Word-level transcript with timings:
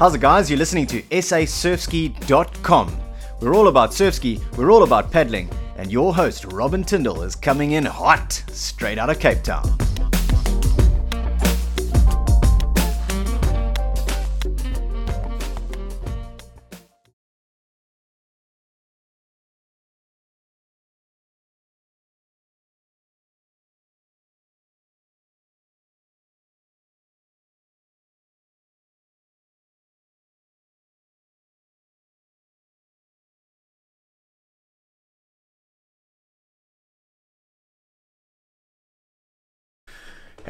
How's 0.00 0.14
it, 0.14 0.22
guys? 0.22 0.48
You're 0.48 0.58
listening 0.58 0.86
to 0.86 1.02
sasurfski.com. 1.02 3.00
We're 3.42 3.54
all 3.54 3.68
about 3.68 3.90
surfski, 3.90 4.40
we're 4.56 4.70
all 4.70 4.82
about 4.82 5.10
paddling, 5.10 5.50
and 5.76 5.92
your 5.92 6.14
host, 6.14 6.46
Robin 6.54 6.82
Tyndall, 6.82 7.20
is 7.20 7.36
coming 7.36 7.72
in 7.72 7.84
hot, 7.84 8.32
straight 8.50 8.96
out 8.96 9.10
of 9.10 9.20
Cape 9.20 9.42
Town. 9.42 9.89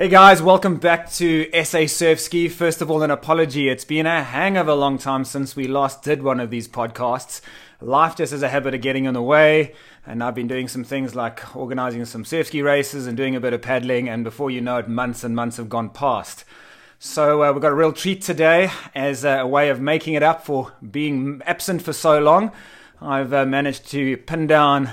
Hey 0.01 0.09
guys, 0.09 0.41
welcome 0.41 0.77
back 0.77 1.13
to 1.17 1.47
SA 1.63 1.85
Surf 1.85 2.21
Ski. 2.21 2.49
First 2.49 2.81
of 2.81 2.91
all, 2.91 3.03
an 3.03 3.11
apology. 3.11 3.69
It's 3.69 3.85
been 3.85 4.07
a 4.07 4.25
hang 4.25 4.57
of 4.57 4.67
a 4.67 4.75
long 4.75 4.97
time 4.97 5.27
since 5.27 5.55
we 5.55 5.69
last 5.69 6.03
did 6.03 6.23
one 6.23 6.41
of 6.41 6.49
these 6.49 6.67
podcasts. 6.67 7.43
Life 7.83 8.17
just 8.17 8.33
has 8.33 8.43
a 8.43 8.49
habit 8.49 8.73
of 8.73 8.81
getting 8.81 9.05
in 9.05 9.13
the 9.13 9.21
way, 9.21 9.75
and 10.07 10.25
I've 10.25 10.35
been 10.35 10.49
doing 10.49 10.69
some 10.69 10.85
things 10.85 11.15
like 11.15 11.55
organizing 11.55 12.07
some 12.07 12.25
surf 12.25 12.47
ski 12.47 12.63
races 12.63 13.07
and 13.07 13.15
doing 13.15 13.37
a 13.37 13.41
bit 13.41 13.53
of 13.53 13.61
paddling, 13.61 14.09
and 14.09 14.25
before 14.25 14.51
you 14.51 14.63
know 14.63 14.79
it, 14.79 14.89
months 14.89 15.23
and 15.23 15.37
months 15.37 15.59
have 15.59 15.69
gone 15.69 15.91
past. 15.91 16.47
So 16.99 17.43
uh, 17.43 17.53
we've 17.53 17.61
got 17.61 17.73
a 17.73 17.75
real 17.75 17.93
treat 17.93 18.23
today 18.23 18.71
as 18.95 19.23
a 19.23 19.45
way 19.45 19.69
of 19.69 19.83
making 19.83 20.15
it 20.15 20.23
up 20.23 20.47
for 20.47 20.73
being 20.91 21.43
absent 21.45 21.83
for 21.83 21.93
so 21.93 22.19
long. 22.19 22.53
I've 23.03 23.35
uh, 23.35 23.45
managed 23.45 23.91
to 23.91 24.17
pin 24.17 24.47
down 24.47 24.93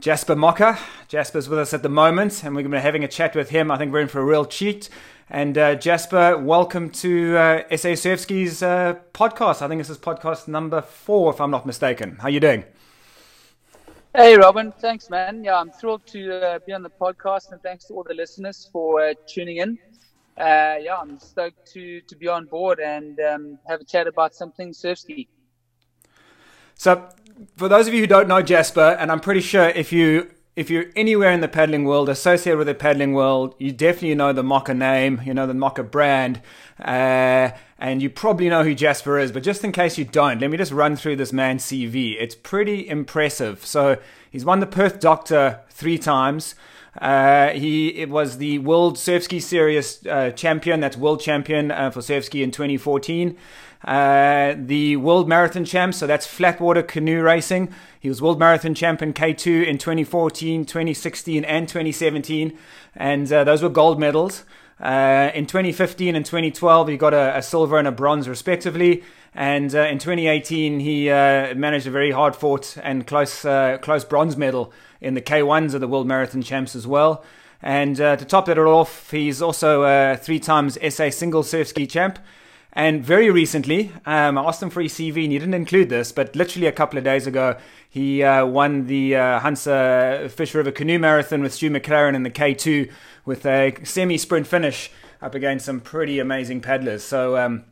Jasper 0.00 0.34
Mocke. 0.34 0.78
Jasper's 1.08 1.46
with 1.46 1.58
us 1.58 1.74
at 1.74 1.82
the 1.82 1.90
moment, 1.90 2.42
and 2.42 2.54
we're 2.54 2.62
going 2.62 2.70
to 2.70 2.78
be 2.78 2.80
having 2.80 3.04
a 3.04 3.08
chat 3.08 3.36
with 3.36 3.50
him. 3.50 3.70
I 3.70 3.76
think 3.76 3.92
we're 3.92 4.00
in 4.00 4.08
for 4.08 4.20
a 4.20 4.24
real 4.24 4.46
treat. 4.46 4.88
And 5.28 5.58
uh, 5.58 5.74
Jasper, 5.74 6.38
welcome 6.38 6.88
to 6.90 7.36
uh, 7.36 7.76
SA 7.76 7.88
Surfski's 7.90 8.62
uh, 8.62 8.94
podcast. 9.12 9.60
I 9.60 9.68
think 9.68 9.78
this 9.78 9.90
is 9.90 9.98
podcast 9.98 10.48
number 10.48 10.80
four, 10.80 11.34
if 11.34 11.40
I'm 11.40 11.50
not 11.50 11.66
mistaken. 11.66 12.16
How 12.16 12.28
are 12.28 12.30
you 12.30 12.40
doing? 12.40 12.64
Hey, 14.16 14.36
Robin. 14.38 14.72
Thanks, 14.72 15.10
man. 15.10 15.44
Yeah, 15.44 15.60
I'm 15.60 15.70
thrilled 15.70 16.06
to 16.06 16.34
uh, 16.34 16.58
be 16.66 16.72
on 16.72 16.82
the 16.82 16.90
podcast, 16.90 17.52
and 17.52 17.60
thanks 17.62 17.84
to 17.86 17.94
all 17.94 18.02
the 18.02 18.14
listeners 18.14 18.70
for 18.72 19.02
uh, 19.02 19.12
tuning 19.26 19.58
in. 19.58 19.78
Uh, 20.38 20.80
yeah, 20.80 20.96
I'm 20.98 21.18
stoked 21.18 21.70
to, 21.74 22.00
to 22.00 22.16
be 22.16 22.26
on 22.26 22.46
board 22.46 22.80
and 22.80 23.20
um, 23.20 23.58
have 23.68 23.82
a 23.82 23.84
chat 23.84 24.06
about 24.06 24.34
something 24.34 24.72
surfski. 24.72 25.28
So, 26.74 27.06
for 27.56 27.68
those 27.68 27.88
of 27.88 27.94
you 27.94 28.00
who 28.00 28.06
don't 28.06 28.28
know 28.28 28.42
Jasper, 28.42 28.96
and 28.98 29.10
I'm 29.10 29.20
pretty 29.20 29.40
sure 29.40 29.68
if 29.68 29.92
you 29.92 30.30
if 30.56 30.68
you're 30.68 30.86
anywhere 30.96 31.30
in 31.30 31.40
the 31.40 31.48
paddling 31.48 31.84
world, 31.84 32.08
associated 32.08 32.58
with 32.58 32.66
the 32.66 32.74
paddling 32.74 33.14
world, 33.14 33.54
you 33.58 33.72
definitely 33.72 34.14
know 34.14 34.32
the 34.32 34.42
Mocke 34.42 34.74
name, 34.74 35.22
you 35.24 35.32
know 35.32 35.46
the 35.46 35.54
Mocke 35.54 35.90
brand, 35.90 36.42
uh, 36.80 37.50
and 37.78 38.02
you 38.02 38.10
probably 38.10 38.48
know 38.48 38.64
who 38.64 38.74
Jasper 38.74 39.18
is. 39.18 39.32
But 39.32 39.42
just 39.42 39.64
in 39.64 39.72
case 39.72 39.96
you 39.96 40.04
don't, 40.04 40.40
let 40.40 40.50
me 40.50 40.56
just 40.56 40.72
run 40.72 40.96
through 40.96 41.16
this 41.16 41.32
man's 41.32 41.64
CV. 41.64 42.16
It's 42.20 42.34
pretty 42.34 42.88
impressive. 42.88 43.64
So 43.64 43.98
he's 44.30 44.44
won 44.44 44.60
the 44.60 44.66
Perth 44.66 45.00
Doctor 45.00 45.60
three 45.70 45.98
times. 45.98 46.56
Uh, 47.00 47.50
he 47.50 47.90
it 47.90 48.10
was 48.10 48.38
the 48.38 48.58
World 48.58 48.98
Surf 48.98 49.22
Ski 49.22 49.38
Series 49.38 50.04
uh, 50.06 50.30
champion. 50.32 50.80
That's 50.80 50.96
world 50.96 51.20
champion 51.20 51.70
uh, 51.70 51.90
for 51.90 52.02
surf 52.02 52.24
ski 52.24 52.42
in 52.42 52.50
2014. 52.50 53.36
Uh, 53.84 54.54
the 54.58 54.96
World 54.96 55.28
Marathon 55.28 55.64
champ, 55.64 55.94
so 55.94 56.06
that's 56.06 56.26
flatwater 56.26 56.86
canoe 56.86 57.22
racing. 57.22 57.72
He 57.98 58.08
was 58.08 58.20
World 58.20 58.38
Marathon 58.38 58.74
champion 58.74 59.12
K2 59.12 59.66
in 59.66 59.78
2014, 59.78 60.66
2016, 60.66 61.44
and 61.44 61.66
2017, 61.66 62.58
and 62.94 63.32
uh, 63.32 63.44
those 63.44 63.62
were 63.62 63.70
gold 63.70 63.98
medals. 63.98 64.44
Uh, 64.78 65.30
in 65.34 65.46
2015 65.46 66.14
and 66.14 66.24
2012, 66.24 66.88
he 66.88 66.96
got 66.96 67.14
a, 67.14 67.36
a 67.36 67.42
silver 67.42 67.78
and 67.78 67.88
a 67.88 67.92
bronze, 67.92 68.28
respectively. 68.28 69.02
And 69.34 69.74
uh, 69.74 69.82
in 69.82 69.98
2018, 69.98 70.80
he 70.80 71.08
uh, 71.08 71.54
managed 71.54 71.86
a 71.86 71.90
very 71.90 72.10
hard 72.10 72.34
fought 72.34 72.76
and 72.82 73.06
close, 73.06 73.44
uh, 73.44 73.78
close 73.80 74.04
bronze 74.04 74.36
medal 74.36 74.72
in 75.00 75.14
the 75.14 75.20
K1s 75.20 75.74
of 75.74 75.80
the 75.80 75.88
World 75.88 76.06
Marathon 76.06 76.42
Champs 76.42 76.74
as 76.74 76.86
well. 76.86 77.24
And 77.62 77.96
to 77.96 78.16
top 78.16 78.46
that 78.46 78.58
all 78.58 78.74
off, 78.74 79.10
he's 79.10 79.42
also 79.42 80.16
three 80.16 80.40
times 80.40 80.78
SA 80.94 81.10
single 81.10 81.42
surf 81.42 81.68
ski 81.68 81.86
champ 81.86 82.18
and 82.72 83.04
very 83.04 83.30
recently, 83.30 83.92
um, 84.06 84.38
I 84.38 84.44
asked 84.44 84.62
him 84.62 84.70
for 84.70 84.80
his 84.80 84.92
CV, 84.92 85.24
and 85.24 85.32
he 85.32 85.38
didn't 85.38 85.54
include 85.54 85.88
this, 85.88 86.12
but 86.12 86.36
literally 86.36 86.66
a 86.68 86.72
couple 86.72 86.98
of 86.98 87.04
days 87.04 87.26
ago, 87.26 87.56
he 87.88 88.22
uh, 88.22 88.46
won 88.46 88.86
the 88.86 89.16
uh, 89.16 89.40
Hansa 89.40 90.28
Fish 90.30 90.54
River 90.54 90.70
Canoe 90.70 90.98
Marathon 90.98 91.42
with 91.42 91.52
Stu 91.52 91.70
McLaren 91.70 92.14
in 92.14 92.22
the 92.22 92.30
K2 92.30 92.90
with 93.24 93.44
a 93.44 93.74
semi 93.82 94.16
sprint 94.16 94.46
finish 94.46 94.90
up 95.20 95.34
against 95.34 95.66
some 95.66 95.80
pretty 95.80 96.20
amazing 96.20 96.60
paddlers. 96.60 97.02
So, 97.02 97.36
um, 97.36 97.64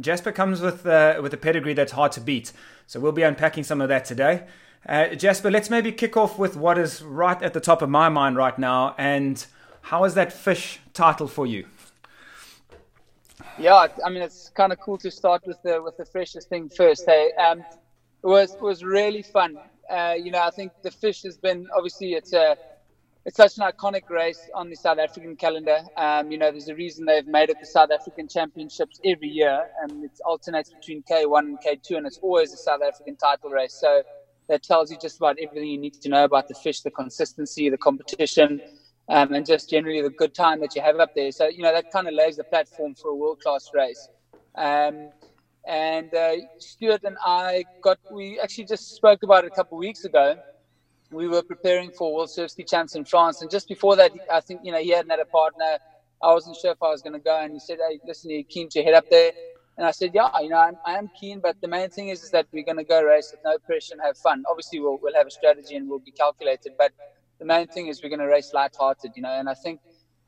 Jasper 0.00 0.32
comes 0.32 0.60
with, 0.60 0.84
uh, 0.84 1.20
with 1.22 1.32
a 1.32 1.36
pedigree 1.36 1.74
that's 1.74 1.92
hard 1.92 2.12
to 2.12 2.20
beat. 2.20 2.52
So, 2.86 2.98
we'll 2.98 3.12
be 3.12 3.22
unpacking 3.22 3.62
some 3.64 3.80
of 3.80 3.88
that 3.88 4.04
today. 4.04 4.46
Uh, 4.86 5.08
Jasper, 5.08 5.50
let's 5.50 5.70
maybe 5.70 5.92
kick 5.92 6.16
off 6.16 6.38
with 6.38 6.56
what 6.56 6.76
is 6.76 7.02
right 7.02 7.40
at 7.42 7.52
the 7.52 7.60
top 7.60 7.82
of 7.82 7.88
my 7.88 8.08
mind 8.08 8.36
right 8.36 8.58
now. 8.58 8.94
And 8.98 9.44
how 9.82 10.04
is 10.04 10.14
that 10.14 10.32
fish 10.32 10.80
title 10.92 11.28
for 11.28 11.46
you? 11.46 11.66
Yeah, 13.60 13.88
I 14.04 14.08
mean 14.08 14.22
it's 14.22 14.50
kind 14.56 14.72
of 14.72 14.80
cool 14.80 14.96
to 14.98 15.10
start 15.10 15.42
with 15.46 15.60
the 15.62 15.82
with 15.82 15.96
the 15.98 16.06
freshest 16.06 16.48
thing 16.48 16.70
first. 16.70 17.04
Hey, 17.06 17.30
um, 17.38 17.60
it 17.60 18.26
was 18.26 18.54
it 18.54 18.62
was 18.62 18.82
really 18.82 19.22
fun. 19.22 19.58
Uh, 19.90 20.14
you 20.18 20.30
know, 20.30 20.40
I 20.42 20.50
think 20.50 20.72
the 20.82 20.90
fish 20.90 21.22
has 21.24 21.36
been 21.36 21.66
obviously 21.76 22.14
it's 22.14 22.32
a 22.32 22.56
it's 23.26 23.36
such 23.36 23.58
an 23.58 23.64
iconic 23.70 24.08
race 24.08 24.48
on 24.54 24.70
the 24.70 24.76
South 24.76 24.98
African 24.98 25.36
calendar. 25.36 25.80
Um, 25.98 26.30
you 26.30 26.38
know, 26.38 26.50
there's 26.50 26.68
a 26.68 26.74
reason 26.74 27.04
they've 27.04 27.26
made 27.26 27.50
it 27.50 27.60
the 27.60 27.66
South 27.66 27.90
African 27.92 28.28
Championships 28.28 28.98
every 29.04 29.28
year, 29.28 29.66
and 29.82 30.04
it 30.04 30.12
alternates 30.24 30.72
between 30.72 31.02
K1 31.02 31.40
and 31.40 31.60
K2, 31.60 31.98
and 31.98 32.06
it's 32.06 32.18
always 32.22 32.54
a 32.54 32.56
South 32.56 32.80
African 32.86 33.16
title 33.16 33.50
race. 33.50 33.74
So 33.74 34.02
that 34.48 34.62
tells 34.62 34.90
you 34.90 34.96
just 34.96 35.18
about 35.18 35.36
everything 35.42 35.68
you 35.68 35.78
need 35.78 35.94
to 36.00 36.08
know 36.08 36.24
about 36.24 36.48
the 36.48 36.54
fish, 36.54 36.80
the 36.80 36.90
consistency, 36.90 37.68
the 37.68 37.78
competition 37.78 38.62
um, 39.10 39.34
and 39.34 39.44
just 39.44 39.68
generally 39.68 40.00
the 40.00 40.10
good 40.10 40.34
time 40.34 40.60
that 40.60 40.74
you 40.74 40.82
have 40.82 40.98
up 41.00 41.10
there. 41.14 41.32
So, 41.32 41.48
you 41.48 41.62
know, 41.62 41.72
that 41.72 41.90
kind 41.90 42.06
of 42.06 42.14
lays 42.14 42.36
the 42.36 42.44
platform 42.44 42.94
for 42.94 43.10
a 43.10 43.14
world 43.14 43.40
class 43.40 43.70
race. 43.74 44.08
Um, 44.56 45.10
and 45.66 46.14
uh, 46.14 46.36
Stuart 46.58 47.02
and 47.04 47.16
I 47.24 47.66
got, 47.82 47.98
we 48.08 48.38
actually 48.40 48.64
just 48.64 48.94
spoke 48.94 49.22
about 49.22 49.44
it 49.44 49.48
a 49.48 49.50
couple 49.50 49.76
of 49.76 49.80
weeks 49.80 50.04
ago. 50.04 50.36
We 51.10 51.26
were 51.26 51.42
preparing 51.42 51.90
for 51.90 52.14
World 52.14 52.30
Surf 52.30 52.52
Ski 52.52 52.64
Champs 52.64 52.94
in 52.94 53.04
France. 53.04 53.42
And 53.42 53.50
just 53.50 53.68
before 53.68 53.96
that, 53.96 54.12
I 54.32 54.40
think, 54.40 54.60
you 54.62 54.70
know, 54.70 54.78
he 54.78 54.90
hadn't 54.90 55.10
had 55.10 55.20
a 55.20 55.26
partner. 55.26 55.78
I 56.22 56.32
wasn't 56.32 56.56
sure 56.56 56.70
if 56.70 56.82
I 56.82 56.88
was 56.88 57.02
going 57.02 57.14
to 57.14 57.18
go. 57.18 57.36
And 57.40 57.52
he 57.52 57.58
said, 57.58 57.78
hey, 57.88 57.98
listen, 58.06 58.30
are 58.30 58.34
you 58.34 58.44
keen 58.44 58.68
to 58.70 58.82
head 58.82 58.94
up 58.94 59.06
there? 59.10 59.32
And 59.76 59.86
I 59.86 59.90
said, 59.90 60.10
yeah, 60.14 60.28
you 60.40 60.50
know, 60.50 60.58
I'm, 60.58 60.78
I 60.86 60.98
am 60.98 61.10
keen, 61.18 61.40
but 61.40 61.56
the 61.62 61.68
main 61.68 61.88
thing 61.90 62.08
is, 62.08 62.22
is 62.22 62.30
that 62.30 62.46
we're 62.52 62.64
going 62.64 62.76
to 62.76 62.84
go 62.84 63.02
race 63.02 63.32
with 63.32 63.40
no 63.44 63.56
pressure 63.66 63.94
and 63.94 64.02
have 64.04 64.16
fun. 64.18 64.44
Obviously, 64.48 64.78
we'll, 64.78 64.98
we'll 65.02 65.14
have 65.14 65.26
a 65.26 65.30
strategy 65.30 65.74
and 65.74 65.88
we'll 65.88 66.00
be 66.00 66.12
calculated, 66.12 66.74
but 66.78 66.92
the 67.40 67.46
main 67.46 67.68
thing 67.68 67.88
is 67.88 68.02
we're 68.02 68.10
going 68.10 68.20
to 68.20 68.28
race 68.28 68.52
light-hearted, 68.54 69.12
you 69.16 69.22
know. 69.22 69.32
And 69.32 69.48
I 69.50 69.54
think 69.54 69.80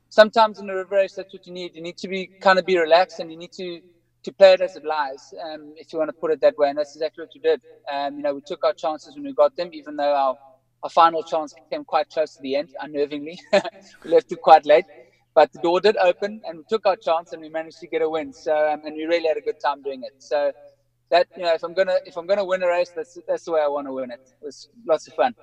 sometimes 0.09 0.59
in 0.59 0.69
a 0.69 0.75
river 0.75 0.95
race, 0.97 1.15
that's 1.15 1.33
what 1.33 1.47
you 1.47 1.53
need. 1.53 1.75
You 1.75 1.83
need 1.83 1.97
to 1.99 2.09
be 2.09 2.31
kind 2.41 2.59
of 2.59 2.65
be 2.65 2.77
relaxed, 2.79 3.19
and 3.19 3.31
you 3.31 3.37
need 3.37 3.53
to 3.53 3.81
to 4.23 4.33
play 4.33 4.53
it 4.53 4.61
as 4.61 4.75
it 4.75 4.85
lies, 4.85 5.33
um, 5.45 5.73
if 5.77 5.93
you 5.93 5.99
want 5.99 6.09
to 6.09 6.13
put 6.13 6.31
it 6.31 6.41
that 6.41 6.57
way. 6.57 6.69
And 6.69 6.77
that's 6.79 6.95
exactly 6.95 7.23
what 7.23 7.31
we 7.35 7.41
did. 7.41 7.61
Um, 7.93 8.17
you 8.17 8.23
know, 8.23 8.35
we 8.35 8.41
took 8.41 8.63
our 8.65 8.73
chances 8.73 9.15
when 9.15 9.25
we 9.25 9.33
got 9.33 9.55
them, 9.55 9.71
even 9.73 9.97
though 9.97 10.15
our 10.15 10.35
our 10.83 10.89
final 10.89 11.23
chance 11.23 11.53
came 11.71 11.85
quite 11.85 12.09
close 12.09 12.35
to 12.35 12.41
the 12.41 12.55
end, 12.57 12.71
unnervingly. 12.83 13.37
we 14.03 14.11
left 14.11 14.31
it 14.31 14.41
quite 14.41 14.65
late. 14.65 14.85
But 15.35 15.51
the 15.53 15.59
door 15.59 15.81
did 15.81 15.97
open, 15.97 16.41
and 16.45 16.59
we 16.59 16.65
took 16.69 16.85
our 16.85 16.97
chance, 16.97 17.33
and 17.33 17.41
we 17.41 17.49
managed 17.49 17.79
to 17.81 17.87
get 17.87 18.01
a 18.03 18.09
win. 18.09 18.33
So, 18.33 18.53
um, 18.71 18.81
and 18.85 18.95
we 18.95 19.05
really 19.05 19.27
had 19.27 19.37
a 19.37 19.41
good 19.41 19.59
time 19.59 19.81
doing 19.83 20.03
it. 20.03 20.13
So, 20.19 20.51
that 21.11 21.27
you 21.35 21.43
know, 21.43 21.53
if 21.53 21.63
I'm 21.63 21.73
gonna 21.73 21.97
if 22.05 22.17
I'm 22.17 22.27
gonna 22.27 22.45
win 22.45 22.63
a 22.63 22.67
race, 22.67 22.91
that's 22.95 23.17
that's 23.27 23.45
the 23.45 23.51
way 23.53 23.61
I 23.61 23.67
want 23.67 23.87
to 23.87 23.93
win 23.93 24.11
it. 24.11 24.21
It 24.41 24.45
was 24.45 24.69
lots 24.87 25.07
of 25.07 25.13
fun. 25.15 25.35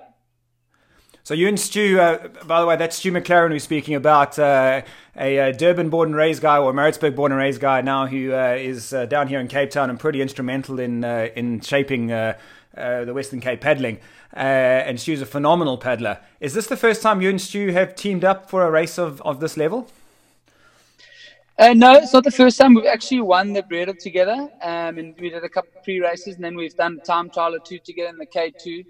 So 1.23 1.35
you 1.35 1.47
and 1.47 1.59
Stu, 1.59 1.99
uh, 1.99 2.29
by 2.45 2.59
the 2.61 2.65
way, 2.65 2.75
that's 2.75 2.95
Stu 2.95 3.11
McLaren 3.11 3.51
who's 3.51 3.63
speaking 3.63 3.93
about 3.93 4.39
uh, 4.39 4.81
a, 5.15 5.37
a, 5.37 5.53
Durban 5.53 5.91
born 5.91 6.09
and 6.09 6.15
raised 6.15 6.41
guy 6.41 6.57
or 6.57 6.71
a 6.71 6.73
Maritzburg 6.73 7.15
born 7.15 7.31
and 7.31 7.37
raised 7.37 7.61
guy 7.61 7.81
now 7.81 8.07
who 8.07 8.33
uh, 8.33 8.55
is 8.57 8.91
uh, 8.91 9.05
down 9.05 9.27
here 9.27 9.39
in 9.39 9.47
Cape 9.47 9.69
Town 9.69 9.91
and 9.91 9.99
pretty 9.99 10.19
instrumental 10.19 10.79
in 10.79 11.03
uh, 11.03 11.29
in 11.35 11.61
shaping 11.61 12.11
uh, 12.11 12.37
the 12.75 13.13
Western 13.13 13.39
Cape 13.39 13.61
paddling. 13.61 13.99
and 14.33 14.99
Stu's 14.99 15.21
a 15.21 15.27
phenomenal 15.27 15.77
paddler. 15.77 16.17
Is 16.39 16.55
this 16.55 16.65
the 16.65 16.77
first 16.77 17.03
time 17.03 17.21
you 17.21 17.29
and 17.29 17.39
Stu 17.39 17.71
have 17.71 17.93
teamed 17.93 18.25
up 18.25 18.49
for 18.49 18.65
a 18.65 18.71
race 18.71 18.97
of, 18.97 19.21
of 19.21 19.39
this 19.41 19.57
level? 19.57 19.87
No, 21.59 21.93
it's 21.93 22.13
not 22.13 22.23
the 22.23 22.31
first 22.31 22.57
time. 22.57 22.73
We've 22.73 22.85
actually 22.87 23.21
won 23.21 23.53
the 23.53 23.61
Bredel 23.61 23.95
together, 23.99 24.49
um, 24.63 24.97
and 24.97 25.13
we 25.19 25.29
did 25.29 25.43
a 25.43 25.49
couple 25.49 25.69
pre 25.83 25.99
races, 25.99 26.35
and 26.35 26.43
then 26.43 26.55
we've 26.55 26.75
done 26.75 26.99
time 27.01 27.29
trial 27.29 27.53
or 27.53 27.59
two 27.59 27.77
together 27.77 28.09
in 28.09 28.17
the 28.17 28.25
K2. 28.25 28.83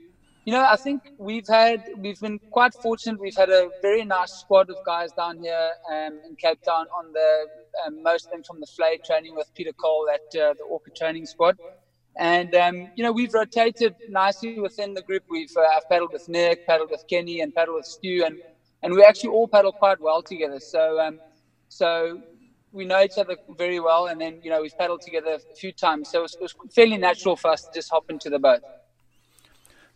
You 0.46 0.54
know, 0.54 0.66
I 0.68 0.76
think 0.76 1.04
we've 1.18 1.48
had 1.48 1.84
we've 1.98 2.20
been 2.20 2.40
quite 2.50 2.74
fortunate. 2.74 3.20
We've 3.20 3.36
had 3.36 3.50
a 3.50 3.70
very 3.82 4.04
nice 4.04 4.32
squad 4.32 4.70
of 4.70 4.78
guys 4.86 5.12
down 5.12 5.38
here 5.40 5.70
um, 5.92 6.20
in 6.28 6.36
Cape 6.36 6.62
Town. 6.64 6.88
On 6.98 7.12
the 7.14 7.48
um, 7.86 8.02
most 8.02 8.26
of 8.26 8.32
them 8.32 8.44
from 8.44 8.60
the 8.60 8.66
Flay 8.66 9.00
training 9.06 9.36
with 9.36 9.54
Peter 9.54 9.72
Cole 9.74 10.08
at 10.12 10.40
uh, 10.40 10.54
the 10.54 10.64
Orca 10.68 10.90
training 10.92 11.28
squad, 11.28 11.58
and 12.18 12.56
um, 12.56 12.90
you 12.96 13.04
know 13.04 13.12
we've 13.12 13.34
rotated 13.34 13.94
nicely 14.10 14.60
within 14.60 14.96
the 14.96 15.04
group. 15.04 15.24
We've 15.30 15.56
uh, 15.56 15.62
I've 15.78 15.88
paddled 15.90 16.12
with 16.12 16.28
Nick, 16.28 16.66
paddled 16.66 16.90
with 16.90 17.06
Kenny, 17.08 17.42
and 17.42 17.54
paddled 17.54 17.76
with 17.76 17.86
Stu, 17.86 18.24
and 18.26 18.38
and 18.82 18.94
we 18.94 19.04
actually 19.04 19.30
all 19.30 19.48
paddle 19.48 19.72
quite 19.72 20.02
well 20.02 20.24
together. 20.24 20.60
So 20.60 21.00
um, 21.00 21.20
so 21.70 22.20
we 22.72 22.86
know 22.86 23.02
each 23.02 23.20
other 23.20 23.36
very 23.58 23.80
well, 23.80 24.08
and 24.08 24.20
then 24.20 24.40
you 24.42 24.50
know 24.50 24.64
we've 24.64 24.78
paddled 24.78 25.02
together 25.02 25.34
a 25.36 25.56
few 25.56 25.72
times. 25.72 26.10
So 26.10 26.20
it 26.20 26.22
was, 26.24 26.34
it 26.34 26.42
was 26.42 26.56
fairly 26.74 26.98
natural 26.98 27.36
for 27.36 27.52
us 27.52 27.62
to 27.66 27.70
just 27.72 27.92
hop 27.92 28.10
into 28.10 28.32
the 28.32 28.40
boat. 28.40 28.62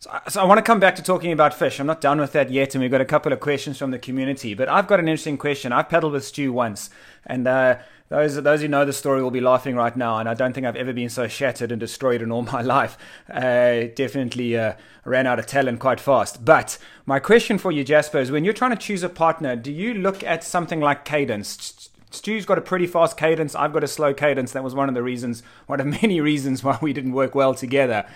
So, 0.06 0.20
so, 0.28 0.40
I 0.40 0.44
want 0.44 0.58
to 0.58 0.62
come 0.62 0.78
back 0.78 0.94
to 0.96 1.02
talking 1.02 1.32
about 1.32 1.52
fish. 1.52 1.80
I'm 1.80 1.86
not 1.88 2.00
done 2.00 2.20
with 2.20 2.30
that 2.30 2.48
yet, 2.48 2.76
and 2.76 2.82
we've 2.82 2.92
got 2.92 3.00
a 3.00 3.04
couple 3.04 3.32
of 3.32 3.40
questions 3.40 3.76
from 3.76 3.90
the 3.90 3.98
community. 3.98 4.54
But 4.54 4.68
I've 4.68 4.86
got 4.86 5.00
an 5.00 5.08
interesting 5.08 5.36
question. 5.36 5.72
I've 5.72 5.88
paddled 5.88 6.12
with 6.12 6.24
Stu 6.24 6.52
once, 6.52 6.90
and 7.26 7.48
uh, 7.48 7.78
those 8.08 8.36
those 8.36 8.60
who 8.60 8.68
know 8.68 8.84
the 8.84 8.92
story 8.92 9.20
will 9.20 9.32
be 9.32 9.40
laughing 9.40 9.74
right 9.74 9.96
now. 9.96 10.18
And 10.18 10.28
I 10.28 10.34
don't 10.34 10.52
think 10.52 10.64
I've 10.64 10.76
ever 10.76 10.92
been 10.92 11.08
so 11.08 11.26
shattered 11.26 11.72
and 11.72 11.80
destroyed 11.80 12.22
in 12.22 12.30
all 12.30 12.42
my 12.52 12.62
life. 12.62 12.96
Uh, 13.28 13.86
definitely 13.96 14.56
uh, 14.56 14.74
ran 15.04 15.26
out 15.26 15.40
of 15.40 15.46
talent 15.46 15.80
quite 15.80 15.98
fast. 15.98 16.44
But 16.44 16.78
my 17.04 17.18
question 17.18 17.58
for 17.58 17.72
you, 17.72 17.82
Jasper, 17.82 18.18
is 18.18 18.30
when 18.30 18.44
you're 18.44 18.54
trying 18.54 18.70
to 18.70 18.76
choose 18.76 19.02
a 19.02 19.08
partner, 19.08 19.56
do 19.56 19.72
you 19.72 19.92
look 19.92 20.22
at 20.22 20.44
something 20.44 20.80
like 20.80 21.04
cadence? 21.04 21.90
Stu's 22.12 22.46
got 22.46 22.58
a 22.58 22.62
pretty 22.62 22.86
fast 22.86 23.16
cadence. 23.16 23.56
I've 23.56 23.72
got 23.72 23.82
a 23.82 23.88
slow 23.88 24.14
cadence. 24.14 24.52
That 24.52 24.62
was 24.62 24.74
one 24.74 24.88
of 24.88 24.94
the 24.94 25.02
reasons, 25.02 25.42
one 25.66 25.80
of 25.80 25.86
many 26.02 26.20
reasons 26.20 26.62
why 26.62 26.78
we 26.80 26.92
didn't 26.92 27.12
work 27.12 27.34
well 27.34 27.54
together. 27.54 28.06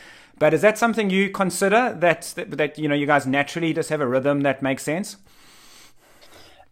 But 0.41 0.55
is 0.55 0.63
that 0.63 0.79
something 0.79 1.11
you 1.11 1.29
consider 1.29 1.95
that, 2.01 2.33
that, 2.35 2.51
that 2.53 2.79
you 2.79 2.89
know 2.89 2.95
you 2.95 3.07
guys 3.07 3.27
naturally 3.27 3.75
just 3.75 3.91
have 3.91 4.01
a 4.01 4.07
rhythm 4.07 4.41
that 4.41 4.63
makes 4.63 4.83
sense? 4.83 5.19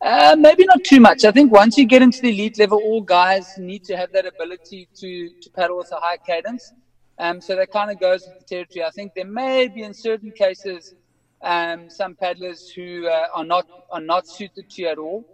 Uh, 0.01 0.35
maybe 0.39 0.65
not 0.65 0.83
too 0.85 1.01
much. 1.01 1.25
I 1.27 1.33
think 1.33 1.53
once 1.53 1.77
you 1.77 1.85
get 1.85 2.01
into 2.01 2.23
the 2.23 2.31
elite 2.31 2.59
level, 2.59 2.79
all 2.79 3.03
guys 3.03 3.59
need 3.59 3.85
to 3.85 3.97
have 3.97 4.11
that 4.13 4.25
ability 4.25 4.89
to, 4.95 5.29
to 5.43 5.51
paddle 5.51 5.77
with 5.77 5.93
a 5.93 5.97
high 5.97 6.17
cadence. 6.17 6.73
Um, 7.19 7.43
so 7.43 7.57
that 7.57 7.71
kind 7.71 7.91
of 7.91 8.01
goes 8.01 8.27
with 8.27 8.39
the 8.39 8.45
territory. 8.47 8.85
I 8.87 8.91
think 8.91 9.13
there 9.15 9.27
may 9.27 9.69
be 9.69 9.83
in 9.83 9.93
certain 9.93 10.31
cases 10.31 10.95
um, 11.43 11.91
some 11.91 12.15
paddlers 12.15 12.71
who 12.71 13.07
uh, 13.07 13.27
are 13.35 13.45
not 13.45 13.67
are 13.91 14.01
not 14.01 14.27
suited 14.27 14.71
to 14.71 14.85
at 14.85 14.97
all. 14.97 15.27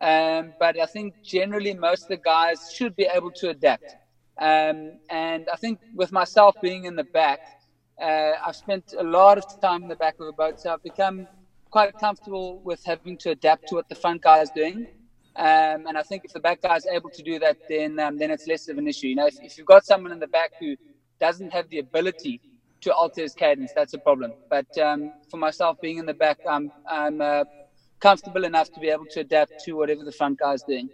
Um, 0.00 0.54
but 0.58 0.80
I 0.80 0.86
think 0.86 1.22
generally 1.22 1.74
most 1.74 2.04
of 2.04 2.08
the 2.08 2.16
guys 2.16 2.72
should 2.74 2.96
be 2.96 3.06
able 3.12 3.32
to 3.32 3.50
adapt. 3.50 3.96
Um, 4.38 4.92
and 5.10 5.46
I 5.52 5.56
think 5.56 5.78
with 5.94 6.10
myself 6.10 6.56
being 6.62 6.86
in 6.86 6.96
the 6.96 7.04
back, 7.04 7.40
uh, 8.00 8.32
I've 8.44 8.56
spent 8.56 8.94
a 8.98 9.02
lot 9.02 9.38
of 9.38 9.60
time 9.60 9.82
in 9.82 9.88
the 9.88 9.96
back 9.96 10.20
of 10.20 10.26
a 10.26 10.32
boat, 10.32 10.60
so 10.60 10.72
I've 10.72 10.82
become 10.82 11.26
quite 11.70 11.98
comfortable 11.98 12.60
with 12.60 12.84
having 12.84 13.16
to 13.18 13.30
adapt 13.30 13.68
to 13.68 13.76
what 13.76 13.88
the 13.88 13.94
front 13.94 14.22
guy 14.22 14.40
is 14.40 14.50
doing. 14.50 14.86
Um, 15.34 15.86
and 15.86 15.96
I 15.96 16.02
think 16.02 16.24
if 16.24 16.32
the 16.32 16.40
back 16.40 16.60
guy 16.60 16.76
is 16.76 16.86
able 16.86 17.08
to 17.10 17.22
do 17.22 17.38
that, 17.38 17.56
then 17.68 17.98
um, 17.98 18.18
then 18.18 18.30
it's 18.30 18.46
less 18.46 18.68
of 18.68 18.76
an 18.76 18.86
issue. 18.86 19.08
You 19.08 19.16
know, 19.16 19.26
if, 19.26 19.36
if, 19.40 19.56
you've 19.56 19.66
got 19.66 19.86
someone 19.86 20.12
in 20.12 20.18
the 20.18 20.26
back 20.26 20.52
who 20.60 20.76
doesn't 21.20 21.52
have 21.52 21.70
the 21.70 21.78
ability 21.78 22.40
to 22.82 22.92
alter 22.92 23.22
his 23.22 23.32
cadence, 23.32 23.72
that's 23.74 23.94
a 23.94 23.98
problem. 23.98 24.34
But 24.50 24.76
um, 24.76 25.12
for 25.30 25.38
myself, 25.38 25.80
being 25.80 25.96
in 25.96 26.04
the 26.04 26.14
back, 26.14 26.38
I'm 26.46 26.70
I'm 26.86 27.22
uh, 27.22 27.44
comfortable 28.00 28.44
enough 28.44 28.70
to 28.72 28.80
be 28.80 28.90
able 28.90 29.06
to 29.12 29.20
adapt 29.20 29.64
to 29.64 29.72
whatever 29.72 30.04
the 30.04 30.12
front 30.12 30.38
guy 30.38 30.52
is 30.52 30.62
doing. 30.62 30.90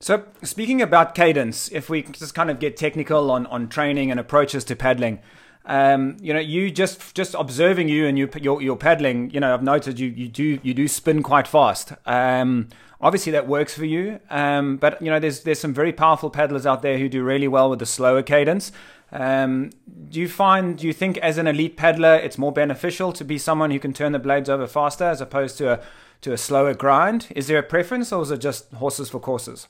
So, 0.00 0.24
speaking 0.42 0.82
about 0.82 1.14
cadence, 1.14 1.70
if 1.72 1.88
we 1.88 2.02
just 2.02 2.34
kind 2.34 2.50
of 2.50 2.58
get 2.58 2.76
technical 2.76 3.30
on, 3.30 3.46
on 3.46 3.68
training 3.68 4.10
and 4.10 4.20
approaches 4.20 4.62
to 4.64 4.76
paddling, 4.76 5.20
um, 5.66 6.16
you 6.20 6.32
know, 6.32 6.40
you 6.40 6.70
just 6.70 7.14
just 7.14 7.34
observing 7.34 7.88
you 7.88 8.06
and 8.06 8.18
you 8.18 8.28
your 8.40 8.62
your 8.62 8.76
paddling, 8.76 9.30
you 9.30 9.40
know, 9.40 9.52
I've 9.52 9.62
noted 9.62 9.98
you 9.98 10.08
you 10.08 10.28
do 10.28 10.58
you 10.62 10.74
do 10.74 10.88
spin 10.88 11.22
quite 11.22 11.46
fast. 11.46 11.92
Um, 12.06 12.68
obviously 13.00 13.32
that 13.32 13.46
works 13.46 13.74
for 13.74 13.84
you, 13.84 14.20
um, 14.30 14.76
but 14.76 15.00
you 15.02 15.10
know, 15.10 15.18
there's 15.18 15.40
there's 15.40 15.58
some 15.58 15.74
very 15.74 15.92
powerful 15.92 16.30
paddlers 16.30 16.66
out 16.66 16.82
there 16.82 16.98
who 16.98 17.08
do 17.08 17.22
really 17.22 17.48
well 17.48 17.68
with 17.68 17.80
the 17.80 17.86
slower 17.86 18.22
cadence. 18.22 18.72
Um, 19.12 19.70
do 20.08 20.20
you 20.20 20.28
find, 20.28 20.76
do 20.76 20.86
you 20.86 20.92
think 20.92 21.16
as 21.18 21.38
an 21.38 21.46
elite 21.46 21.76
paddler, 21.76 22.16
it's 22.16 22.38
more 22.38 22.52
beneficial 22.52 23.12
to 23.12 23.24
be 23.24 23.38
someone 23.38 23.70
who 23.70 23.78
can 23.78 23.92
turn 23.92 24.12
the 24.12 24.18
blades 24.18 24.48
over 24.48 24.66
faster 24.66 25.04
as 25.04 25.20
opposed 25.20 25.58
to 25.58 25.72
a, 25.74 25.80
to 26.22 26.32
a 26.32 26.36
slower 26.36 26.74
grind? 26.74 27.28
Is 27.30 27.46
there 27.46 27.58
a 27.58 27.62
preference 27.62 28.12
or 28.12 28.22
is 28.22 28.30
it 28.30 28.38
just 28.38 28.72
horses 28.72 29.08
for 29.08 29.20
courses? 29.20 29.68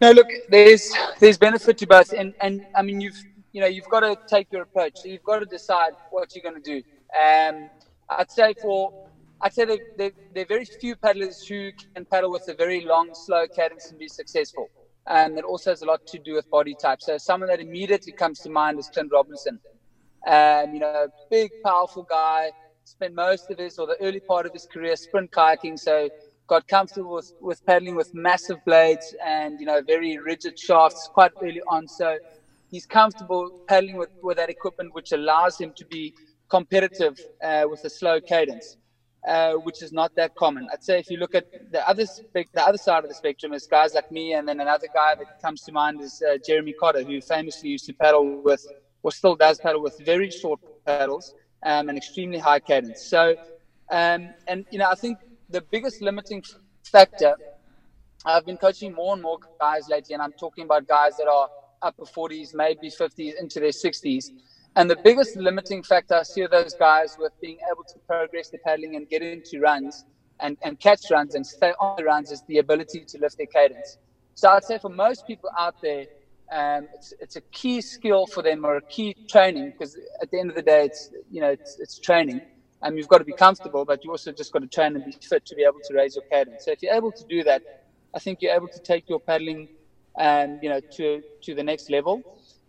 No, 0.00 0.10
look, 0.10 0.26
there's 0.48 0.92
there's 1.20 1.38
benefit 1.38 1.78
to 1.78 1.86
both, 1.86 2.12
and 2.12 2.34
and 2.40 2.66
I 2.74 2.82
mean 2.82 3.00
you've 3.00 3.22
you 3.52 3.60
know 3.60 3.66
you've 3.66 3.88
got 3.88 4.00
to 4.00 4.16
take 4.28 4.48
your 4.50 4.62
approach. 4.62 5.00
So 5.00 5.08
you've 5.08 5.22
got 5.22 5.40
to 5.40 5.46
decide 5.46 5.92
what 6.10 6.34
you're 6.34 6.42
going 6.42 6.62
to 6.62 6.70
do. 6.74 6.82
Um, 7.18 7.70
I'd 8.10 8.30
say 8.30 8.54
for 8.60 8.92
I'd 9.42 9.54
say 9.54 9.66
there, 9.96 10.12
are 10.36 10.44
very 10.46 10.64
few 10.64 10.96
paddlers 10.96 11.44
who 11.48 11.70
can 11.94 12.06
paddle 12.06 12.30
with 12.30 12.46
a 12.48 12.54
very 12.54 12.84
long, 12.84 13.10
slow 13.12 13.46
cadence 13.54 13.90
and 13.90 13.98
be 13.98 14.08
successful 14.08 14.70
and 15.08 15.36
it 15.36 15.44
also 15.44 15.70
has 15.70 15.82
a 15.82 15.86
lot 15.86 16.00
to 16.06 16.18
do 16.18 16.34
with 16.34 16.48
body 16.50 16.74
type. 16.74 17.00
So 17.00 17.18
someone 17.18 17.48
that 17.48 17.60
immediately 17.60 18.12
comes 18.12 18.40
to 18.40 18.50
mind 18.50 18.78
is 18.78 18.88
Clint 18.88 19.10
Robinson. 19.12 19.58
Um, 20.26 20.72
you 20.72 20.80
know, 20.80 21.08
big, 21.30 21.50
powerful 21.64 22.06
guy, 22.08 22.52
spent 22.84 23.14
most 23.14 23.50
of 23.50 23.58
his 23.58 23.78
or 23.78 23.86
the 23.86 23.96
early 24.00 24.20
part 24.20 24.46
of 24.46 24.52
his 24.52 24.66
career 24.66 24.94
sprint 24.96 25.30
kayaking, 25.32 25.78
so 25.78 26.08
got 26.48 26.66
comfortable 26.68 27.14
with, 27.14 27.32
with 27.40 27.64
paddling 27.66 27.96
with 27.96 28.10
massive 28.14 28.64
blades 28.64 29.14
and, 29.24 29.58
you 29.58 29.66
know, 29.66 29.80
very 29.86 30.18
rigid 30.18 30.58
shafts 30.58 31.08
quite 31.12 31.32
early 31.42 31.62
on. 31.68 31.88
So 31.88 32.18
he's 32.72 32.86
comfortable 32.86 33.50
paddling 33.68 33.98
with, 33.98 34.10
with 34.22 34.38
that 34.38 34.50
equipment, 34.50 34.94
which 34.94 35.12
allows 35.12 35.60
him 35.60 35.72
to 35.76 35.86
be 35.86 36.14
competitive 36.50 37.16
uh, 37.44 37.66
with 37.70 37.84
a 37.84 37.90
slow 37.90 38.20
cadence 38.20 38.78
uh, 39.28 39.54
which 39.54 39.82
is 39.82 39.92
not 39.92 40.12
that 40.16 40.34
common. 40.36 40.68
I'd 40.72 40.84
say 40.84 41.00
if 41.00 41.10
you 41.10 41.18
look 41.18 41.34
at 41.36 41.46
the 41.70 41.88
other 41.88 42.04
the 42.34 42.66
other 42.66 42.78
side 42.78 43.04
of 43.04 43.10
the 43.10 43.14
spectrum 43.14 43.54
is 43.54 43.66
guys 43.66 43.94
like 43.94 44.10
me, 44.10 44.34
and 44.34 44.48
then 44.48 44.60
another 44.60 44.88
guy 44.94 45.14
that 45.16 45.28
comes 45.42 45.62
to 45.64 45.72
mind 45.72 46.00
is 46.02 46.22
uh, 46.28 46.38
Jeremy 46.44 46.74
Cotter, 46.74 47.04
who 47.04 47.20
famously 47.22 47.70
used 47.70 47.86
to 47.86 47.94
paddle 47.94 48.42
with, 48.42 48.66
or 49.02 49.12
still 49.12 49.36
does 49.36 49.60
paddle 49.60 49.82
with 49.82 49.96
very 50.04 50.30
short 50.30 50.60
paddles 50.86 51.34
um, 51.64 51.88
and 51.88 51.98
extremely 51.98 52.38
high 52.38 52.60
cadence. 52.60 53.02
So, 53.02 53.36
um, 53.90 54.34
and 54.48 54.66
you 54.70 54.78
know, 54.78 54.90
I 54.90 54.96
think 54.96 55.20
the 55.50 55.62
biggest 55.70 56.02
limiting 56.02 56.42
factor. 56.84 57.36
I've 58.24 58.46
been 58.46 58.58
coaching 58.58 58.94
more 58.94 59.14
and 59.14 59.22
more 59.22 59.38
guys 59.60 59.88
lately, 59.88 60.14
and 60.14 60.22
I'm 60.22 60.34
talking 60.34 60.64
about 60.64 60.86
guys 60.86 61.16
that 61.16 61.28
are 61.28 61.48
upper 61.82 62.04
40s, 62.04 62.50
maybe 62.54 62.90
50s, 62.90 63.32
into 63.40 63.60
their 63.60 63.70
60s 63.70 64.30
and 64.76 64.88
the 64.90 64.96
biggest 64.96 65.36
limiting 65.36 65.82
factor 65.82 66.14
I 66.14 66.22
see 66.22 66.42
of 66.42 66.50
those 66.50 66.74
guys 66.74 67.16
with 67.18 67.32
being 67.42 67.58
able 67.70 67.84
to 67.84 67.98
progress 68.06 68.48
the 68.48 68.58
paddling 68.58 68.96
and 68.96 69.08
get 69.08 69.22
into 69.22 69.60
runs 69.60 70.06
and, 70.40 70.56
and 70.62 70.80
catch 70.80 71.10
runs 71.10 71.34
and 71.34 71.46
stay 71.46 71.72
on 71.78 71.96
the 71.96 72.04
runs 72.04 72.30
is 72.30 72.42
the 72.48 72.58
ability 72.58 73.04
to 73.08 73.18
lift 73.18 73.36
their 73.36 73.46
cadence. 73.46 73.98
So 74.34 74.48
I'd 74.48 74.64
say 74.64 74.78
for 74.78 74.88
most 74.88 75.26
people 75.26 75.50
out 75.58 75.74
there, 75.82 76.06
um, 76.50 76.88
it's, 76.94 77.12
it's 77.20 77.36
a 77.36 77.42
key 77.52 77.82
skill 77.82 78.26
for 78.26 78.42
them 78.42 78.64
or 78.64 78.76
a 78.76 78.82
key 78.88 79.16
training 79.28 79.72
because 79.72 79.96
at 80.22 80.30
the 80.30 80.40
end 80.40 80.50
of 80.50 80.56
the 80.56 80.62
day, 80.62 80.86
it's, 80.86 81.10
you 81.30 81.40
know, 81.40 81.50
it's, 81.50 81.76
it's 81.78 81.98
training. 81.98 82.40
And 82.80 82.96
you've 82.96 83.08
got 83.08 83.18
to 83.18 83.24
be 83.24 83.34
comfortable, 83.34 83.84
but 83.84 84.02
you 84.02 84.10
also 84.10 84.32
just 84.32 84.52
got 84.52 84.60
to 84.60 84.68
train 84.68 84.96
and 84.96 85.04
be 85.04 85.16
fit 85.22 85.44
to 85.46 85.54
be 85.54 85.64
able 85.64 85.80
to 85.84 85.94
raise 85.94 86.16
your 86.16 86.24
cadence. 86.32 86.64
So 86.64 86.72
if 86.72 86.82
you're 86.82 86.94
able 86.94 87.12
to 87.12 87.24
do 87.28 87.44
that, 87.44 87.62
I 88.14 88.18
think 88.18 88.38
you're 88.40 88.54
able 88.54 88.68
to 88.68 88.80
take 88.80 89.08
your 89.08 89.20
paddling, 89.20 89.68
um, 90.18 90.58
you 90.60 90.68
know, 90.68 90.80
to, 90.96 91.22
to 91.42 91.54
the 91.54 91.62
next 91.64 91.90
level. 91.90 92.24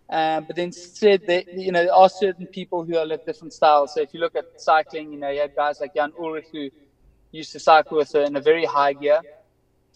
Um, 0.09 0.43
but 0.45 0.55
then 0.55 0.71
said 0.71 1.23
that 1.27 1.45
you 1.51 1.71
know 1.71 1.83
there 1.83 1.93
are 1.93 2.09
certain 2.09 2.45
people 2.47 2.83
who 2.83 2.97
are 2.97 3.05
like 3.05 3.25
different 3.25 3.53
styles. 3.53 3.93
So 3.93 4.01
if 4.01 4.13
you 4.13 4.19
look 4.19 4.35
at 4.35 4.45
cycling, 4.55 5.13
you 5.13 5.19
know 5.19 5.29
you 5.29 5.41
have 5.41 5.55
guys 5.55 5.79
like 5.79 5.93
Jan 5.95 6.11
Ullrich 6.19 6.47
who 6.51 6.69
used 7.31 7.51
to 7.53 7.59
cycle 7.59 7.97
with 7.97 8.13
in 8.15 8.35
a 8.35 8.41
very 8.41 8.65
high 8.65 8.93
gear, 8.93 9.21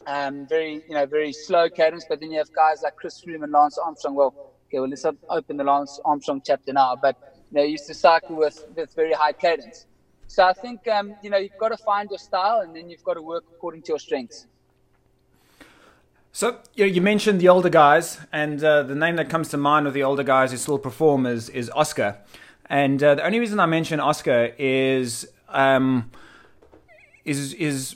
um, 0.07 0.47
very 0.47 0.83
you 0.87 0.95
know 0.95 1.05
very 1.05 1.33
slow 1.33 1.69
cadence. 1.69 2.05
But 2.05 2.19
then 2.21 2.31
you 2.31 2.39
have 2.39 2.51
guys 2.53 2.81
like 2.83 2.95
Chris 2.95 3.21
Froome 3.21 3.43
and 3.43 3.51
Lance 3.51 3.77
Armstrong. 3.77 4.15
Well, 4.15 4.35
okay, 4.69 4.79
well 4.79 4.89
let's 4.89 5.05
open 5.29 5.57
the 5.57 5.63
Lance 5.63 5.99
Armstrong 6.05 6.41
chapter 6.43 6.73
now. 6.73 6.95
But 6.95 7.17
you 7.51 7.57
know 7.59 7.63
used 7.63 7.87
to 7.87 7.93
cycle 7.93 8.37
with 8.37 8.65
with 8.75 8.93
very 8.95 9.13
high 9.13 9.33
cadence. 9.33 9.85
So 10.27 10.43
I 10.43 10.53
think 10.53 10.87
um, 10.87 11.17
you 11.21 11.29
know 11.29 11.37
you've 11.37 11.57
got 11.57 11.69
to 11.69 11.77
find 11.77 12.09
your 12.09 12.19
style, 12.19 12.61
and 12.61 12.75
then 12.75 12.89
you've 12.89 13.03
got 13.03 13.15
to 13.15 13.21
work 13.21 13.45
according 13.51 13.83
to 13.83 13.93
your 13.93 13.99
strengths. 13.99 14.47
So 16.37 16.59
you, 16.75 16.85
you 16.85 17.01
mentioned 17.01 17.41
the 17.41 17.49
older 17.49 17.67
guys, 17.67 18.19
and 18.31 18.63
uh, 18.63 18.83
the 18.83 18.93
name 18.93 19.15
that 19.15 19.27
comes 19.27 19.49
to 19.49 19.57
mind 19.57 19.87
of 19.87 19.95
the 19.95 20.03
older 20.03 20.21
guys 20.21 20.51
who 20.51 20.57
still 20.57 20.77
perform 20.77 21.25
is, 21.25 21.49
is 21.49 21.67
Oscar. 21.71 22.19
And 22.69 23.01
uh, 23.01 23.15
the 23.15 23.25
only 23.25 23.39
reason 23.39 23.59
I 23.59 23.65
mention 23.65 23.99
Oscar 23.99 24.53
is 24.59 25.27
um, 25.49 26.11
is 27.25 27.55
is 27.55 27.95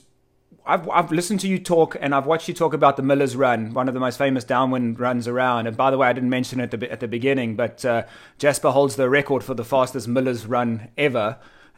I've, 0.65 0.89
I've 0.89 1.11
listened 1.11 1.41
to 1.41 1.47
you 1.47 1.59
talk 1.59 1.95
and 2.01 2.15
I've 2.15 2.25
watched 2.25 2.47
you 2.47 2.55
talk 2.55 2.73
about 2.73 2.97
the 2.97 3.03
Miller's 3.03 3.35
Run, 3.35 3.75
one 3.75 3.87
of 3.87 3.93
the 3.93 3.99
most 3.99 4.17
famous 4.17 4.43
downwind 4.43 4.99
runs 4.99 5.27
around. 5.27 5.67
And 5.67 5.77
by 5.77 5.91
the 5.91 5.99
way, 5.99 6.07
I 6.07 6.13
didn't 6.13 6.31
mention 6.31 6.59
it 6.59 6.73
at 6.73 6.79
the, 6.79 6.91
at 6.91 6.99
the 6.99 7.07
beginning, 7.07 7.55
but 7.55 7.85
uh, 7.85 8.05
Jasper 8.39 8.71
holds 8.71 8.95
the 8.95 9.07
record 9.07 9.43
for 9.43 9.53
the 9.53 9.63
fastest 9.63 10.07
Miller's 10.07 10.47
Run 10.47 10.87
ever. 10.97 11.37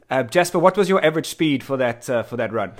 Uh, 0.10 0.24
Jasper, 0.24 0.60
what 0.60 0.78
was 0.78 0.88
your 0.88 1.04
average 1.06 1.28
speed 1.28 1.62
for 1.62 1.76
that 1.76 2.10
uh, 2.10 2.24
for 2.24 2.38
that 2.38 2.54
run? 2.54 2.72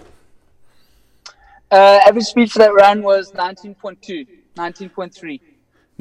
Uh, 1.74 2.00
average 2.06 2.26
speed 2.26 2.52
for 2.52 2.60
that 2.60 2.72
run 2.72 3.02
was 3.02 3.32
19.2, 3.32 4.28
19.3. 4.56 5.40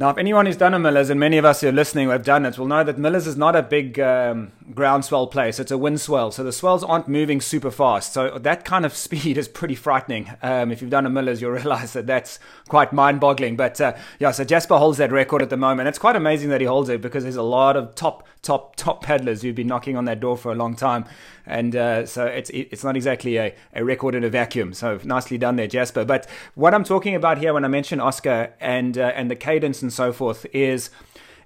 Now, 0.03 0.09
if 0.09 0.17
anyone 0.17 0.47
who's 0.47 0.57
done 0.57 0.73
a 0.73 0.79
Millers, 0.79 1.09
and 1.09 1.17
many 1.17 1.37
of 1.37 1.45
us 1.45 1.61
who 1.61 1.69
are 1.69 1.71
listening 1.71 2.07
who 2.07 2.11
have 2.11 2.25
done 2.25 2.45
it, 2.45 2.57
will 2.57 2.65
know 2.65 2.83
that 2.83 2.97
Millers 2.97 3.25
is 3.25 3.37
not 3.37 3.55
a 3.55 3.63
big 3.63 4.01
um, 4.01 4.51
ground 4.75 5.05
swell 5.05 5.27
place. 5.27 5.61
It's 5.61 5.71
a 5.71 5.77
wind 5.77 6.01
swell. 6.01 6.29
So 6.29 6.43
the 6.43 6.51
swells 6.51 6.83
aren't 6.83 7.07
moving 7.07 7.39
super 7.39 7.71
fast. 7.71 8.11
So 8.11 8.37
that 8.39 8.65
kind 8.65 8.85
of 8.85 8.93
speed 8.97 9.37
is 9.37 9.47
pretty 9.47 9.75
frightening. 9.75 10.29
Um, 10.41 10.73
if 10.73 10.81
you've 10.81 10.91
done 10.91 11.05
a 11.05 11.09
Millers, 11.09 11.41
you'll 11.41 11.51
realize 11.63 11.93
that 11.93 12.05
that's 12.05 12.37
quite 12.67 12.91
mind 12.91 13.21
boggling. 13.21 13.55
But 13.55 13.79
uh, 13.79 13.93
yeah, 14.19 14.31
so 14.31 14.43
Jasper 14.43 14.75
holds 14.77 14.97
that 14.97 15.13
record 15.13 15.41
at 15.41 15.49
the 15.49 15.55
moment. 15.55 15.87
It's 15.87 15.99
quite 15.99 16.17
amazing 16.17 16.49
that 16.49 16.59
he 16.59 16.67
holds 16.67 16.89
it 16.89 16.99
because 16.99 17.23
there's 17.23 17.37
a 17.37 17.41
lot 17.41 17.77
of 17.77 17.95
top, 17.95 18.27
top, 18.41 18.75
top 18.75 19.03
paddlers 19.03 19.41
who've 19.41 19.55
been 19.55 19.67
knocking 19.67 19.95
on 19.95 20.03
that 20.03 20.19
door 20.19 20.35
for 20.35 20.51
a 20.51 20.55
long 20.55 20.75
time. 20.75 21.05
And 21.45 21.75
uh, 21.75 22.05
so 22.05 22.25
it's 22.25 22.49
it's 22.51 22.85
not 22.85 22.95
exactly 22.95 23.35
a, 23.35 23.53
a 23.73 23.83
record 23.83 24.15
in 24.15 24.23
a 24.23 24.29
vacuum. 24.29 24.73
So 24.73 24.99
nicely 25.03 25.37
done 25.37 25.57
there, 25.57 25.67
Jasper. 25.67 26.05
But 26.05 26.25
what 26.55 26.73
I'm 26.73 26.85
talking 26.85 27.15
about 27.15 27.37
here 27.37 27.53
when 27.53 27.65
I 27.65 27.67
mention 27.67 27.99
Oscar 27.99 28.53
and 28.61 28.97
uh, 28.97 29.11
and 29.13 29.29
the 29.29 29.35
cadence 29.35 29.81
and 29.81 29.91
so 29.93 30.11
forth 30.11 30.45
is, 30.53 30.89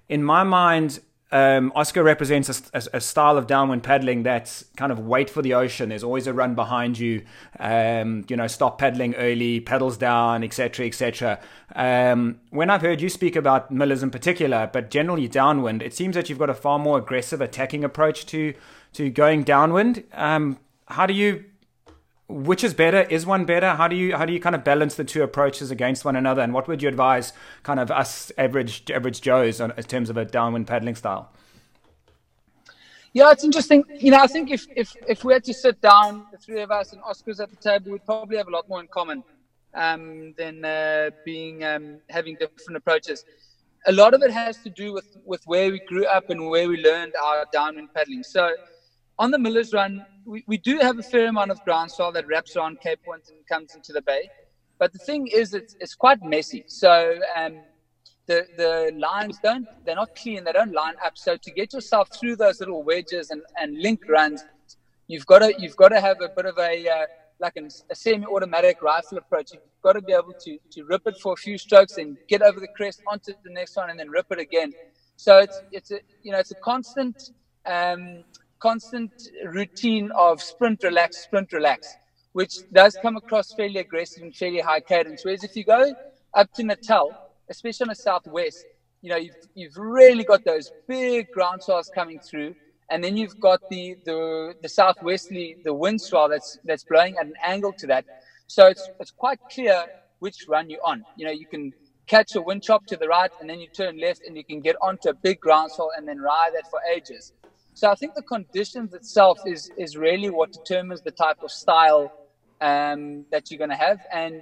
in 0.10 0.24
my 0.24 0.44
mind, 0.44 1.00
um, 1.32 1.74
Oscar 1.76 2.04
represents 2.04 2.50
a, 2.50 2.78
a, 2.78 2.98
a, 2.98 3.02
style 3.02 3.38
of 3.38 3.48
downwind 3.48 3.84
paddling 3.84 4.24
that's 4.24 4.64
kind 4.78 4.94
of 4.94 5.00
wait 5.00 5.30
for 5.30 5.42
the 5.42 5.54
ocean. 5.56 5.90
There's 5.90 6.04
always 6.04 6.26
a 6.26 6.34
run 6.34 6.56
behind 6.56 6.98
you. 6.98 7.24
Um, 7.60 8.26
you 8.30 8.38
know, 8.38 8.48
stop 8.48 8.80
paddling 8.80 9.14
early, 9.16 9.60
pedals 9.60 9.98
down, 9.98 10.42
etc., 10.42 10.86
etc. 10.86 11.40
Um, 11.76 12.40
when 12.52 12.70
I've 12.70 12.82
heard 12.82 13.02
you 13.02 13.10
speak 13.10 13.36
about 13.36 13.72
Millers 13.72 14.04
in 14.04 14.10
particular, 14.10 14.70
but 14.72 14.90
generally 14.90 15.28
downwind, 15.28 15.82
it 15.82 15.94
seems 15.94 16.16
that 16.16 16.30
you've 16.30 16.40
got 16.40 16.50
a 16.50 16.54
far 16.54 16.80
more 16.80 16.98
aggressive 16.98 17.42
attacking 17.42 17.84
approach 17.84 18.26
to 18.28 18.54
to 18.94 19.10
going 19.10 19.44
downwind. 19.44 20.06
Um, 20.14 20.60
how 20.88 21.06
do 21.06 21.14
you 21.14 21.44
which 22.30 22.64
is 22.64 22.74
better? 22.74 23.02
Is 23.02 23.26
one 23.26 23.46
better? 23.46 23.76
How 23.76 23.88
do 23.88 23.96
you 23.96 24.16
how 24.18 24.26
do 24.26 24.34
you 24.34 24.40
kind 24.40 24.56
of 24.56 24.64
balance 24.64 24.96
the 24.96 25.04
two 25.04 25.24
approaches 25.24 25.72
against 25.72 26.04
one 26.04 26.16
another? 26.16 26.42
And 26.42 26.54
what 26.54 26.68
would 26.68 26.82
you 26.82 26.90
advise 26.90 27.34
kind 27.64 27.80
of 27.80 27.90
us 27.90 28.32
average 28.38 28.90
average 28.92 29.22
Joes 29.22 29.62
on, 29.62 29.72
in 29.78 29.84
terms 29.84 30.10
of 30.10 30.18
a 30.18 30.26
downwind 30.26 30.68
paddling 30.68 30.96
style? 30.96 31.32
Yeah, 33.14 33.32
it's 33.32 33.44
interesting. 33.44 33.84
You 33.90 34.12
know, 34.12 34.20
I 34.20 34.28
think 34.28 34.52
if, 34.52 34.68
if, 34.76 34.96
if 35.08 35.24
we 35.24 35.34
had 35.34 35.44
to 35.46 35.54
sit 35.54 35.82
down, 35.82 36.28
the 36.32 36.38
three 36.38 36.62
of 36.62 36.70
us 36.70 36.94
and 36.94 37.02
Oscar's 37.02 37.40
at 37.40 37.50
the 37.50 37.56
table, 37.56 37.94
we'd 37.94 38.06
probably 38.06 38.38
have 38.38 38.48
a 38.48 38.52
lot 38.52 38.70
more 38.70 38.80
in 38.80 38.88
common 38.88 39.24
um, 39.74 40.34
than 40.38 40.64
uh, 40.64 41.10
being 41.26 41.64
um, 41.64 41.98
having 42.10 42.36
different 42.36 42.76
approaches. 42.76 43.26
A 43.88 43.92
lot 43.92 44.14
of 44.14 44.22
it 44.22 44.30
has 44.30 44.58
to 44.58 44.70
do 44.70 44.94
with, 44.94 45.18
with 45.26 45.42
where 45.46 45.72
we 45.72 45.80
grew 45.80 46.06
up 46.06 46.30
and 46.30 46.48
where 46.48 46.68
we 46.68 46.78
learned 46.84 47.14
our 47.24 47.46
downwind 47.52 47.92
paddling. 47.94 48.22
So 48.22 48.52
on 49.18 49.32
the 49.32 49.40
Miller's 49.40 49.74
Run, 49.74 50.06
we, 50.28 50.44
we 50.46 50.58
do 50.58 50.78
have 50.80 51.00
a 51.00 51.04
fair 51.04 51.30
amount 51.30 51.52
of 51.52 51.64
ground 51.64 51.90
swell 51.90 52.12
that 52.12 52.28
wraps 52.28 52.56
around 52.56 52.82
Cape 52.82 53.00
Point 53.04 53.24
and 53.30 53.38
comes 53.48 53.74
into 53.76 53.94
the 53.94 54.02
bay. 54.02 54.30
But 54.78 54.92
the 54.92 55.00
thing 55.00 55.28
is, 55.28 55.54
it's, 55.54 55.76
it's 55.80 55.96
quite 55.96 56.22
messy. 56.22 56.66
So 56.68 57.18
um, 57.36 57.62
the, 58.28 58.46
the 58.58 58.94
lines 58.96 59.40
don't, 59.42 59.66
they're 59.86 59.96
not 59.96 60.14
clean, 60.16 60.44
they 60.44 60.52
don't 60.52 60.74
line 60.74 60.96
up. 61.04 61.14
So 61.18 61.38
to 61.38 61.52
get 61.52 61.74
yourself 61.74 62.10
through 62.20 62.36
those 62.36 62.60
little 62.60 62.84
wedges 62.84 63.32
and, 63.32 63.42
and 63.60 63.82
link 63.82 64.02
runs, 64.08 64.44
you've 65.08 65.26
got 65.26 65.40
to, 65.40 65.54
you've 65.58 65.78
got 65.78 65.90
to 65.90 66.02
have 66.02 66.18
a 66.22 66.30
bit 66.36 66.46
of 66.46 66.58
a, 66.60 66.88
uh, 66.88 67.06
like 67.40 67.54
a, 67.56 67.66
a 67.90 67.96
semi-automatic 67.96 68.82
rifle 68.82 69.18
approach. 69.18 69.54
You've 69.54 69.62
got 69.82 69.94
to 69.94 70.02
be 70.02 70.12
able 70.12 70.34
to, 70.42 70.58
to 70.74 70.84
rip 70.84 71.04
it 71.06 71.16
for 71.18 71.34
a 71.34 71.38
few 71.38 71.58
strokes 71.58 71.98
and 71.98 72.18
get 72.28 72.42
over 72.42 72.60
the 72.60 72.68
crest 72.76 73.02
onto 73.08 73.32
the 73.46 73.52
next 73.52 73.78
one 73.78 73.90
and 73.90 73.98
then 73.98 74.10
rip 74.10 74.26
it 74.32 74.40
again. 74.40 74.74
So 75.16 75.38
it's, 75.38 75.62
it's 75.72 75.92
a, 75.92 76.02
you 76.22 76.34
know, 76.34 76.40
it's 76.40 76.52
a 76.52 76.56
constant, 76.56 77.32
um, 77.66 78.24
constant 78.60 79.12
routine 79.46 80.12
of 80.18 80.42
sprint, 80.42 80.84
relax, 80.84 81.18
sprint, 81.18 81.52
relax, 81.54 81.98
which 82.34 82.64
does 82.74 82.98
come 82.98 83.18
across 83.18 83.54
fairly 83.54 83.80
aggressive 83.80 84.24
and 84.24 84.36
fairly 84.36 84.60
high 84.60 84.82
cadence. 84.82 85.24
Whereas 85.26 85.44
if 85.44 85.56
you 85.56 85.64
go 85.64 85.94
up 86.34 86.52
to 86.54 86.64
Natal, 86.64 87.18
especially 87.50 87.86
on 87.86 87.90
the 87.90 87.96
southwest, 87.96 88.66
you 89.02 89.10
know, 89.10 89.18
you've, 89.18 89.36
you've 89.56 89.78
really 89.78 90.24
got 90.24 90.44
those 90.44 90.72
big 90.88 91.30
ground 91.32 91.64
swells 91.64 91.90
coming 91.90 92.20
through. 92.20 92.56
And 92.90 93.04
then 93.04 93.18
you've 93.18 93.40
got 93.40 93.62
the, 93.70 93.96
the, 94.06 94.54
the 94.62 94.70
southwesterly, 94.70 95.58
the 95.64 95.74
wind 95.74 96.02
swell 96.02 96.30
that's, 96.30 96.58
that's 96.64 96.84
blowing 96.84 97.16
at 97.18 97.26
an 97.26 97.34
angle 97.44 97.74
to 97.80 97.88
that. 97.88 98.06
So 98.48 98.68
it's, 98.68 98.90
it's 99.00 99.12
quite 99.12 99.40
clear 99.52 99.86
which 100.20 100.46
run 100.48 100.70
you're 100.70 100.86
on. 100.86 101.06
You 101.16 101.26
know, 101.26 101.32
you 101.32 101.46
can 101.46 101.74
catch 102.08 102.36
a 102.36 102.42
wind 102.42 102.64
chop 102.64 102.86
to 102.88 102.98
the 102.98 103.08
right 103.08 103.32
and 103.40 103.50
then 103.50 103.60
you 103.60 103.68
turn 103.68 104.00
left 104.00 104.22
and 104.26 104.38
you 104.38 104.44
can 104.44 104.62
get 104.62 104.78
onto 104.82 105.10
a 105.10 105.14
big 105.14 105.40
ground 105.42 105.72
swell 105.72 105.92
and 105.98 106.08
then 106.08 106.20
ride 106.20 106.52
that 106.56 106.68
for 106.70 106.80
ages. 106.94 107.34
So 107.78 107.92
I 107.92 107.94
think 107.94 108.16
the 108.16 108.24
conditions 108.24 108.96
itself 108.96 109.40
is 109.46 109.70
is 109.78 109.96
really 109.96 110.32
what 110.32 110.52
determines 110.52 111.04
the 111.04 111.12
type 111.12 111.38
of 111.44 111.52
style 111.52 112.12
um, 112.60 113.24
that 113.32 113.52
you're 113.52 113.60
going 113.60 113.76
to 113.78 113.84
have. 113.88 114.00
And 114.12 114.42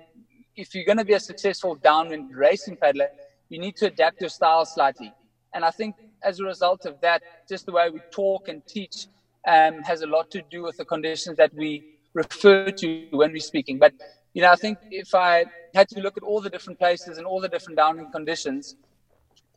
if 0.55 0.73
you're 0.73 0.85
going 0.85 0.99
to 0.99 1.03
be 1.03 1.15
a 1.15 1.19
successful 1.19 1.75
downwind 1.75 2.33
racing 2.33 2.77
paddler, 2.77 3.09
you 3.49 3.59
need 3.59 3.75
to 3.75 3.87
adapt 3.87 4.21
your 4.21 4.29
style 4.29 4.63
slightly. 4.65 5.13
And 5.53 5.65
I 5.65 5.71
think 5.71 5.97
as 6.23 6.39
a 6.39 6.45
result 6.45 6.85
of 6.85 7.01
that, 7.01 7.23
just 7.49 7.65
the 7.65 7.73
way 7.73 7.89
we 7.89 7.99
talk 8.09 8.47
and 8.47 8.65
teach 8.67 9.07
um, 9.45 9.83
has 9.83 10.01
a 10.01 10.07
lot 10.07 10.29
to 10.31 10.41
do 10.49 10.63
with 10.63 10.77
the 10.77 10.85
conditions 10.85 11.35
that 11.35 11.53
we 11.53 11.83
refer 12.13 12.71
to 12.71 13.07
when 13.11 13.33
we're 13.33 13.49
speaking. 13.53 13.77
But 13.79 13.91
you 14.33 14.43
know, 14.43 14.51
I 14.53 14.55
think 14.55 14.79
if 14.89 15.13
I 15.13 15.43
had 15.73 15.89
to 15.89 15.99
look 15.99 16.15
at 16.15 16.23
all 16.23 16.39
the 16.39 16.49
different 16.49 16.79
places 16.79 17.17
and 17.17 17.27
all 17.27 17.41
the 17.41 17.49
different 17.49 17.75
downwind 17.75 18.13
conditions, 18.13 18.77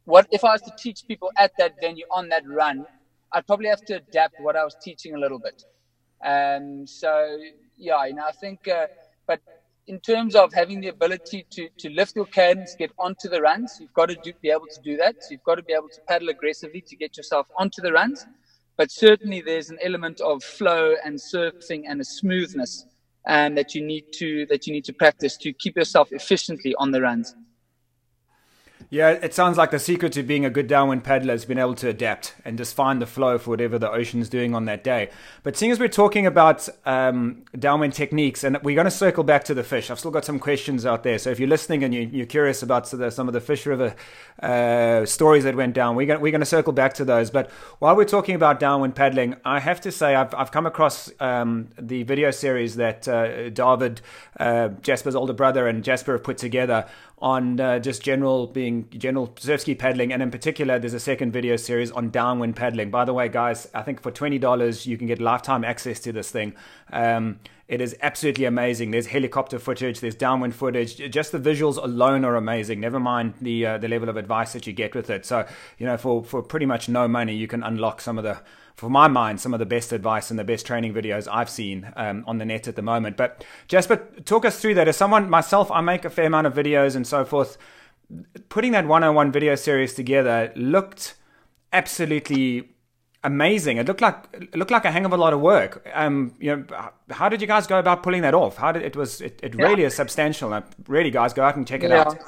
what 0.05 0.27
if 0.33 0.43
I 0.43 0.51
was 0.55 0.63
to 0.63 0.73
teach 0.77 1.07
people 1.07 1.31
at 1.39 1.53
that 1.59 1.75
venue 1.81 2.07
on 2.11 2.29
that 2.31 2.43
run? 2.45 2.85
I'd 3.33 3.47
probably 3.47 3.69
have 3.69 3.85
to 3.87 3.95
adapt 3.97 4.35
what 4.39 4.57
I 4.57 4.65
was 4.65 4.77
teaching 4.81 5.15
a 5.15 5.19
little 5.19 5.39
bit. 5.39 5.63
Um, 6.25 6.87
so 6.87 7.39
yeah, 7.77 8.05
you 8.07 8.15
know, 8.15 8.25
I 8.27 8.33
think, 8.33 8.67
uh, 8.69 8.87
but 9.27 9.41
in 9.87 10.01
terms 10.01 10.35
of 10.35 10.53
having 10.53 10.81
the 10.81 10.89
ability 10.89 11.47
to, 11.53 11.69
to 11.79 11.91
lift 11.91 12.17
your 12.17 12.27
cadence, 12.27 12.75
get 12.75 12.91
onto 12.99 13.29
the 13.29 13.41
runs, 13.41 13.79
you've 13.81 13.93
got 13.95 14.07
to 14.11 14.17
do, 14.17 14.33
be 14.43 14.51
able 14.51 14.67
to 14.69 14.81
do 14.83 14.97
that. 14.97 15.17
So 15.21 15.33
you've 15.33 15.45
got 15.45 15.57
to 15.57 15.63
be 15.63 15.73
able 15.73 15.89
to 15.91 16.01
paddle 16.09 16.29
aggressively 16.29 16.83
to 16.89 16.97
get 16.97 17.17
yourself 17.17 17.47
onto 17.59 17.83
the 17.83 17.93
runs. 17.93 18.27
But 18.77 18.91
certainly 18.91 19.41
there's 19.41 19.71
an 19.71 19.79
element 19.83 20.21
of 20.21 20.43
flow 20.43 20.95
and 21.05 21.19
surfing 21.19 21.83
and 21.89 22.01
a 22.01 22.05
smoothness 22.05 22.87
that 23.27 23.75
you 23.75 23.85
need 23.85 24.05
to 24.13 24.47
that 24.47 24.67
you 24.67 24.73
need 24.73 24.85
to 24.87 24.93
practice 24.93 25.37
to 25.39 25.53
keep 25.53 25.77
yourself 25.77 26.09
efficiently 26.13 26.75
on 26.79 26.93
the 26.93 27.03
runs. 27.03 27.35
Yeah, 28.91 29.11
it 29.11 29.35
sounds 29.35 29.59
like 29.59 29.71
the 29.71 29.79
secret 29.79 30.13
to 30.15 30.23
being 30.23 30.47
a 30.47 30.51
good 30.51 30.67
downwind 30.67 31.05
paddler 31.05 31.35
is 31.35 31.45
being 31.45 31.59
able 31.59 31.75
to 31.75 31.91
adapt 31.91 32.35
and 32.43 32.57
just 32.57 32.75
find 32.75 33.03
the 33.03 33.07
flow 33.07 33.37
for 33.37 33.51
whatever 33.51 33.79
the 33.79 33.91
ocean's 33.91 34.31
doing 34.31 34.55
on 34.55 34.65
that 34.65 34.83
day. 34.83 35.11
But 35.43 35.59
seeing 35.59 35.71
as 35.71 35.79
we're 35.79 35.89
talking 35.89 36.25
about 36.25 36.67
um, 36.87 37.45
downwind 37.59 37.93
techniques, 37.93 38.45
and 38.45 38.57
we're 38.63 38.75
going 38.75 38.87
to 38.87 38.91
circle 38.91 39.25
back 39.25 39.45
to 39.45 39.53
the 39.53 39.63
fish, 39.63 39.91
I've 39.91 39.99
still 39.99 40.11
got 40.11 40.25
some 40.25 40.39
questions 40.39 40.87
out 40.87 41.03
there. 41.03 41.19
So 41.19 41.29
if 41.29 41.39
you're 41.39 41.51
listening 41.51 41.85
and 41.85 41.95
you, 41.95 42.23
are 42.23 42.27
curious 42.27 42.63
about 42.63 42.89
some 42.89 43.29
of 43.29 43.35
the 43.35 43.43
Fish 43.43 43.67
River 43.67 43.95
uh, 44.43 45.05
stories 45.05 45.45
that 45.45 45.55
went 45.55 45.75
down, 45.75 45.95
we're 45.95 46.07
going, 46.07 46.23
we're 46.23 46.39
to 46.39 46.47
circle 46.47 46.73
back 46.73 46.95
to 46.95 47.05
those. 47.05 47.31
But 47.31 47.51
while 47.81 47.95
we're 47.95 48.07
talking 48.07 48.37
about 48.37 48.59
downwind 48.59 48.97
paddling, 48.97 49.37
I 49.45 49.61
have 49.61 49.83
to 49.83 49.93
say 49.93 50.15
I've, 50.15 50.35
I've 50.35 50.51
come 50.51 50.65
across 50.65 51.13
um, 51.21 51.69
the 51.79 52.05
video 52.05 52.31
series 52.31 52.77
that 52.77 53.07
uh, 53.07 53.51
David, 53.51 54.01
uh, 54.41 54.69
Jasper's 54.81 55.15
older 55.15 55.35
brother, 55.35 55.69
and 55.69 55.85
Jasper 55.85 56.13
have 56.13 56.25
put 56.25 56.39
together 56.39 56.87
on 57.21 57.61
uh, 57.61 57.79
just 57.79 58.03
general 58.03 58.47
being 58.47 58.89
general 58.91 59.33
surf 59.39 59.65
paddling, 59.79 60.13
and 60.13 60.23
in 60.23 60.31
particular, 60.31 60.79
there's 60.79 60.95
a 60.95 61.01
second 61.01 61.33
video 61.33 61.57
series 61.57 61.91
on 61.91 62.11
downwind 62.11 62.57
paddling. 62.57 62.91
By 62.91 63.05
the 63.05 63.13
way, 63.13 63.29
guys, 63.29 63.69
I 63.75 63.83
think 63.83 64.03
for 64.03 64.11
twenty 64.11 64.39
dollars 64.39 64.87
you 64.87 64.97
can 64.97 65.07
get 65.07 65.21
lifetime 65.21 65.65
access 65.65 66.01
to 66.01 66.13
this 66.13 66.31
thing. 66.31 66.55
Um, 66.93 67.41
it 67.69 67.83
is 67.83 67.95
absolutely 68.01 68.47
amazing. 68.47 68.93
There's 68.93 69.09
helicopter 69.09 69.59
footage, 69.59 70.01
there's 70.01 70.15
downwind 70.15 70.55
footage. 70.55 70.97
Just 71.13 71.33
the 71.33 71.39
visuals 71.39 71.77
alone 71.77 72.25
are 72.25 72.35
amazing. 72.35 72.81
Never 72.81 72.99
mind 72.99 73.35
the 73.43 73.67
uh, 73.67 73.79
the 73.79 73.89
level 73.89 74.09
of 74.09 74.17
advice 74.17 74.55
that 74.55 74.67
you 74.67 74.73
get 74.73 74.95
with 74.95 75.11
it. 75.11 75.27
So 75.27 75.47
you 75.77 75.85
know, 75.85 75.99
for 75.99 76.25
for 76.25 76.43
pretty 76.43 76.65
much 76.65 76.89
no 76.89 77.07
money, 77.07 77.35
you 77.35 77.47
can 77.47 77.63
unlock 77.63 78.01
some 78.01 78.17
of 78.17 78.25
the 78.25 78.41
for 78.75 78.89
my 78.89 79.07
mind, 79.07 79.41
some 79.41 79.53
of 79.53 79.59
the 79.59 79.67
best 79.67 79.93
advice 79.93 80.31
and 80.31 80.39
the 80.39 80.45
best 80.45 80.65
training 80.65 80.95
videos 80.95 81.29
I've 81.31 81.51
seen 81.51 81.93
um, 81.97 82.25
on 82.27 82.39
the 82.39 82.47
net 82.47 82.69
at 82.69 82.77
the 82.77 82.83
moment. 82.83 83.17
But 83.17 83.45
Jasper, 83.67 83.97
talk 84.25 84.45
us 84.45 84.61
through 84.61 84.75
that. 84.75 84.89
As 84.89 84.97
someone 84.97 85.29
myself, 85.29 85.71
I 85.71 85.83
make 85.83 86.05
a 86.05 86.11
fair 86.11 86.27
amount 86.27 86.47
of 86.47 86.55
videos 86.55 86.97
and 86.97 87.07
so 87.07 87.25
forth. 87.25 87.59
Putting 88.49 88.73
that 88.73 88.87
101 88.87 89.31
video 89.33 89.57
series 89.57 89.93
together 89.93 90.53
looked 90.57 91.17
absolutely 91.73 92.71
amazing. 93.25 93.79
It 93.79 93.87
looked 93.87 94.01
like 94.01 94.17
it 94.33 94.57
looked 94.57 94.71
like 94.71 94.85
a 94.85 94.91
hang 94.91 95.05
of 95.05 95.13
a 95.13 95.17
lot 95.17 95.33
of 95.33 95.41
work. 95.41 95.87
Um, 95.93 96.35
you 96.39 96.57
know, 96.57 96.91
how 97.11 97.29
did 97.29 97.41
you 97.41 97.47
guys 97.47 97.67
go 97.67 97.79
about 97.79 98.03
pulling 98.03 98.23
that 98.23 98.35
off? 98.35 98.57
How 98.57 98.73
did 98.73 98.83
it 98.83 98.97
was 98.97 99.21
it, 99.21 99.41
it 99.43 99.55
really 99.55 99.83
yeah. 99.83 99.89
is 99.89 99.95
substantial. 99.95 100.63
Really, 100.87 101.11
guys, 101.11 101.33
go 101.33 101.43
out 101.43 101.57
and 101.57 101.67
check 101.67 101.83
it 101.83 101.91
yeah. 101.91 102.03
out. 102.03 102.19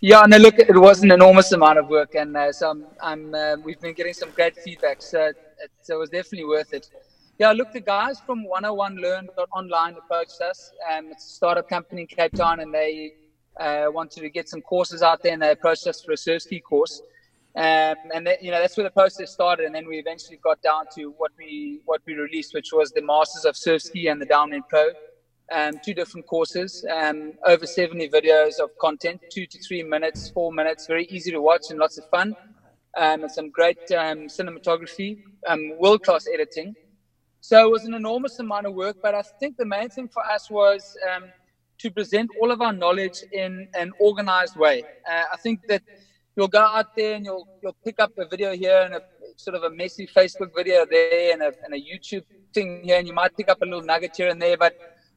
Yeah, 0.00 0.22
and 0.22 0.42
look, 0.42 0.58
it 0.58 0.76
was 0.76 1.02
an 1.02 1.12
enormous 1.12 1.52
amount 1.52 1.78
of 1.78 1.88
work, 1.88 2.14
and 2.14 2.36
uh, 2.36 2.52
so 2.52 2.70
I'm, 2.70 2.84
I'm 3.02 3.34
uh, 3.34 3.56
we've 3.64 3.80
been 3.80 3.94
getting 3.94 4.12
some 4.12 4.30
great 4.32 4.54
feedback, 4.56 5.00
so 5.00 5.28
it, 5.28 5.36
so 5.80 5.94
it 5.94 5.98
was 5.98 6.10
definitely 6.10 6.44
worth 6.44 6.74
it. 6.74 6.90
Yeah, 7.38 7.52
look, 7.52 7.72
the 7.72 7.80
guys 7.80 8.20
from 8.20 8.44
101 8.44 8.96
Learn 8.96 9.28
Online 9.52 9.96
approached 9.96 10.40
us. 10.40 10.70
Um, 10.92 11.06
it's 11.10 11.24
a 11.24 11.30
startup 11.30 11.68
company 11.68 12.02
in 12.02 12.06
Cape 12.06 12.32
Town, 12.32 12.60
and 12.60 12.72
they 12.72 13.14
uh, 13.58 13.86
wanted 13.88 14.20
to 14.20 14.28
get 14.28 14.48
some 14.48 14.60
courses 14.60 15.02
out 15.02 15.22
there, 15.22 15.32
and 15.32 15.42
they 15.42 15.50
approached 15.50 15.86
us 15.86 16.02
for 16.02 16.12
a 16.12 16.16
surf 16.16 16.42
ski 16.42 16.60
course. 16.60 17.00
Um, 17.56 17.96
and 18.14 18.28
you 18.40 18.50
know 18.50 18.60
that's 18.60 18.76
where 18.76 18.84
the 18.84 18.90
process 18.90 19.32
started, 19.32 19.66
and 19.66 19.74
then 19.74 19.86
we 19.88 19.98
eventually 19.98 20.38
got 20.42 20.60
down 20.62 20.86
to 20.96 21.14
what 21.18 21.32
we 21.38 21.80
what 21.86 22.02
we 22.06 22.14
released, 22.14 22.54
which 22.54 22.72
was 22.72 22.92
the 22.92 23.02
Masters 23.02 23.44
of 23.44 23.56
Surf 23.56 23.82
Ski 23.82 24.08
and 24.08 24.20
the 24.20 24.26
Downwind 24.26 24.68
Pro. 24.68 24.90
um, 25.52 25.78
two 25.84 25.94
different 25.94 26.26
courses, 26.26 26.84
um, 26.92 27.32
over 27.46 27.66
70 27.66 28.08
videos 28.10 28.58
of 28.60 28.70
content, 28.80 29.20
two 29.32 29.46
to 29.46 29.58
three 29.60 29.82
minutes, 29.84 30.30
four 30.34 30.52
minutes, 30.52 30.86
very 30.88 31.06
easy 31.06 31.30
to 31.32 31.40
watch 31.42 31.70
and 31.70 31.78
lots 31.78 31.98
of 31.98 32.04
fun. 32.06 32.36
Um, 32.96 33.22
and 33.24 33.32
some 33.32 33.50
great 33.50 33.78
um, 33.96 34.28
cinematography, 34.28 35.18
um, 35.48 35.72
world 35.78 36.02
class 36.02 36.26
editing. 36.32 36.76
So 37.40 37.66
it 37.66 37.70
was 37.70 37.84
an 37.86 37.94
enormous 37.94 38.38
amount 38.38 38.66
of 38.66 38.74
work, 38.74 38.98
but 39.02 39.14
I 39.14 39.22
think 39.40 39.56
the 39.58 39.66
main 39.66 39.90
thing 39.90 40.08
for 40.08 40.24
us 40.26 40.50
was 40.50 40.96
to 41.80 41.90
present 41.90 42.30
all 42.40 42.50
of 42.50 42.60
our 42.60 42.72
knowledge 42.72 43.24
in 43.32 43.68
an 43.74 43.92
organized 43.98 44.56
way. 44.56 44.88
Uh, 45.08 45.24
I 45.32 45.36
think 45.36 45.60
that 45.68 45.82
you'll 46.36 46.48
go 46.48 46.60
out 46.60 46.86
there 46.96 47.14
and 47.14 47.24
you'll 47.24 47.46
you'll 47.62 47.76
pick 47.84 48.00
up 48.00 48.12
a 48.18 48.26
video 48.26 48.54
here 48.54 48.82
and 48.84 48.94
a 48.94 49.02
sort 49.36 49.56
of 49.56 49.62
a 49.64 49.70
messy 49.70 50.06
Facebook 50.06 50.54
video 50.54 50.86
there 50.88 51.32
and 51.32 51.42
a, 51.42 51.52
and 51.64 51.74
a 51.74 51.80
YouTube 51.80 52.24
thing 52.52 52.82
here, 52.84 52.98
and 52.98 53.06
you 53.06 53.14
might 53.14 53.36
pick 53.36 53.48
up 53.48 53.60
a 53.62 53.64
little 53.64 53.82
nugget 53.82 54.16
here 54.16 54.28
and 54.28 54.40
there, 54.40 54.56
but 54.56 54.74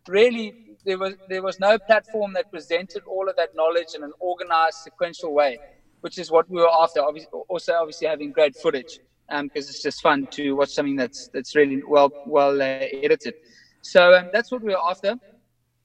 really 0.08 0.78
there 0.86 0.98
was 0.98 1.14
there 1.28 1.44
was 1.44 1.60
no 1.60 1.78
platform 1.78 2.34
that 2.34 2.50
presented 2.52 3.04
all 3.06 3.30
of 3.30 3.36
that 3.36 3.50
knowledge 3.56 3.94
in 3.96 4.04
an 4.04 4.14
organized, 4.20 4.78
sequential 4.78 5.34
way, 5.34 5.60
which 6.02 6.18
is 6.18 6.32
what 6.32 6.50
we 6.50 6.62
were 6.62 6.72
after. 6.82 7.02
Obviously, 7.02 7.30
also 7.50 7.74
obviously 7.74 8.08
having 8.08 8.32
great 8.32 8.56
footage 8.56 9.00
because 9.28 9.40
um, 9.40 9.52
it's 9.54 9.84
just 9.84 10.02
fun 10.02 10.26
to 10.28 10.54
watch 10.54 10.70
something 10.70 10.96
that's 10.96 11.30
that's 11.34 11.56
really 11.56 11.82
well 11.88 12.12
well 12.26 12.62
uh, 12.62 12.86
edited. 13.04 13.36
So 13.82 14.14
um, 14.14 14.30
that's 14.34 14.52
what 14.52 14.62
we 14.62 14.72
were 14.72 14.90
after, 14.90 15.12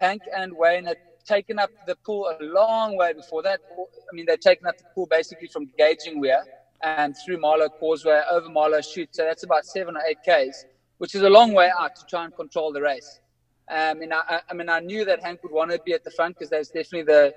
Hank 0.00 0.22
and 0.36 0.52
Wayne 0.54 0.84
had 0.84 0.98
taken 1.26 1.58
up 1.58 1.70
the 1.86 1.96
pool 1.96 2.32
a 2.38 2.42
long 2.42 2.96
way 2.96 3.12
before 3.12 3.42
that. 3.42 3.60
I 3.72 4.14
mean, 4.14 4.26
they'd 4.26 4.40
taken 4.40 4.66
up 4.66 4.76
the 4.78 4.84
pool 4.94 5.06
basically 5.06 5.48
from 5.48 5.70
Gauging 5.78 6.20
Weir 6.20 6.42
and 6.82 7.14
through 7.24 7.40
Marlow 7.40 7.68
Causeway 7.68 8.22
over 8.30 8.48
Marlow 8.48 8.80
Chute. 8.80 9.10
So 9.12 9.24
that's 9.24 9.44
about 9.44 9.64
seven 9.64 9.96
or 9.96 10.02
eight 10.08 10.18
Ks 10.26 10.64
which 11.00 11.14
is 11.14 11.22
a 11.22 11.30
long 11.30 11.54
way 11.54 11.70
out 11.78 11.96
to 11.96 12.04
try 12.04 12.26
and 12.26 12.36
control 12.36 12.70
the 12.74 12.82
race. 12.82 13.20
Um, 13.70 14.02
and 14.02 14.12
I, 14.12 14.42
I 14.50 14.52
mean, 14.52 14.68
I 14.68 14.80
knew 14.80 15.06
that 15.06 15.22
Hank 15.22 15.42
would 15.42 15.50
want 15.50 15.70
to 15.70 15.80
be 15.82 15.94
at 15.94 16.04
the 16.04 16.10
front 16.10 16.36
because 16.36 16.50
that's 16.50 16.68
definitely 16.68 17.04
the 17.04 17.34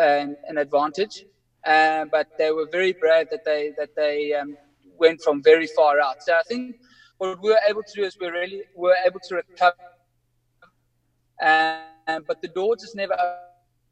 uh, 0.00 0.32
an 0.48 0.56
advantage. 0.56 1.26
Um, 1.66 2.08
but 2.10 2.28
they 2.38 2.50
were 2.52 2.66
very 2.72 2.92
brave 2.92 3.26
that 3.30 3.44
they 3.44 3.72
that 3.76 3.94
they 3.94 4.32
um, 4.32 4.56
went 4.98 5.20
from 5.20 5.42
very 5.42 5.66
far 5.66 6.00
out. 6.00 6.22
So 6.22 6.32
I 6.32 6.42
think 6.48 6.76
what 7.22 7.40
we 7.40 7.50
were 7.50 7.60
able 7.68 7.84
to 7.84 7.92
do 7.94 8.02
is 8.02 8.18
we 8.20 8.26
really 8.26 8.62
were 8.74 8.96
able 9.06 9.20
to 9.28 9.36
recover. 9.36 9.76
Um, 11.40 12.24
but 12.26 12.42
the 12.42 12.48
door 12.48 12.74
just 12.74 12.96
never 12.96 13.14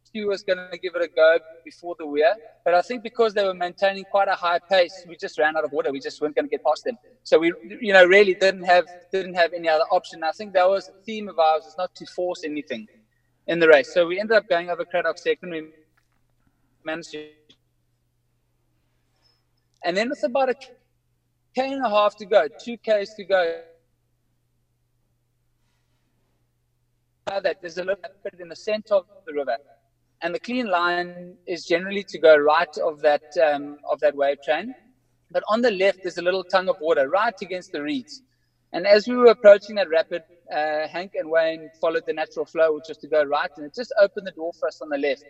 Stu 0.03 0.27
was 0.27 0.43
going 0.43 0.59
to 0.59 0.79
give 0.79 0.97
it 0.97 1.03
a 1.03 1.09
go 1.09 1.39
before 1.65 1.95
the 1.97 2.07
Weir, 2.07 2.35
but 2.65 2.75
I 2.75 2.83
think 2.83 3.05
because 3.05 3.33
they 3.33 3.45
were 3.45 3.55
maintaining 3.55 4.03
quite 4.11 4.27
a 4.27 4.35
high 4.35 4.59
pace, 4.59 5.05
we 5.07 5.17
just 5.17 5.39
ran 5.39 5.57
out 5.57 5.65
of 5.65 5.71
water. 5.71 5.93
We 5.93 6.01
just 6.01 6.21
weren't 6.21 6.35
going 6.35 6.47
to 6.47 6.51
get 6.51 6.65
past 6.65 6.83
them. 6.85 6.99
So 7.23 7.39
we, 7.39 7.53
you 7.81 7.93
know, 7.93 8.05
really 8.05 8.35
didn't 8.35 8.65
have 8.65 8.87
didn't 9.13 9.35
have 9.35 9.53
any 9.53 9.69
other 9.69 9.85
option. 9.93 10.25
I 10.25 10.33
think 10.33 10.53
that 10.55 10.69
was 10.69 10.89
a 10.89 11.05
theme 11.05 11.29
of 11.29 11.39
ours, 11.39 11.67
is 11.67 11.77
not 11.79 11.95
to 11.95 12.07
force 12.07 12.43
anything 12.43 12.89
in 13.47 13.61
the 13.61 13.69
race. 13.69 13.95
So 13.95 14.09
we 14.09 14.19
ended 14.19 14.37
up 14.39 14.49
going 14.49 14.71
over 14.71 14.85
Cradock 14.85 15.19
second. 15.19 15.51
We 15.51 15.69
managed 16.85 17.13
to, 17.13 17.29
and 19.85 19.97
then 19.97 20.09
with 20.11 20.25
about 20.25 20.51
a 20.51 20.57
k 21.55 21.73
and 21.73 21.85
a 21.85 21.89
half 21.89 22.17
to 22.17 22.27
go, 22.27 22.47
two 22.59 22.77
k's 22.79 23.15
to 23.15 23.25
go. 23.25 23.61
That 27.27 27.59
there's 27.61 27.79
a 27.79 27.85
little 27.85 28.03
bit 28.25 28.41
in 28.41 28.49
the 28.49 28.57
center 28.57 28.95
of 28.95 29.07
the 29.25 29.33
river 29.33 29.57
and 30.23 30.35
the 30.35 30.41
clean 30.41 30.67
line 30.67 31.37
is 31.47 31.65
generally 31.65 32.05
to 32.05 32.19
go 32.19 32.37
right 32.37 32.77
of 32.79 33.01
that 33.01 33.23
um, 33.43 33.79
of 33.91 34.01
that 34.01 34.15
wave 34.15 34.43
train. 34.43 34.75
But 35.31 35.43
on 35.49 35.63
the 35.63 35.71
left, 35.71 36.01
there's 36.03 36.19
a 36.19 36.23
little 36.23 36.45
tongue 36.45 36.69
of 36.69 36.77
water 36.81 37.09
right 37.09 37.35
against 37.41 37.73
the 37.73 37.83
reeds. 37.83 38.23
And 38.73 38.87
as 38.87 39.07
we 39.09 39.17
were 39.17 39.31
approaching 39.31 39.77
that 39.77 39.89
rapid, 39.89 40.23
uh, 40.53 40.89
Hank 40.89 41.13
and 41.15 41.31
Wayne 41.31 41.71
followed 41.81 42.05
the 42.07 42.13
natural 42.13 42.45
flow, 42.45 42.75
which 42.75 42.89
was 42.89 42.99
to 42.99 43.09
go 43.09 43.23
right, 43.25 43.51
and 43.57 43.67
it 43.67 43.75
just 43.75 43.93
opened 44.01 44.27
the 44.27 44.33
door 44.33 44.53
for 44.59 44.69
us 44.69 44.81
on 44.81 44.89
the 44.89 44.99
left. 44.99 45.25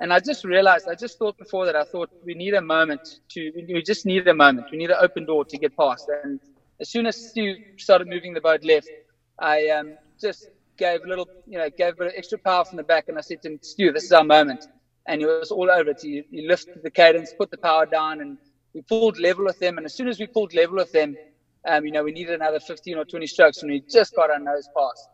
And 0.00 0.12
I 0.12 0.18
just 0.18 0.44
realized, 0.44 0.88
I 0.88 0.94
just 0.94 1.18
thought 1.18 1.38
before 1.38 1.66
that, 1.66 1.76
I 1.76 1.84
thought 1.84 2.10
we 2.24 2.34
need 2.34 2.54
a 2.54 2.60
moment 2.60 3.20
to, 3.30 3.52
we 3.68 3.82
just 3.82 4.06
need 4.06 4.26
a 4.26 4.34
moment. 4.34 4.66
We 4.72 4.78
need 4.78 4.90
an 4.90 4.96
open 5.00 5.24
door 5.24 5.44
to 5.44 5.58
get 5.58 5.76
past. 5.76 6.10
And 6.24 6.40
as 6.80 6.90
soon 6.90 7.06
as 7.06 7.16
Stu 7.16 7.54
started 7.76 8.08
moving 8.08 8.34
the 8.34 8.40
boat 8.40 8.64
left, 8.64 8.90
I 9.38 9.68
um, 9.68 9.96
just 10.20 10.48
gave 10.76 11.04
a 11.04 11.08
little, 11.08 11.28
you 11.46 11.58
know, 11.58 11.68
gave 11.70 12.00
a 12.00 12.16
extra 12.16 12.38
power 12.38 12.64
from 12.64 12.76
the 12.76 12.82
back, 12.82 13.04
and 13.08 13.16
I 13.16 13.20
said 13.20 13.42
to 13.42 13.52
him, 13.52 13.58
Stu, 13.62 13.92
this 13.92 14.04
is 14.04 14.12
our 14.12 14.24
moment. 14.24 14.66
And 15.06 15.20
he 15.20 15.26
was 15.26 15.50
all 15.50 15.70
over 15.70 15.90
it. 15.90 16.00
He, 16.00 16.24
he 16.30 16.48
lifted 16.48 16.82
the 16.82 16.90
cadence, 16.90 17.32
put 17.32 17.50
the 17.50 17.58
power 17.58 17.86
down, 17.86 18.20
and 18.20 18.38
we 18.74 18.82
pulled 18.82 19.18
level 19.18 19.44
with 19.44 19.58
them. 19.60 19.76
And 19.76 19.86
as 19.86 19.94
soon 19.94 20.08
as 20.08 20.18
we 20.18 20.26
pulled 20.26 20.54
level 20.54 20.76
with 20.76 20.90
them, 20.92 21.16
um, 21.66 21.84
you 21.84 21.92
know, 21.92 22.02
we 22.02 22.12
needed 22.12 22.34
another 22.34 22.58
15 22.58 22.98
or 22.98 23.04
20 23.04 23.26
strokes, 23.26 23.62
and 23.62 23.70
we 23.70 23.82
just 23.90 24.14
got 24.16 24.30
our 24.30 24.38
nose 24.38 24.68
past. 24.76 25.08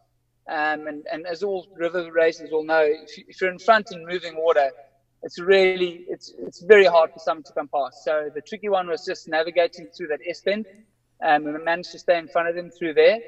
Um, 0.50 0.88
and, 0.88 1.06
and 1.12 1.26
as 1.26 1.42
all 1.42 1.66
river 1.76 2.10
racers 2.12 2.50
will 2.50 2.64
know, 2.64 2.82
if, 2.82 3.16
you, 3.16 3.24
if 3.28 3.40
you're 3.40 3.50
in 3.50 3.58
front 3.58 3.92
in 3.92 4.04
moving 4.04 4.36
water, 4.36 4.70
it's 5.22 5.38
really 5.38 6.04
it's 6.08 6.32
it's 6.38 6.62
very 6.62 6.86
hard 6.86 7.12
for 7.12 7.18
someone 7.18 7.44
to 7.44 7.52
come 7.52 7.68
past. 7.68 8.02
So 8.02 8.30
the 8.34 8.40
tricky 8.40 8.68
one 8.68 8.88
was 8.88 9.04
just 9.04 9.28
navigating 9.28 9.86
through 9.96 10.08
that 10.08 10.20
S 10.26 10.40
bend, 10.40 10.66
um, 11.22 11.46
and 11.46 11.54
we 11.54 11.62
managed 11.62 11.92
to 11.92 11.98
stay 11.98 12.18
in 12.18 12.26
front 12.26 12.48
of 12.48 12.54
them 12.56 12.70
through 12.70 12.94
there. 12.94 13.18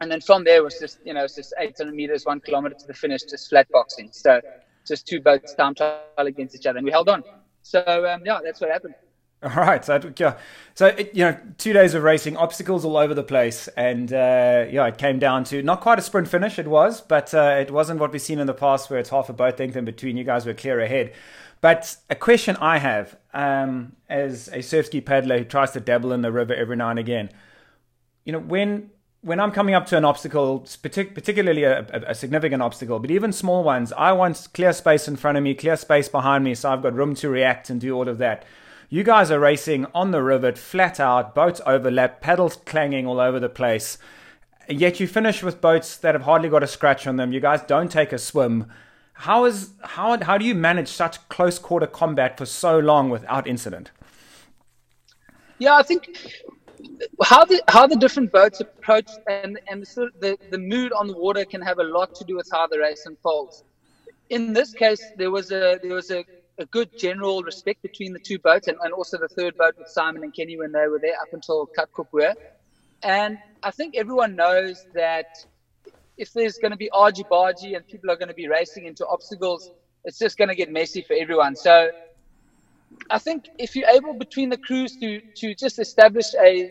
And 0.00 0.10
then 0.10 0.20
from 0.20 0.42
there 0.42 0.64
was 0.64 0.80
just, 0.80 0.98
you 1.04 1.14
know, 1.14 1.22
it's 1.24 1.36
just 1.36 1.54
800 1.56 1.94
meters, 1.94 2.26
one 2.26 2.40
kilometer 2.40 2.74
to 2.74 2.86
the 2.88 2.92
finish, 2.92 3.22
just 3.22 3.48
flat 3.48 3.68
boxing. 3.70 4.08
So 4.10 4.40
just 4.84 5.06
two 5.06 5.20
boats 5.20 5.54
time 5.54 5.76
trial 5.76 6.00
against 6.18 6.56
each 6.56 6.66
other. 6.66 6.78
And 6.78 6.84
we 6.84 6.90
held 6.90 7.08
on. 7.08 7.22
So, 7.62 7.80
um, 8.10 8.22
yeah, 8.24 8.40
that's 8.42 8.60
what 8.60 8.70
happened. 8.70 8.96
All 9.44 9.50
right, 9.50 9.84
so 9.84 10.00
yeah, 10.18 10.36
so 10.74 10.86
it, 10.86 11.12
you 11.14 11.24
know, 11.24 11.36
two 11.58 11.72
days 11.72 11.94
of 11.94 12.04
racing, 12.04 12.36
obstacles 12.36 12.84
all 12.84 12.96
over 12.96 13.12
the 13.12 13.24
place, 13.24 13.66
and 13.76 14.12
uh, 14.12 14.66
yeah, 14.70 14.86
it 14.86 14.98
came 14.98 15.18
down 15.18 15.42
to 15.44 15.64
not 15.64 15.80
quite 15.80 15.98
a 15.98 16.02
sprint 16.02 16.28
finish. 16.28 16.60
It 16.60 16.68
was, 16.68 17.00
but 17.00 17.34
uh, 17.34 17.56
it 17.58 17.72
wasn't 17.72 17.98
what 17.98 18.12
we've 18.12 18.22
seen 18.22 18.38
in 18.38 18.46
the 18.46 18.54
past, 18.54 18.88
where 18.88 19.00
it's 19.00 19.10
half 19.10 19.28
a 19.28 19.32
boat 19.32 19.58
length 19.58 19.74
in 19.74 19.84
between. 19.84 20.16
You 20.16 20.22
guys 20.22 20.46
were 20.46 20.54
clear 20.54 20.78
ahead. 20.78 21.12
But 21.60 21.96
a 22.08 22.14
question 22.14 22.56
I 22.56 22.78
have, 22.78 23.16
um, 23.34 23.96
as 24.08 24.48
a 24.52 24.62
surf 24.62 24.86
ski 24.86 25.00
paddler 25.00 25.38
who 25.38 25.44
tries 25.44 25.72
to 25.72 25.80
dabble 25.80 26.12
in 26.12 26.22
the 26.22 26.30
river 26.30 26.54
every 26.54 26.76
now 26.76 26.90
and 26.90 26.98
again, 26.98 27.30
you 28.24 28.32
know, 28.32 28.38
when 28.38 28.90
when 29.22 29.38
I'm 29.38 29.52
coming 29.52 29.74
up 29.74 29.86
to 29.86 29.96
an 29.96 30.04
obstacle, 30.04 30.60
partic- 30.60 31.14
particularly 31.14 31.62
a, 31.62 31.86
a, 32.08 32.14
significant 32.14 32.60
obstacle, 32.60 32.98
but 32.98 33.10
even 33.10 33.32
small 33.32 33.62
ones, 33.62 33.92
I 33.92 34.10
want 34.12 34.48
clear 34.52 34.72
space 34.72 35.06
in 35.06 35.14
front 35.14 35.38
of 35.38 35.44
me, 35.44 35.54
clear 35.54 35.76
space 35.76 36.08
behind 36.08 36.42
me, 36.42 36.56
so 36.56 36.72
I've 36.72 36.82
got 36.82 36.94
room 36.94 37.14
to 37.16 37.28
react 37.28 37.70
and 37.70 37.80
do 37.80 37.94
all 37.94 38.08
of 38.08 38.18
that. 38.18 38.44
You 38.92 39.04
guys 39.04 39.30
are 39.30 39.40
racing 39.40 39.86
on 39.94 40.10
the 40.10 40.22
rivet, 40.22 40.58
flat 40.58 41.00
out, 41.00 41.34
boats 41.34 41.62
overlap, 41.64 42.20
paddles 42.20 42.56
clanging 42.56 43.06
all 43.06 43.20
over 43.20 43.40
the 43.40 43.48
place. 43.48 43.96
Yet 44.68 45.00
you 45.00 45.06
finish 45.06 45.42
with 45.42 45.62
boats 45.62 45.96
that 45.96 46.14
have 46.14 46.24
hardly 46.24 46.50
got 46.50 46.62
a 46.62 46.66
scratch 46.66 47.06
on 47.06 47.16
them. 47.16 47.32
You 47.32 47.40
guys 47.40 47.62
don't 47.62 47.90
take 47.90 48.12
a 48.12 48.18
swim. 48.18 48.70
How 49.14 49.46
is 49.46 49.70
how 49.80 50.22
how 50.22 50.36
do 50.36 50.44
you 50.44 50.54
manage 50.54 50.88
such 50.88 51.26
close 51.30 51.58
quarter 51.58 51.86
combat 51.86 52.36
for 52.36 52.44
so 52.44 52.78
long 52.78 53.08
without 53.08 53.46
incident? 53.46 53.90
Yeah, 55.58 55.76
I 55.76 55.84
think 55.84 56.44
how 57.24 57.46
the 57.46 57.62
how 57.68 57.86
the 57.86 57.96
different 57.96 58.30
boats 58.30 58.60
approach 58.60 59.08
and 59.26 59.58
and 59.68 59.84
the, 59.84 60.10
the 60.20 60.38
the 60.50 60.58
mood 60.58 60.92
on 60.92 61.06
the 61.06 61.16
water 61.16 61.46
can 61.46 61.62
have 61.62 61.78
a 61.78 61.84
lot 61.84 62.14
to 62.16 62.24
do 62.24 62.36
with 62.36 62.50
how 62.52 62.66
the 62.66 62.78
race 62.78 63.06
unfolds. 63.06 63.64
In 64.28 64.52
this 64.52 64.74
case, 64.74 65.02
there 65.16 65.30
was 65.30 65.50
a 65.50 65.78
there 65.82 65.94
was 65.94 66.10
a, 66.10 66.26
a 66.62 66.66
good 66.66 66.90
general 66.96 67.42
respect 67.42 67.82
between 67.82 68.12
the 68.12 68.18
two 68.18 68.38
boats 68.38 68.68
and, 68.68 68.78
and 68.82 68.92
also 68.92 69.18
the 69.18 69.28
third 69.28 69.56
boat 69.56 69.74
with 69.78 69.88
Simon 69.88 70.22
and 70.22 70.34
Kenny 70.34 70.56
when 70.56 70.72
they 70.72 70.86
were 70.88 71.00
there 71.00 71.20
up 71.20 71.32
until 71.32 71.68
Katkop 71.76 72.06
Weir. 72.12 72.34
And 73.02 73.38
I 73.62 73.72
think 73.72 73.96
everyone 73.96 74.36
knows 74.36 74.86
that 74.94 75.26
if 76.16 76.32
there's 76.32 76.58
going 76.58 76.70
to 76.70 76.76
be 76.76 76.88
argy 76.90 77.24
bargy 77.24 77.74
and 77.76 77.86
people 77.86 78.10
are 78.10 78.16
going 78.16 78.28
to 78.28 78.34
be 78.34 78.48
racing 78.48 78.86
into 78.86 79.06
obstacles, 79.06 79.70
it's 80.04 80.18
just 80.18 80.38
going 80.38 80.48
to 80.48 80.54
get 80.54 80.70
messy 80.70 81.02
for 81.02 81.14
everyone. 81.14 81.56
So 81.56 81.90
I 83.10 83.18
think 83.18 83.48
if 83.58 83.74
you're 83.74 83.88
able 83.88 84.14
between 84.14 84.48
the 84.50 84.58
crews 84.58 84.96
to 84.98 85.20
to 85.36 85.54
just 85.54 85.78
establish 85.78 86.34
a, 86.34 86.70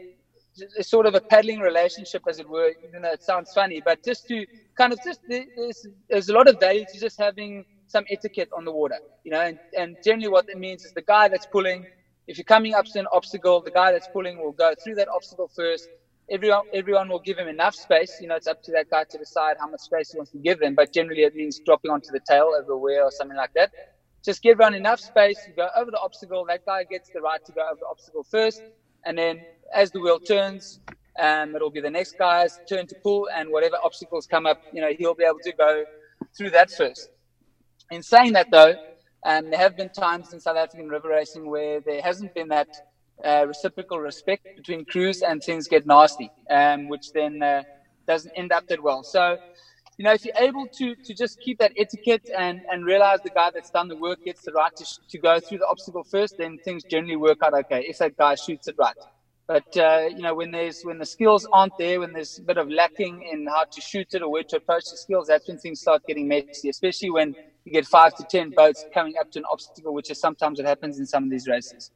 a, 0.77 0.83
sort 0.83 1.05
of 1.05 1.15
a 1.15 1.21
paddling 1.21 1.59
relationship, 1.59 2.23
as 2.29 2.39
it 2.39 2.47
were, 2.47 2.71
even 2.87 3.01
though 3.01 3.11
it 3.11 3.23
sounds 3.23 3.51
funny, 3.53 3.81
but 3.83 4.03
just 4.03 4.27
to 4.27 4.45
kind 4.77 4.93
of 4.93 4.99
just 5.03 5.19
there's, 5.27 5.87
there's 6.09 6.29
a 6.29 6.33
lot 6.33 6.47
of 6.47 6.59
value 6.59 6.85
to 6.91 6.99
just 6.99 7.17
having 7.19 7.65
some 7.91 8.05
etiquette 8.09 8.49
on 8.55 8.65
the 8.65 8.71
water, 8.71 8.99
you 9.23 9.31
know, 9.31 9.41
and, 9.41 9.59
and 9.77 9.97
generally 10.03 10.29
what 10.29 10.47
that 10.47 10.57
means 10.57 10.85
is 10.85 10.93
the 10.93 11.01
guy 11.03 11.27
that's 11.29 11.45
pulling, 11.45 11.87
if 12.27 12.37
you're 12.37 12.45
coming 12.45 12.73
up 12.75 12.85
to 12.87 12.99
an 12.99 13.07
obstacle, 13.13 13.61
the 13.61 13.71
guy 13.71 13.91
that's 13.91 14.07
pulling 14.07 14.37
will 14.39 14.53
go 14.53 14.73
through 14.83 14.95
that 14.95 15.09
obstacle 15.09 15.49
first. 15.55 15.89
Everyone, 16.31 16.63
everyone 16.73 17.09
will 17.09 17.19
give 17.19 17.37
him 17.37 17.49
enough 17.49 17.75
space. 17.75 18.19
You 18.21 18.29
know, 18.29 18.35
it's 18.35 18.47
up 18.47 18.63
to 18.63 18.71
that 18.73 18.89
guy 18.89 19.05
to 19.09 19.17
decide 19.17 19.57
how 19.59 19.67
much 19.69 19.81
space 19.81 20.11
he 20.11 20.17
wants 20.17 20.31
to 20.31 20.39
give 20.39 20.59
them. 20.59 20.75
But 20.75 20.93
generally, 20.93 21.23
it 21.23 21.35
means 21.35 21.61
dropping 21.65 21.91
onto 21.91 22.11
the 22.11 22.21
tail 22.27 22.53
over 22.57 22.73
a 22.73 22.77
wheel 22.77 23.03
or 23.03 23.11
something 23.11 23.37
like 23.37 23.53
that 23.55 23.71
just 24.23 24.41
give 24.41 24.53
everyone 24.53 24.75
enough 24.75 24.99
space. 24.99 25.47
You 25.47 25.53
go 25.55 25.69
over 25.75 25.91
the 25.91 25.99
obstacle. 25.99 26.45
That 26.47 26.65
guy 26.65 26.85
gets 26.85 27.09
the 27.09 27.21
right 27.21 27.43
to 27.45 27.53
go 27.53 27.61
over 27.61 27.79
the 27.79 27.87
obstacle 27.89 28.23
first. 28.23 28.63
And 29.05 29.17
then 29.17 29.45
as 29.73 29.91
the 29.91 30.01
wheel 30.01 30.19
turns, 30.19 30.79
um, 31.19 31.55
it'll 31.55 31.71
be 31.71 31.81
the 31.81 31.89
next 31.91 32.17
guy's 32.17 32.59
turn 32.69 32.87
to 32.87 32.95
pull. 33.03 33.29
And 33.35 33.49
whatever 33.51 33.77
obstacles 33.83 34.27
come 34.27 34.45
up, 34.45 34.59
you 34.71 34.81
know, 34.81 34.91
he'll 34.97 35.15
be 35.15 35.23
able 35.23 35.39
to 35.43 35.53
go 35.53 35.85
through 36.37 36.51
that 36.51 36.71
first. 36.71 37.09
In 37.91 38.03
saying 38.03 38.33
that, 38.33 38.49
though, 38.51 38.75
um, 39.25 39.49
there 39.51 39.59
have 39.59 39.77
been 39.77 39.89
times 39.89 40.33
in 40.33 40.39
South 40.41 40.57
African 40.57 40.89
river 40.89 41.09
racing 41.09 41.49
where 41.49 41.81
there 41.81 42.01
hasn't 42.01 42.33
been 42.33 42.49
that 42.49 42.69
uh, 43.25 43.45
reciprocal 43.47 43.99
respect 43.99 44.43
between 44.55 44.85
crews 44.85 45.21
and 45.21 45.43
things 45.43 45.67
get 45.67 45.85
nasty, 45.87 46.33
um, 46.51 46.87
which 46.89 47.11
then 47.13 47.41
uh, 47.43 47.63
doesn't 48.07 48.33
end 48.35 48.51
up 48.51 48.65
that 48.69 48.81
well. 48.83 49.03
So 49.03 49.37
you 49.97 50.05
know, 50.05 50.13
if 50.13 50.25
you're 50.25 50.33
able 50.39 50.67
to 50.77 50.95
to 51.05 51.13
just 51.15 51.39
keep 51.39 51.59
that 51.59 51.73
etiquette 51.77 52.29
and 52.37 52.63
and 52.71 52.85
realize 52.85 53.21
the 53.21 53.31
guy 53.31 53.51
that's 53.53 53.71
done 53.71 53.89
the 53.89 53.97
work 53.97 54.19
gets 54.25 54.43
the 54.43 54.51
right 54.53 54.75
to, 54.77 54.85
to 55.09 55.19
go 55.19 55.39
through 55.39 55.59
the 55.59 55.67
obstacle 55.67 56.03
first, 56.03 56.37
then 56.37 56.59
things 56.59 56.83
generally 56.85 57.17
work 57.17 57.39
out 57.43 57.53
okay 57.53 57.85
if 57.87 57.97
that 57.99 58.17
guy 58.17 58.35
shoots 58.35 58.67
it 58.67 58.75
right. 58.79 58.95
But 59.47 59.65
uh, 59.77 60.07
you 60.15 60.23
know, 60.23 60.35
when 60.35 60.51
there's 60.51 60.81
when 60.83 60.97
the 60.99 61.05
skills 61.05 61.47
aren't 61.53 61.77
there, 61.77 61.99
when 61.99 62.13
there's 62.13 62.39
a 62.39 62.43
bit 62.43 62.57
of 62.57 62.69
lacking 62.69 63.23
in 63.31 63.45
how 63.47 63.65
to 63.71 63.81
shoot 63.81 64.07
it 64.13 64.23
or 64.23 64.31
where 64.31 64.43
to 64.49 64.57
approach 64.57 64.89
the 64.91 64.97
skills, 64.97 65.27
that's 65.27 65.47
when 65.47 65.57
things 65.59 65.81
start 65.81 66.03
getting 66.07 66.27
messy. 66.27 66.69
Especially 66.69 67.11
when 67.11 67.35
you 67.65 67.71
get 67.71 67.85
five 67.85 68.15
to 68.15 68.23
ten 68.23 68.49
boats 68.49 68.85
coming 68.93 69.15
up 69.19 69.31
to 69.31 69.39
an 69.39 69.45
obstacle, 69.51 69.93
which 69.93 70.09
is 70.09 70.19
sometimes 70.19 70.59
what 70.59 70.67
happens 70.67 70.99
in 70.99 71.05
some 71.05 71.23
of 71.23 71.29
these 71.29 71.47
races. 71.47 71.91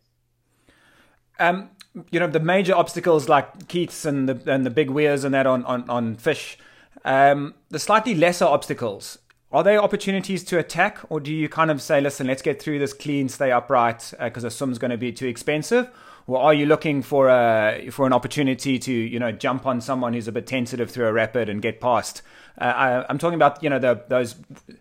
Um, 1.39 1.69
you 2.11 2.19
know, 2.19 2.27
the 2.27 2.39
major 2.39 2.75
obstacles 2.75 3.27
like 3.27 3.67
Keith's 3.67 4.05
and 4.05 4.29
the 4.29 4.51
and 4.51 4.65
the 4.65 4.69
big 4.69 4.89
weirs 4.89 5.23
and 5.23 5.33
that 5.33 5.47
on 5.47 5.65
on, 5.65 5.89
on 5.89 6.15
fish 6.15 6.57
um, 7.05 7.53
the 7.69 7.79
slightly 7.79 8.15
lesser 8.15 8.45
obstacles, 8.45 9.19
are 9.51 9.63
they 9.63 9.77
opportunities 9.77 10.43
to 10.45 10.57
attack, 10.57 10.99
or 11.09 11.19
do 11.19 11.31
you 11.31 11.47
kind 11.47 11.69
of 11.69 11.81
say, 11.81 12.01
listen, 12.01 12.25
let's 12.25 12.41
get 12.41 12.61
through 12.61 12.79
this 12.79 12.93
clean, 12.93 13.29
stay 13.29 13.51
upright, 13.51 14.11
because 14.19 14.43
uh, 14.43 14.47
the 14.47 14.51
swim's 14.51 14.79
going 14.79 14.91
to 14.91 14.97
be 14.97 15.11
too 15.11 15.27
expensive? 15.27 15.89
Or 16.27 16.41
are 16.41 16.53
you 16.53 16.65
looking 16.65 17.03
for 17.03 17.29
a 17.29 17.89
for 17.91 18.07
an 18.07 18.13
opportunity 18.13 18.79
to 18.79 18.91
you 18.91 19.19
know 19.19 19.31
jump 19.31 19.65
on 19.65 19.79
someone 19.79 20.13
who's 20.13 20.27
a 20.27 20.31
bit 20.31 20.47
tentative 20.47 20.89
through 20.89 21.07
a 21.07 21.13
rapid 21.13 21.49
and 21.49 21.61
get 21.61 21.79
past? 21.79 22.23
Uh, 22.59 22.63
I, 22.63 23.11
am 23.11 23.17
talking 23.17 23.35
about 23.35 23.61
you 23.61 23.69
know 23.69 23.79
the, 23.79 24.03
those 24.07 24.35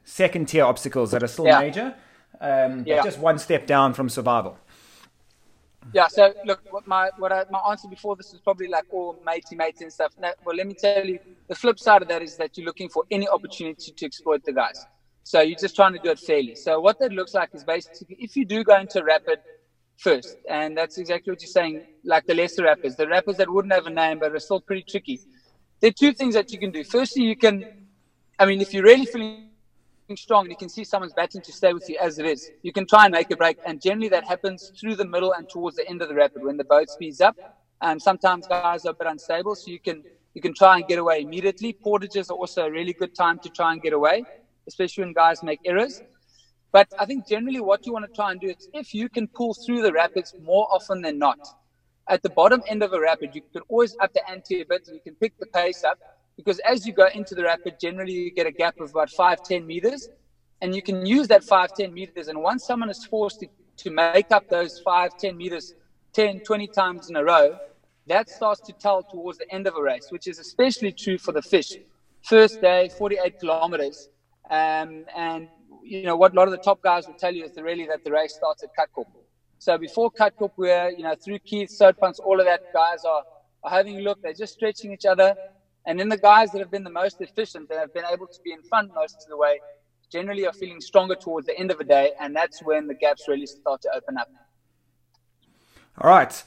second 0.05 0.47
tier 0.49 0.65
obstacles 0.65 1.11
that 1.11 1.23
are 1.23 1.29
still 1.29 1.47
yeah. 1.47 1.61
major, 1.61 1.95
um, 2.41 2.85
yeah. 2.87 3.03
just 3.03 3.19
one 3.19 3.39
step 3.39 3.67
down 3.67 3.93
from 3.93 4.09
survival. 4.09 4.59
Yeah. 5.93 6.09
So 6.09 6.33
look, 6.47 6.61
what 6.71 6.87
my 6.87 7.11
what 7.19 7.31
I, 7.31 7.45
my 7.51 7.59
answer 7.71 7.89
before 7.89 8.17
this 8.17 8.33
is 8.33 8.41
probably 8.41 8.69
like 8.69 8.85
all 8.91 9.19
matey 9.27 9.55
matey 9.55 9.85
and 9.85 9.93
stuff. 9.93 10.15
No, 10.19 10.33
well, 10.47 10.57
let 10.57 10.67
me 10.67 10.75
tell 10.75 11.05
you, 11.05 11.19
the 11.49 11.55
flip 11.55 11.79
side 11.79 12.01
of 12.01 12.09
that 12.09 12.23
is 12.23 12.37
that 12.37 12.57
you're 12.57 12.65
looking 12.65 12.89
for 12.89 13.05
any 13.11 13.29
opportunity 13.29 13.93
to 13.93 14.07
exploit 14.07 14.45
the 14.45 14.53
guys. 14.53 14.87
So 15.25 15.41
you're 15.41 15.59
just 15.59 15.75
trying 15.75 15.95
to 15.95 15.99
do 15.99 16.11
it 16.11 16.19
fairly. 16.19 16.55
So 16.55 16.81
what 16.81 16.99
that 17.01 17.13
looks 17.13 17.35
like 17.35 17.51
is 17.55 17.65
basically 17.65 18.17
if 18.19 18.37
you 18.37 18.45
do 18.45 18.63
go 18.63 18.79
into 18.79 19.03
rapid 19.03 19.41
first, 19.99 20.39
and 20.49 20.77
that's 20.77 20.99
exactly 20.99 21.31
what 21.31 21.41
you're 21.43 21.49
saying, 21.49 21.83
like 22.05 22.27
the 22.27 22.35
lesser 22.35 22.65
rappers, 22.65 22.97
the 22.97 23.07
rappers 23.07 23.37
that 23.37 23.51
wouldn't 23.51 23.73
have 23.73 23.87
a 23.87 23.91
name 23.91 24.19
but 24.19 24.33
are 24.33 24.39
still 24.41 24.61
pretty 24.61 24.83
tricky. 24.83 25.21
There 25.81 25.89
are 25.89 25.93
two 25.93 26.13
things 26.13 26.35
that 26.35 26.53
you 26.53 26.59
can 26.59 26.71
do. 26.71 26.85
Firstly, 26.85 27.25
you 27.25 27.37
can, 27.37 27.67
I 28.39 28.47
mean, 28.47 28.61
if 28.61 28.73
you're 28.73 28.85
really 28.85 29.07
feeling 29.07 29.51
strong 30.17 30.45
and 30.45 30.51
you 30.51 30.57
can 30.57 30.69
see 30.69 30.85
someone's 30.85 31.15
batting 31.15 31.43
to 31.43 31.53
stay 31.53 31.73
with 31.73 31.89
you 31.89 31.97
as 32.01 32.19
it 32.19 32.27
is, 32.27 32.51
you 32.63 32.73
can 32.73 32.87
try 32.87 33.05
and 33.05 33.13
make 33.13 33.31
a 33.31 33.37
break. 33.37 33.59
And 33.65 33.81
generally 33.81 34.09
that 34.11 34.25
happens 34.25 34.73
through 34.79 34.97
the 34.97 35.07
middle 35.07 35.33
and 35.33 35.49
towards 35.49 35.77
the 35.77 35.89
end 35.89 36.03
of 36.03 36.09
the 36.09 36.15
rapid 36.15 36.43
when 36.43 36.57
the 36.57 36.65
boat 36.65 36.91
speeds 36.91 37.21
up. 37.21 37.37
And 37.81 38.01
sometimes 38.01 38.47
guys 38.47 38.85
are 38.87 38.91
a 38.91 38.95
bit 38.95 39.07
unstable, 39.07 39.55
so 39.57 39.71
you 39.71 39.81
can 39.81 40.05
you 40.35 40.41
can 40.41 40.55
try 40.55 40.77
and 40.77 40.87
get 40.87 40.99
away 40.99 41.21
immediately. 41.21 41.73
Portages 41.73 42.31
are 42.31 42.37
also 42.37 42.67
a 42.67 42.71
really 42.71 42.93
good 42.93 43.15
time 43.15 43.39
to 43.41 43.51
try 43.51 43.73
and 43.73 43.83
get 43.83 43.93
away, 43.93 44.27
especially 44.67 45.05
when 45.05 45.13
guys 45.13 45.43
make 45.43 45.61
errors. 45.65 46.03
But 46.75 46.89
I 46.99 47.07
think 47.07 47.29
generally 47.29 47.61
what 47.61 47.87
you 47.87 47.93
want 47.93 48.05
to 48.05 48.13
try 48.13 48.33
and 48.33 48.41
do 48.41 48.49
is 48.49 48.69
if 48.73 48.93
you 48.93 49.09
can 49.09 49.29
pull 49.29 49.55
through 49.55 49.83
the 49.83 49.93
rapids 49.93 50.35
more 50.43 50.67
often 50.73 51.03
than 51.03 51.21
not, 51.21 51.39
at 52.09 52.21
the 52.25 52.31
bottom 52.31 52.65
end 52.67 52.83
of 52.83 52.93
a 52.93 53.01
rapid, 53.01 53.33
you 53.33 53.43
can 53.53 53.63
always 53.69 53.97
up 54.03 54.13
the 54.13 54.29
ante 54.29 54.61
a 54.61 54.67
bit 54.67 54.89
and 54.89 54.97
you 54.97 55.01
can 55.01 55.15
pick 55.15 55.39
the 55.39 55.47
pace 55.47 55.85
up 55.85 56.01
because 56.37 56.59
as 56.73 56.85
you 56.85 56.93
go 56.93 57.07
into 57.15 57.37
the 57.37 57.45
rapid, 57.45 57.79
generally 57.81 58.13
you 58.13 58.33
get 58.33 58.49
a 58.49 58.51
gap 58.51 58.81
of 58.81 58.91
about 58.91 59.09
five, 59.09 59.45
10 59.45 59.65
meters, 59.65 60.09
and 60.63 60.75
you 60.75 60.83
can 60.83 61.07
use 61.07 61.29
that 61.29 61.45
five, 61.45 61.73
10 61.75 61.95
meters. 61.95 62.27
And 62.27 62.43
once 62.43 62.65
someone 62.65 62.91
is 62.91 63.05
forced 63.05 63.39
to, 63.39 63.47
to 63.77 63.91
make 63.91 64.33
up 64.33 64.49
those 64.49 64.81
five, 64.81 65.17
10 65.17 65.37
meters 65.37 65.75
10, 66.13 66.41
20 66.41 66.67
times 66.67 67.09
in 67.09 67.15
a 67.15 67.23
row, 67.23 67.57
that 68.09 68.29
starts 68.29 68.61
to 68.63 68.73
tell 68.73 69.05
towards 69.05 69.39
the 69.39 69.49
end 69.55 69.69
of 69.69 69.77
a 69.77 69.83
race, 69.83 70.09
which 70.11 70.27
is 70.27 70.41
especially 70.41 70.91
true 70.91 71.19
for 71.19 71.31
the 71.31 71.43
fish. 71.43 71.75
First 72.25 72.61
day, 72.61 72.91
48 72.99 73.39
kilometers. 73.39 74.09
Um, 74.51 75.05
and, 75.17 75.49
you 75.85 76.03
know, 76.03 76.17
what 76.17 76.33
a 76.33 76.37
lot 76.37 76.49
of 76.49 76.53
the 76.53 76.59
top 76.59 76.83
guys 76.83 77.07
will 77.07 77.15
tell 77.15 77.35
you 77.35 77.45
is 77.45 77.53
really 77.57 77.87
that 77.87 78.05
the 78.05 78.11
race 78.11 78.35
starts 78.35 78.63
at 78.63 78.71
Katkop. 78.79 79.07
So 79.59 79.79
before 79.79 80.11
Katkop, 80.11 80.53
we're, 80.57 80.91
you 80.91 81.03
know, 81.03 81.15
through 81.15 81.39
Keith, 81.41 81.71
Soutphans, 81.71 82.19
all 82.19 82.41
of 82.41 82.47
that, 82.47 82.61
guys 82.73 83.05
are, 83.05 83.23
are 83.63 83.71
having 83.71 83.99
a 83.99 84.01
look. 84.01 84.21
They're 84.23 84.33
just 84.33 84.55
stretching 84.55 84.93
each 84.93 85.05
other. 85.05 85.35
And 85.87 86.01
then 86.01 86.09
the 86.09 86.19
guys 86.19 86.51
that 86.53 86.59
have 86.59 86.71
been 86.71 86.85
the 86.85 86.91
most 86.91 87.21
efficient, 87.21 87.69
that 87.69 87.79
have 87.79 87.93
been 87.93 88.05
able 88.11 88.27
to 88.27 88.39
be 88.43 88.53
in 88.53 88.63
front 88.63 88.93
most 88.95 89.17
of 89.23 89.29
the 89.29 89.37
way, 89.37 89.61
generally 90.11 90.47
are 90.47 90.53
feeling 90.53 90.81
stronger 90.81 91.15
towards 91.15 91.47
the 91.47 91.59
end 91.59 91.71
of 91.71 91.79
the 91.79 91.85
day. 91.85 92.13
And 92.21 92.35
that's 92.35 92.63
when 92.63 92.87
the 92.87 92.95
gaps 92.95 93.29
really 93.29 93.47
start 93.47 93.83
to 93.83 93.91
open 93.95 94.17
up. 94.17 94.29
All 96.01 96.11
right. 96.11 96.43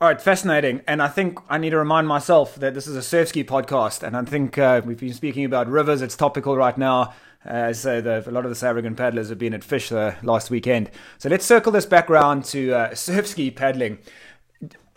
All 0.00 0.06
right, 0.06 0.22
fascinating. 0.22 0.82
And 0.86 1.02
I 1.02 1.08
think 1.08 1.40
I 1.48 1.58
need 1.58 1.70
to 1.70 1.78
remind 1.78 2.06
myself 2.06 2.54
that 2.56 2.72
this 2.72 2.86
is 2.86 2.94
a 2.94 3.02
surf 3.02 3.28
ski 3.28 3.42
podcast. 3.42 4.04
And 4.04 4.16
I 4.16 4.22
think 4.22 4.56
uh, 4.56 4.80
we've 4.84 5.00
been 5.00 5.12
speaking 5.12 5.44
about 5.44 5.68
rivers. 5.68 6.02
It's 6.02 6.16
topical 6.16 6.56
right 6.56 6.78
now. 6.78 7.14
Uh, 7.48 7.72
so 7.72 8.00
the, 8.02 8.22
a 8.28 8.30
lot 8.30 8.44
of 8.44 8.56
the 8.56 8.66
African 8.66 8.94
paddlers 8.94 9.30
have 9.30 9.38
been 9.38 9.54
at 9.54 9.64
Fish 9.64 9.88
the 9.88 10.14
last 10.22 10.50
weekend. 10.50 10.90
So 11.16 11.30
let's 11.30 11.46
circle 11.46 11.72
this 11.72 11.86
back 11.86 12.10
around 12.10 12.44
to 12.46 12.72
uh, 12.72 12.94
surf 12.94 13.26
ski 13.26 13.50
paddling. 13.50 13.98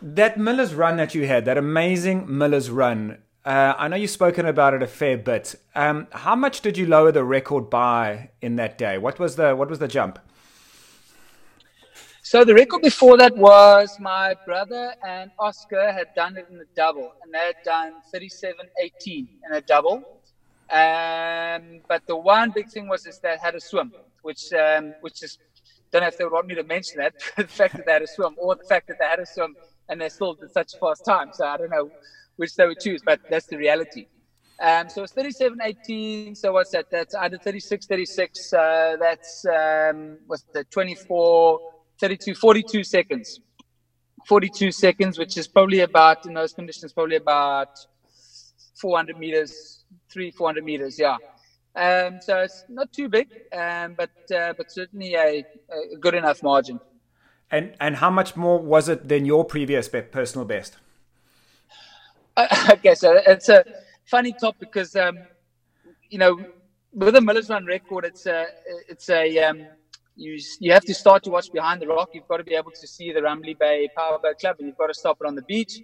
That 0.02 0.38
Miller's 0.38 0.74
run 0.74 0.98
that 0.98 1.16
you 1.16 1.28
had, 1.28 1.46
that 1.46 1.58
amazing 1.58 2.26
Miller's 2.28 2.70
run, 2.70 3.20
uh, 3.46 3.74
I 3.78 3.88
know 3.88 3.96
you've 3.96 4.12
spoken 4.12 4.46
about 4.46 4.74
it 4.74 4.84
a 4.84 4.88
fair 4.88 5.18
bit. 5.18 5.56
Um, 5.76 6.08
how 6.12 6.36
much 6.36 6.62
did 6.62 6.78
you 6.78 6.86
lower 6.86 7.12
the 7.12 7.24
record 7.24 7.70
by 7.70 8.32
in 8.42 8.58
that 8.58 8.78
day? 8.78 8.98
What 8.98 9.18
was 9.18 9.36
the 9.36 9.56
what 9.56 9.70
was 9.70 9.80
the 9.80 9.88
jump? 9.88 10.20
So 12.22 12.46
the 12.46 12.54
record 12.54 12.82
before 12.82 13.18
that 13.18 13.36
was 13.36 13.98
my 14.00 14.36
brother 14.46 14.94
and 15.06 15.32
Oscar 15.40 15.92
had 15.92 16.14
done 16.16 16.38
it 16.38 16.48
in 16.52 16.58
a 16.58 16.66
double, 16.76 17.14
and 17.24 17.34
they 17.34 17.40
had 17.40 17.56
done 17.66 17.94
37.18 18.14 18.56
in 19.08 19.54
a 19.54 19.62
double. 19.62 20.21
Um, 20.72 21.82
but 21.88 22.04
the 22.08 22.16
one 22.16 22.52
big 22.52 22.70
thing 22.70 22.88
was 22.88 23.06
is 23.06 23.20
they 23.20 23.36
had 23.42 23.56
a 23.56 23.60
swim, 23.60 23.94
which 24.22 24.54
um, 24.54 24.96
which 25.02 25.22
is 25.22 25.38
don't 25.92 26.02
know 26.02 26.08
if 26.08 26.18
they 26.18 26.24
would 26.24 26.34
want 26.34 26.48
me 26.48 26.56
to 26.56 26.64
mention 26.64 27.00
that 27.00 27.14
the 27.38 27.48
fact 27.48 27.76
that 27.76 27.86
they 27.86 27.92
had 27.92 28.02
a 28.02 28.08
swim 28.08 28.36
or 28.38 28.56
the 28.56 28.64
fact 28.64 28.88
that 28.88 28.98
they 29.00 29.06
had 29.06 29.20
a 29.20 29.26
swim 29.26 29.56
and 29.90 30.00
they 30.00 30.10
still 30.10 30.34
did 30.34 30.52
such 30.52 30.74
a 30.74 30.78
fast 30.78 31.04
time. 31.06 31.32
So 31.34 31.46
I 31.46 31.58
don't 31.58 31.70
know 31.70 31.92
which 32.38 32.56
they 32.56 32.66
would 32.66 32.80
choose, 32.80 33.02
but 33.06 33.20
that's 33.30 33.48
the 33.48 33.58
reality. 33.58 34.08
Um, 34.62 34.90
so 34.90 35.04
it's 35.04 35.14
37.18. 35.14 36.38
So 36.38 36.54
what's 36.54 36.72
that? 36.72 36.86
That's 36.90 37.16
either 37.16 37.38
36, 37.38 37.88
36. 37.88 38.54
Uh, 38.54 38.96
that's 39.00 39.46
um, 39.46 40.18
what's 40.28 40.46
the 40.54 40.64
24, 40.66 41.60
32, 42.00 42.36
42 42.36 42.84
seconds. 42.84 43.40
42 44.28 44.72
seconds, 44.72 45.18
which 45.18 45.36
is 45.36 45.48
probably 45.48 45.80
about 45.80 46.26
in 46.26 46.34
those 46.34 46.54
conditions, 46.54 46.94
probably 46.94 47.16
about 47.16 47.70
400 48.82 49.18
meters, 49.18 49.86
three, 50.10 50.32
400 50.32 50.64
meters. 50.64 51.00
Yeah. 51.00 51.18
Um, 51.76 52.20
so 52.20 52.40
it's 52.40 52.66
not 52.68 52.92
too 52.92 53.08
big, 53.08 53.28
um, 53.54 53.94
but 53.94 54.10
uh, 54.36 54.54
but 54.58 54.70
certainly 54.70 55.16
a, 55.16 55.46
a, 55.94 55.96
good 55.98 56.16
enough 56.16 56.44
margin. 56.44 56.82
And 57.50 57.76
and 57.80 57.96
how 57.96 58.10
much 58.10 58.36
more 58.36 58.60
was 58.60 58.90
it 58.90 59.08
than 59.08 59.24
your 59.26 59.46
previous 59.46 59.88
personal 59.88 60.46
best? 60.46 60.76
okay, 62.72 62.96
so 62.96 63.22
it's 63.26 63.48
a 63.48 63.64
funny 64.06 64.34
topic 64.34 64.60
because 64.60 64.98
um, 64.98 65.18
you 66.10 66.18
know 66.18 66.44
with 66.94 67.16
a 67.16 67.22
Miller's 67.22 67.50
Run 67.50 67.66
record, 67.66 68.04
it's 68.04 68.26
a 68.26 68.48
it's 68.90 69.10
a 69.10 69.38
um, 69.40 69.66
you 70.16 70.38
you 70.60 70.74
have 70.74 70.84
to 70.84 70.94
start 70.94 71.24
to 71.24 71.30
watch 71.30 71.52
behind 71.54 71.82
the 71.82 71.88
rock. 71.88 72.10
You've 72.14 72.28
got 72.28 72.38
to 72.38 72.44
be 72.44 72.56
able 72.56 72.72
to 72.72 72.88
see 72.88 73.14
the 73.14 73.22
Rumbly 73.22 73.54
Bay 73.54 73.90
Powerboat 73.96 74.40
Club, 74.40 74.58
and 74.60 74.68
you've 74.68 74.78
got 74.78 74.88
to 74.88 74.94
stop 74.94 75.18
it 75.22 75.28
on 75.28 75.36
the 75.36 75.42
beach. 75.44 75.82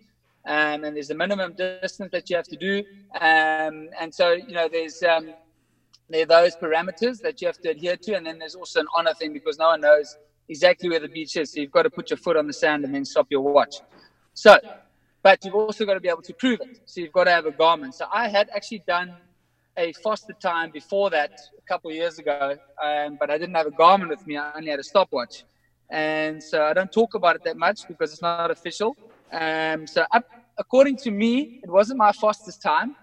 Um, 0.47 0.83
and 0.85 0.95
there's 0.95 1.09
a 1.09 1.15
minimum 1.15 1.53
distance 1.55 2.09
that 2.11 2.29
you 2.29 2.35
have 2.37 2.47
to 2.47 2.57
do. 2.57 2.83
Um, 3.19 3.89
and 3.99 4.13
so 4.13 4.31
you 4.31 4.55
know 4.55 4.69
there's 4.71 5.01
um, 5.03 5.33
there 6.09 6.23
are 6.23 6.25
those 6.25 6.55
parameters 6.55 7.21
that 7.21 7.41
you 7.41 7.47
have 7.47 7.59
to 7.61 7.69
adhere 7.69 7.97
to, 8.03 8.15
and 8.15 8.25
then 8.25 8.39
there's 8.39 8.55
also 8.55 8.79
an 8.81 8.87
honor 8.95 9.13
thing 9.13 9.33
because 9.33 9.57
no 9.57 9.67
one 9.67 9.81
knows 9.81 10.17
exactly 10.49 10.89
where 10.89 10.99
the 10.99 11.09
beach 11.09 11.35
is. 11.35 11.53
So 11.53 11.59
you've 11.59 11.71
got 11.71 11.83
to 11.83 11.89
put 11.89 12.09
your 12.09 12.17
foot 12.17 12.37
on 12.37 12.47
the 12.47 12.53
sand 12.53 12.85
and 12.85 12.93
then 12.93 13.05
stop 13.05 13.27
your 13.29 13.41
watch. 13.41 13.81
So, 14.33 14.57
but 15.23 15.43
you've 15.43 15.55
also 15.55 15.85
got 15.85 15.95
to 15.95 15.99
be 15.99 16.09
able 16.09 16.21
to 16.23 16.33
prove 16.33 16.61
it. 16.61 16.79
So 16.85 17.01
you've 17.01 17.11
got 17.11 17.25
to 17.25 17.31
have 17.31 17.45
a 17.45 17.51
Garmin. 17.51 17.93
So 17.93 18.05
I 18.13 18.29
had 18.29 18.49
actually 18.55 18.83
done 18.87 19.17
a 19.77 19.91
foster 19.93 20.33
time 20.33 20.71
before 20.71 21.09
that 21.11 21.31
a 21.57 21.61
couple 21.67 21.89
of 21.91 21.95
years 21.95 22.17
ago, 22.19 22.55
um, 22.83 23.17
but 23.19 23.29
I 23.29 23.37
didn't 23.37 23.55
have 23.55 23.67
a 23.67 23.71
Garmin 23.71 24.09
with 24.09 24.25
me. 24.25 24.37
I 24.37 24.53
only 24.55 24.71
had 24.71 24.79
a 24.79 24.83
stopwatch. 24.83 25.43
And 25.89 26.41
so 26.41 26.63
I 26.63 26.73
don't 26.73 26.91
talk 26.91 27.13
about 27.15 27.35
it 27.35 27.43
that 27.43 27.57
much 27.57 27.87
because 27.87 28.11
it's 28.11 28.21
not 28.21 28.51
official. 28.51 28.97
Um, 29.31 29.85
so 29.87 30.05
up, 30.11 30.25
according 30.57 30.97
to 30.97 31.11
me, 31.11 31.59
it 31.63 31.69
wasn't 31.69 31.97
my 31.97 32.11
fastest 32.11 32.61
time. 32.61 32.95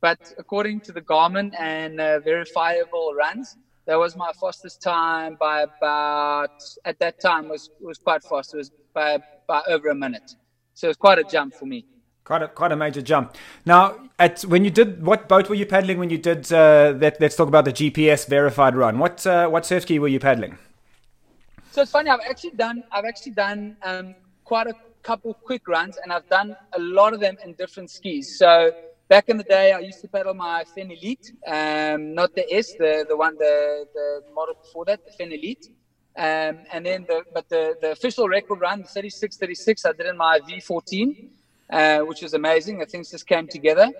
But 0.00 0.18
according 0.36 0.80
to 0.82 0.92
the 0.92 1.00
Garmin 1.00 1.52
and 1.58 2.00
uh, 2.00 2.18
verifiable 2.20 3.12
runs, 3.16 3.56
that 3.86 3.96
was 3.96 4.16
my 4.16 4.32
fastest 4.40 4.82
time 4.82 5.36
by 5.38 5.62
about 5.62 6.50
at 6.84 6.98
that 6.98 7.20
time 7.20 7.48
was 7.48 7.70
was 7.80 7.98
quite 7.98 8.22
fast. 8.24 8.54
It 8.54 8.58
was 8.58 8.70
by 8.94 9.18
by 9.46 9.62
over 9.68 9.88
a 9.90 9.94
minute, 9.94 10.34
so 10.74 10.88
it 10.88 10.90
was 10.90 10.96
quite 10.96 11.18
a 11.18 11.24
jump 11.24 11.54
for 11.54 11.66
me. 11.66 11.86
Quite 12.24 12.42
a 12.42 12.48
quite 12.48 12.72
a 12.72 12.76
major 12.76 13.02
jump. 13.02 13.36
Now, 13.64 13.96
at 14.18 14.42
when 14.42 14.64
you 14.64 14.70
did 14.70 15.04
what 15.06 15.28
boat 15.28 15.48
were 15.48 15.54
you 15.54 15.66
paddling 15.66 15.98
when 15.98 16.10
you 16.10 16.18
did 16.18 16.52
uh, 16.52 16.92
that? 16.94 17.20
Let's 17.20 17.36
talk 17.36 17.48
about 17.48 17.64
the 17.64 17.72
GPS 17.72 18.28
verified 18.28 18.74
run. 18.74 18.98
What 18.98 19.24
uh, 19.24 19.48
what 19.48 19.66
surf 19.66 19.82
ski 19.82 20.00
were 20.00 20.08
you 20.08 20.20
paddling? 20.20 20.58
So 21.70 21.82
it's 21.82 21.92
funny. 21.92 22.10
I've 22.10 22.20
actually 22.28 22.56
done 22.56 22.82
I've 22.90 23.04
actually 23.04 23.32
done 23.32 23.76
um, 23.82 24.14
quite 24.44 24.66
a 24.66 24.74
couple 25.02 25.36
quick 25.44 25.66
runs, 25.68 25.98
and 26.02 26.12
I've 26.12 26.28
done 26.28 26.56
a 26.74 26.78
lot 26.78 27.12
of 27.14 27.20
them 27.20 27.36
in 27.44 27.54
different 27.54 27.90
skis. 27.90 28.38
So 28.38 28.72
back 29.08 29.28
in 29.28 29.36
the 29.36 29.44
day, 29.44 29.72
I 29.72 29.80
used 29.80 30.00
to 30.02 30.08
paddle 30.08 30.34
my 30.34 30.64
Fenn 30.74 30.90
Elite, 30.90 31.32
um, 31.46 32.14
not 32.14 32.34
the 32.34 32.44
S, 32.52 32.74
the, 32.74 33.04
the 33.08 33.16
one, 33.16 33.36
the, 33.38 33.86
the 33.94 34.22
model 34.34 34.54
before 34.60 34.84
that, 34.86 35.04
the 35.04 35.10
Fenn 35.10 35.32
Elite. 35.32 35.68
Um, 36.16 36.64
and 36.72 36.84
then 36.84 37.06
the, 37.08 37.22
but 37.32 37.48
the, 37.48 37.74
the 37.80 37.92
official 37.92 38.28
record 38.28 38.60
run, 38.60 38.82
the 38.82 38.88
36, 38.88 39.36
36, 39.36 39.84
I 39.86 39.92
did 39.92 40.06
in 40.06 40.16
my 40.16 40.40
V14, 40.40 41.16
uh, 41.72 42.00
which 42.00 42.22
was 42.22 42.34
amazing. 42.34 42.78
The 42.78 42.86
things 42.86 43.10
just 43.10 43.26
came 43.26 43.48
together. 43.48 43.90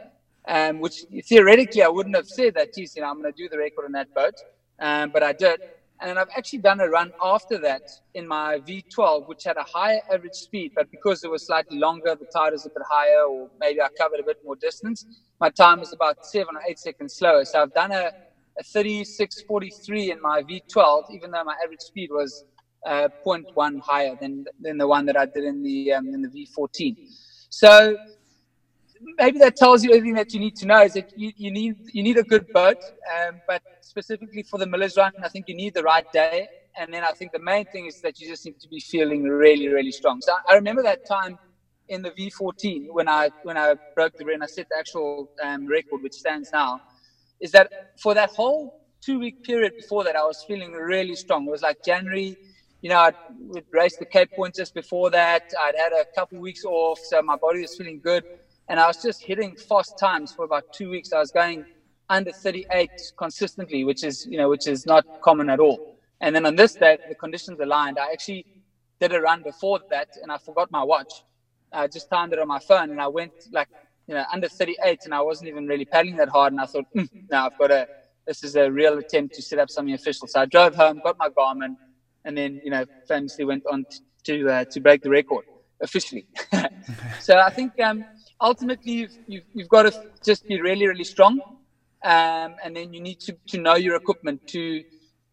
Um, 0.46 0.80
which 0.80 1.04
theoretically 1.24 1.82
I 1.82 1.88
wouldn't 1.88 2.16
have 2.16 2.26
said 2.26 2.54
that, 2.54 2.74
geez, 2.74 2.96
you 2.96 3.02
know, 3.02 3.08
I'm 3.08 3.22
going 3.22 3.32
to 3.32 3.36
do 3.42 3.48
the 3.48 3.58
record 3.58 3.84
on 3.84 3.92
that 3.92 4.12
boat. 4.12 4.34
Um, 4.78 5.10
but 5.10 5.22
I 5.22 5.32
did. 5.32 5.60
And 6.02 6.18
I've 6.18 6.28
actually 6.36 6.58
done 6.58 6.80
a 6.80 6.88
run 6.88 7.12
after 7.22 7.58
that 7.58 7.82
in 8.14 8.26
my 8.26 8.58
V12, 8.58 9.28
which 9.28 9.44
had 9.44 9.56
a 9.56 9.64
higher 9.64 10.00
average 10.12 10.34
speed, 10.34 10.72
but 10.74 10.90
because 10.90 11.22
it 11.22 11.30
was 11.30 11.46
slightly 11.46 11.78
longer, 11.78 12.16
the 12.18 12.26
tide 12.26 12.52
was 12.52 12.66
a 12.66 12.70
bit 12.70 12.82
higher, 12.90 13.24
or 13.24 13.48
maybe 13.60 13.80
I 13.80 13.88
covered 13.96 14.18
a 14.20 14.24
bit 14.24 14.38
more 14.44 14.56
distance, 14.56 15.06
my 15.40 15.50
time 15.50 15.78
was 15.80 15.92
about 15.92 16.16
seven 16.20 16.56
or 16.56 16.62
eight 16.68 16.80
seconds 16.80 17.14
slower. 17.14 17.44
So 17.44 17.62
I've 17.62 17.72
done 17.72 17.92
a, 17.92 18.10
a 18.58 18.64
36.43 18.74 20.10
in 20.10 20.20
my 20.20 20.42
V12, 20.42 21.04
even 21.10 21.30
though 21.30 21.44
my 21.44 21.54
average 21.64 21.80
speed 21.80 22.10
was 22.12 22.44
uh, 22.86 23.08
0.1 23.24 23.78
higher 23.80 24.14
than 24.20 24.44
than 24.60 24.78
the 24.78 24.86
one 24.88 25.06
that 25.06 25.16
I 25.16 25.26
did 25.26 25.44
in 25.44 25.62
the 25.62 25.92
um, 25.92 26.08
in 26.12 26.22
the 26.22 26.28
V14. 26.28 26.96
So 27.48 27.96
maybe 29.18 29.38
that 29.38 29.56
tells 29.56 29.82
you 29.82 29.90
everything 29.92 30.14
that 30.14 30.32
you 30.32 30.40
need 30.40 30.56
to 30.56 30.66
know 30.66 30.82
is 30.82 30.92
that 30.94 31.06
you, 31.14 31.32
you 31.36 31.50
need 31.50 31.76
you 31.92 32.02
need 32.02 32.16
a 32.16 32.22
good 32.22 32.46
boat 32.52 32.78
um, 33.16 33.40
but 33.46 33.62
specifically 33.80 34.42
for 34.42 34.58
the 34.58 34.66
miller's 34.66 34.96
run 34.96 35.12
i 35.22 35.28
think 35.28 35.48
you 35.48 35.54
need 35.54 35.74
the 35.74 35.82
right 35.82 36.06
day. 36.12 36.48
And 36.78 36.92
then 36.92 37.04
i 37.04 37.12
think 37.12 37.32
the 37.32 37.38
main 37.38 37.66
thing 37.66 37.86
is 37.86 38.00
that 38.00 38.18
you 38.20 38.28
just 38.28 38.44
need 38.46 38.58
to 38.60 38.68
be 38.68 38.80
feeling 38.80 39.24
really 39.24 39.68
really 39.68 39.92
strong. 39.92 40.20
So 40.20 40.32
i 40.48 40.54
remember 40.54 40.82
that 40.82 41.04
time 41.04 41.38
in 41.88 42.02
the 42.02 42.10
v14 42.10 42.86
when 42.90 43.08
i 43.08 43.30
when 43.42 43.56
i 43.56 43.74
broke 43.94 44.16
the 44.16 44.24
and 44.32 44.42
i 44.42 44.46
set 44.46 44.66
the 44.70 44.78
actual 44.78 45.30
um, 45.44 45.66
record 45.66 46.00
which 46.02 46.14
stands 46.14 46.50
now 46.52 46.80
is 47.40 47.50
that 47.52 47.70
for 48.02 48.14
that 48.14 48.30
whole 48.30 48.72
two 49.04 49.18
week 49.18 49.36
period 49.42 49.72
before 49.76 50.02
that 50.04 50.16
i 50.16 50.24
was 50.24 50.44
feeling 50.46 50.72
really 50.72 51.16
strong. 51.16 51.46
It 51.46 51.50
was 51.50 51.62
like 51.62 51.78
january 51.84 52.38
you 52.82 52.88
know, 52.88 52.98
I'd 52.98 53.14
raced 53.70 54.00
the 54.00 54.06
Cape 54.06 54.34
Point 54.34 54.56
just 54.56 54.74
before 54.74 55.08
that. 55.10 55.44
I'd 55.62 55.76
had 55.76 55.92
a 55.92 56.04
couple 56.16 56.40
weeks 56.40 56.64
off, 56.64 56.98
so 56.98 57.22
my 57.22 57.36
body 57.36 57.60
was 57.60 57.76
feeling 57.76 58.00
good 58.02 58.24
and 58.68 58.80
I 58.80 58.86
was 58.86 58.98
just 59.00 59.22
hitting 59.24 59.56
fast 59.56 59.98
times 59.98 60.32
for 60.32 60.44
about 60.44 60.64
two 60.72 60.90
weeks. 60.90 61.12
I 61.12 61.18
was 61.18 61.30
going 61.30 61.66
under 62.08 62.32
38 62.32 62.90
consistently, 63.18 63.84
which 63.84 64.04
is 64.04 64.26
you 64.28 64.38
know 64.38 64.48
which 64.48 64.66
is 64.66 64.86
not 64.86 65.04
common 65.22 65.50
at 65.50 65.60
all. 65.60 65.82
And 66.20 66.34
then 66.34 66.46
on 66.46 66.56
this 66.56 66.76
day, 66.76 66.98
the 67.08 67.14
conditions 67.14 67.58
aligned. 67.60 67.98
I 67.98 68.12
actually 68.12 68.46
did 69.00 69.12
a 69.12 69.20
run 69.20 69.42
before 69.42 69.80
that, 69.90 70.08
and 70.22 70.30
I 70.30 70.38
forgot 70.38 70.70
my 70.70 70.82
watch. 70.84 71.24
I 71.72 71.88
just 71.88 72.08
timed 72.10 72.32
it 72.32 72.38
on 72.38 72.48
my 72.48 72.60
phone, 72.60 72.90
and 72.90 73.00
I 73.00 73.08
went 73.08 73.32
like 73.52 73.68
you 74.06 74.14
know 74.14 74.24
under 74.32 74.48
38, 74.48 75.00
and 75.04 75.14
I 75.14 75.20
wasn't 75.22 75.48
even 75.48 75.66
really 75.66 75.86
paddling 75.86 76.16
that 76.16 76.28
hard. 76.28 76.52
And 76.52 76.60
I 76.60 76.66
thought, 76.66 76.86
mm, 76.96 77.08
now 77.30 77.46
I've 77.46 77.56
got 77.56 77.70
a 77.70 77.88
this 78.26 78.44
is 78.44 78.56
a 78.56 78.70
real 78.70 78.98
attempt 78.98 79.34
to 79.34 79.42
set 79.42 79.58
up 79.58 79.70
something 79.70 79.94
official. 79.94 80.28
So 80.28 80.40
I 80.40 80.46
drove 80.46 80.74
home, 80.74 81.00
got 81.00 81.18
my 81.18 81.28
Garmin, 81.30 81.76
and 82.24 82.36
then 82.36 82.60
you 82.64 82.70
know 82.70 82.84
famously 83.08 83.44
went 83.44 83.64
on 83.70 83.86
to 84.24 84.48
uh, 84.48 84.64
to 84.70 84.80
break 84.80 85.02
the 85.02 85.10
record 85.10 85.44
officially. 85.82 86.26
so 87.20 87.38
I 87.38 87.50
think 87.50 87.78
um, 87.80 88.06
ultimately 88.42 88.92
you've, 88.92 89.18
you've, 89.26 89.44
you've, 89.54 89.68
got 89.68 89.84
to 89.84 89.92
just 90.22 90.46
be 90.46 90.60
really, 90.60 90.86
really 90.86 91.04
strong. 91.04 91.40
Um, 92.04 92.56
and 92.64 92.76
then 92.76 92.92
you 92.92 93.00
need 93.00 93.20
to, 93.20 93.32
to 93.48 93.58
know 93.58 93.76
your 93.76 93.94
equipment 93.94 94.46
to, 94.48 94.82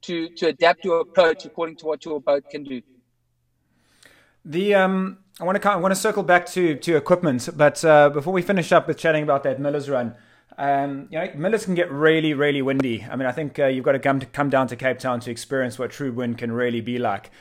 to, 0.04 0.30
to 0.30 0.48
adapt 0.48 0.86
your 0.86 1.02
approach 1.02 1.45
according 1.45 1.78
to 1.78 1.88
what 1.88 2.06
your 2.06 2.22
boat 2.22 2.50
can 2.50 2.63
do. 2.63 2.82
The 4.45 4.76
um, 4.76 5.17
I 5.41 5.43
want 5.43 5.62
to 5.62 5.69
I 5.69 5.76
want 5.76 5.93
to 5.93 6.00
circle 6.00 6.24
back 6.24 6.45
to 6.48 6.76
to 6.76 6.95
equipment, 6.95 7.50
but 7.56 7.84
uh, 7.84 8.10
before 8.10 8.32
we 8.32 8.41
finish 8.41 8.72
up 8.72 8.88
with 8.88 8.98
chatting 8.98 9.22
about 9.22 9.43
that 9.43 9.60
Miller's 9.60 9.89
run, 9.89 10.15
um, 10.58 11.08
you 11.12 11.19
know, 11.19 11.30
Millers 11.36 11.65
can 11.65 11.76
get 11.76 11.91
really, 11.91 12.34
really 12.34 12.62
windy. 12.62 13.06
I 13.10 13.17
mean, 13.17 13.28
I 13.28 13.34
think 13.34 13.60
uh, 13.60 13.65
you've 13.65 13.84
got 13.84 13.91
to 13.93 14.00
come 14.00 14.22
to 14.22 14.26
come 14.26 14.50
down 14.50 14.67
to 14.67 14.78
Cape 14.78 14.98
Town 14.98 15.19
to 15.22 15.32
experience 15.32 15.78
what 15.78 15.91
true 15.91 16.13
wind 16.13 16.38
can 16.38 16.54
really 16.54 16.82
be 16.82 16.98
like. 16.98 17.32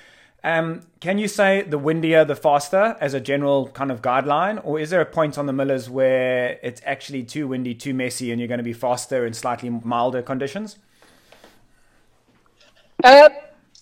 Um, 0.44 0.82
can 1.00 1.18
you 1.18 1.26
say 1.26 1.62
the 1.62 1.78
windier, 1.78 2.24
the 2.24 2.36
faster 2.36 2.96
as 3.00 3.12
a 3.12 3.20
general 3.20 3.68
kind 3.68 3.90
of 3.90 4.02
guideline? 4.02 4.60
Or 4.64 4.78
is 4.78 4.90
there 4.90 5.00
a 5.00 5.06
point 5.06 5.36
on 5.36 5.46
the 5.46 5.52
Millers 5.52 5.90
where 5.90 6.58
it's 6.62 6.80
actually 6.84 7.24
too 7.24 7.48
windy, 7.48 7.74
too 7.74 7.92
messy, 7.92 8.30
and 8.30 8.40
you're 8.40 8.48
going 8.48 8.58
to 8.58 8.64
be 8.64 8.72
faster 8.72 9.26
in 9.26 9.34
slightly 9.34 9.70
milder 9.70 10.22
conditions? 10.22 10.78
Uh, 13.02 13.28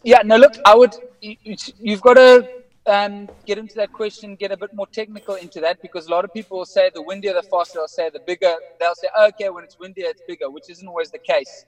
yeah, 0.02 0.22
no, 0.24 0.36
look, 0.36 0.54
I 0.64 0.74
would, 0.74 0.94
you, 1.20 1.56
you've 1.78 2.02
got 2.02 2.14
to 2.14 2.48
um, 2.86 3.28
get 3.46 3.58
into 3.58 3.74
that 3.76 3.92
question, 3.92 4.34
get 4.36 4.52
a 4.52 4.56
bit 4.56 4.72
more 4.74 4.86
technical 4.86 5.34
into 5.34 5.60
that 5.60 5.80
because 5.82 6.06
a 6.06 6.10
lot 6.10 6.24
of 6.24 6.32
people 6.32 6.58
will 6.58 6.66
say 6.66 6.90
the 6.94 7.02
windier, 7.02 7.34
the 7.34 7.42
faster, 7.42 7.78
they'll 7.78 7.88
say 7.88 8.10
the 8.10 8.20
bigger, 8.20 8.54
they'll 8.78 8.94
say, 8.94 9.08
okay, 9.28 9.48
when 9.50 9.64
it's 9.64 9.78
windier, 9.78 10.06
it's 10.08 10.22
bigger, 10.26 10.50
which 10.50 10.70
isn't 10.70 10.86
always 10.86 11.10
the 11.10 11.18
case 11.18 11.66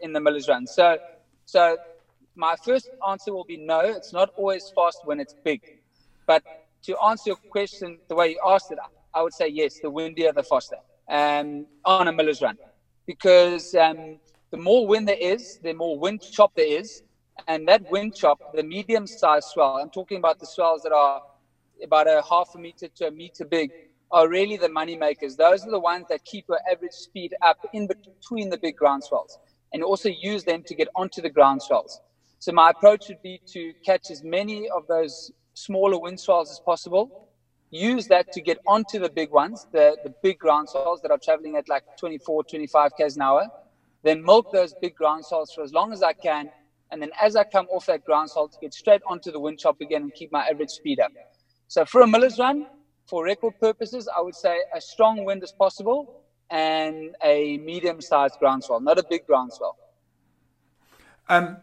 in 0.00 0.12
the 0.12 0.20
Miller's 0.20 0.48
run. 0.48 0.66
So, 0.66 0.98
so 1.44 1.76
my 2.36 2.56
first 2.56 2.90
answer 3.08 3.32
will 3.32 3.44
be 3.44 3.56
no. 3.56 3.80
It's 3.80 4.12
not 4.12 4.30
always 4.36 4.70
fast 4.74 5.00
when 5.04 5.20
it's 5.20 5.34
big. 5.44 5.62
But 6.26 6.42
to 6.84 6.96
answer 7.04 7.30
your 7.30 7.38
question 7.50 7.98
the 8.08 8.14
way 8.14 8.30
you 8.30 8.40
asked 8.46 8.70
it, 8.70 8.78
I 9.14 9.22
would 9.22 9.34
say 9.34 9.48
yes, 9.48 9.80
the 9.80 9.90
windier, 9.90 10.32
the 10.32 10.42
faster 10.42 10.76
um, 11.08 11.66
on 11.84 12.08
a 12.08 12.12
Miller's 12.12 12.42
run. 12.42 12.58
Because 13.06 13.74
um, 13.74 14.18
the 14.50 14.58
more 14.58 14.86
wind 14.86 15.08
there 15.08 15.18
is, 15.18 15.58
the 15.62 15.72
more 15.72 15.98
wind 15.98 16.22
chop 16.22 16.54
there 16.54 16.66
is, 16.66 17.02
And 17.48 17.68
that 17.68 17.88
wind 17.90 18.14
chop, 18.14 18.40
the 18.54 18.62
medium 18.62 19.06
sized 19.06 19.48
swell, 19.48 19.76
I'm 19.76 19.90
talking 19.90 20.18
about 20.18 20.40
the 20.40 20.46
swells 20.46 20.82
that 20.82 20.92
are 20.92 21.22
about 21.82 22.06
a 22.08 22.22
half 22.28 22.54
a 22.54 22.58
meter 22.58 22.88
to 22.88 23.08
a 23.08 23.10
meter 23.10 23.44
big, 23.44 23.72
are 24.10 24.28
really 24.28 24.56
the 24.56 24.68
money 24.68 24.96
makers. 24.96 25.36
Those 25.36 25.66
are 25.66 25.70
the 25.70 25.80
ones 25.80 26.06
that 26.08 26.24
keep 26.24 26.46
your 26.48 26.60
average 26.70 26.92
speed 26.92 27.34
up 27.42 27.58
in 27.72 27.88
between 27.88 28.50
the 28.50 28.56
big 28.56 28.76
ground 28.76 29.04
swells 29.04 29.38
and 29.72 29.82
also 29.82 30.08
use 30.08 30.44
them 30.44 30.62
to 30.64 30.74
get 30.74 30.88
onto 30.94 31.20
the 31.20 31.30
ground 31.30 31.62
swells. 31.62 32.00
So 32.38 32.52
my 32.52 32.70
approach 32.70 33.08
would 33.08 33.22
be 33.22 33.40
to 33.48 33.72
catch 33.84 34.10
as 34.10 34.22
many 34.22 34.68
of 34.68 34.86
those 34.86 35.32
smaller 35.54 35.98
wind 35.98 36.20
swells 36.20 36.50
as 36.50 36.60
possible, 36.60 37.28
use 37.70 38.06
that 38.08 38.30
to 38.32 38.40
get 38.40 38.58
onto 38.66 38.98
the 38.98 39.08
big 39.08 39.30
ones, 39.30 39.66
the, 39.72 39.96
the 40.04 40.12
big 40.22 40.38
ground 40.38 40.68
swells 40.68 41.00
that 41.02 41.10
are 41.10 41.18
traveling 41.18 41.56
at 41.56 41.68
like 41.68 41.82
24, 41.98 42.44
25 42.44 42.92
k's 42.96 43.16
an 43.16 43.22
hour, 43.22 43.46
then 44.02 44.22
milk 44.24 44.52
those 44.52 44.74
big 44.80 44.94
ground 44.94 45.24
swells 45.24 45.52
for 45.52 45.62
as 45.62 45.72
long 45.72 45.92
as 45.92 46.02
I 46.02 46.12
can. 46.12 46.50
And 46.92 47.02
then 47.02 47.10
as 47.20 47.34
I 47.34 47.42
come 47.42 47.66
off 47.66 47.86
that 47.86 48.04
ground 48.04 48.30
swell 48.30 48.48
to 48.48 48.58
get 48.60 48.72
straight 48.72 49.02
onto 49.08 49.32
the 49.32 49.40
wind 49.40 49.58
chop 49.58 49.80
again 49.80 50.02
and 50.02 50.14
keep 50.14 50.30
my 50.30 50.46
average 50.46 50.70
speed 50.70 51.00
up. 51.00 51.10
So 51.66 51.84
for 51.84 52.02
a 52.02 52.06
miller's 52.06 52.38
run, 52.38 52.66
for 53.06 53.24
record 53.24 53.54
purposes, 53.60 54.08
I 54.14 54.20
would 54.20 54.34
say 54.34 54.58
a 54.74 54.80
strong 54.80 55.24
wind 55.24 55.42
as 55.42 55.52
possible 55.52 56.22
and 56.50 57.16
a 57.24 57.58
medium-sized 57.58 58.38
ground 58.38 58.62
swell, 58.62 58.80
not 58.80 58.98
a 58.98 59.04
big 59.08 59.26
ground 59.26 59.52
swell. 59.52 59.76
Um, 61.28 61.56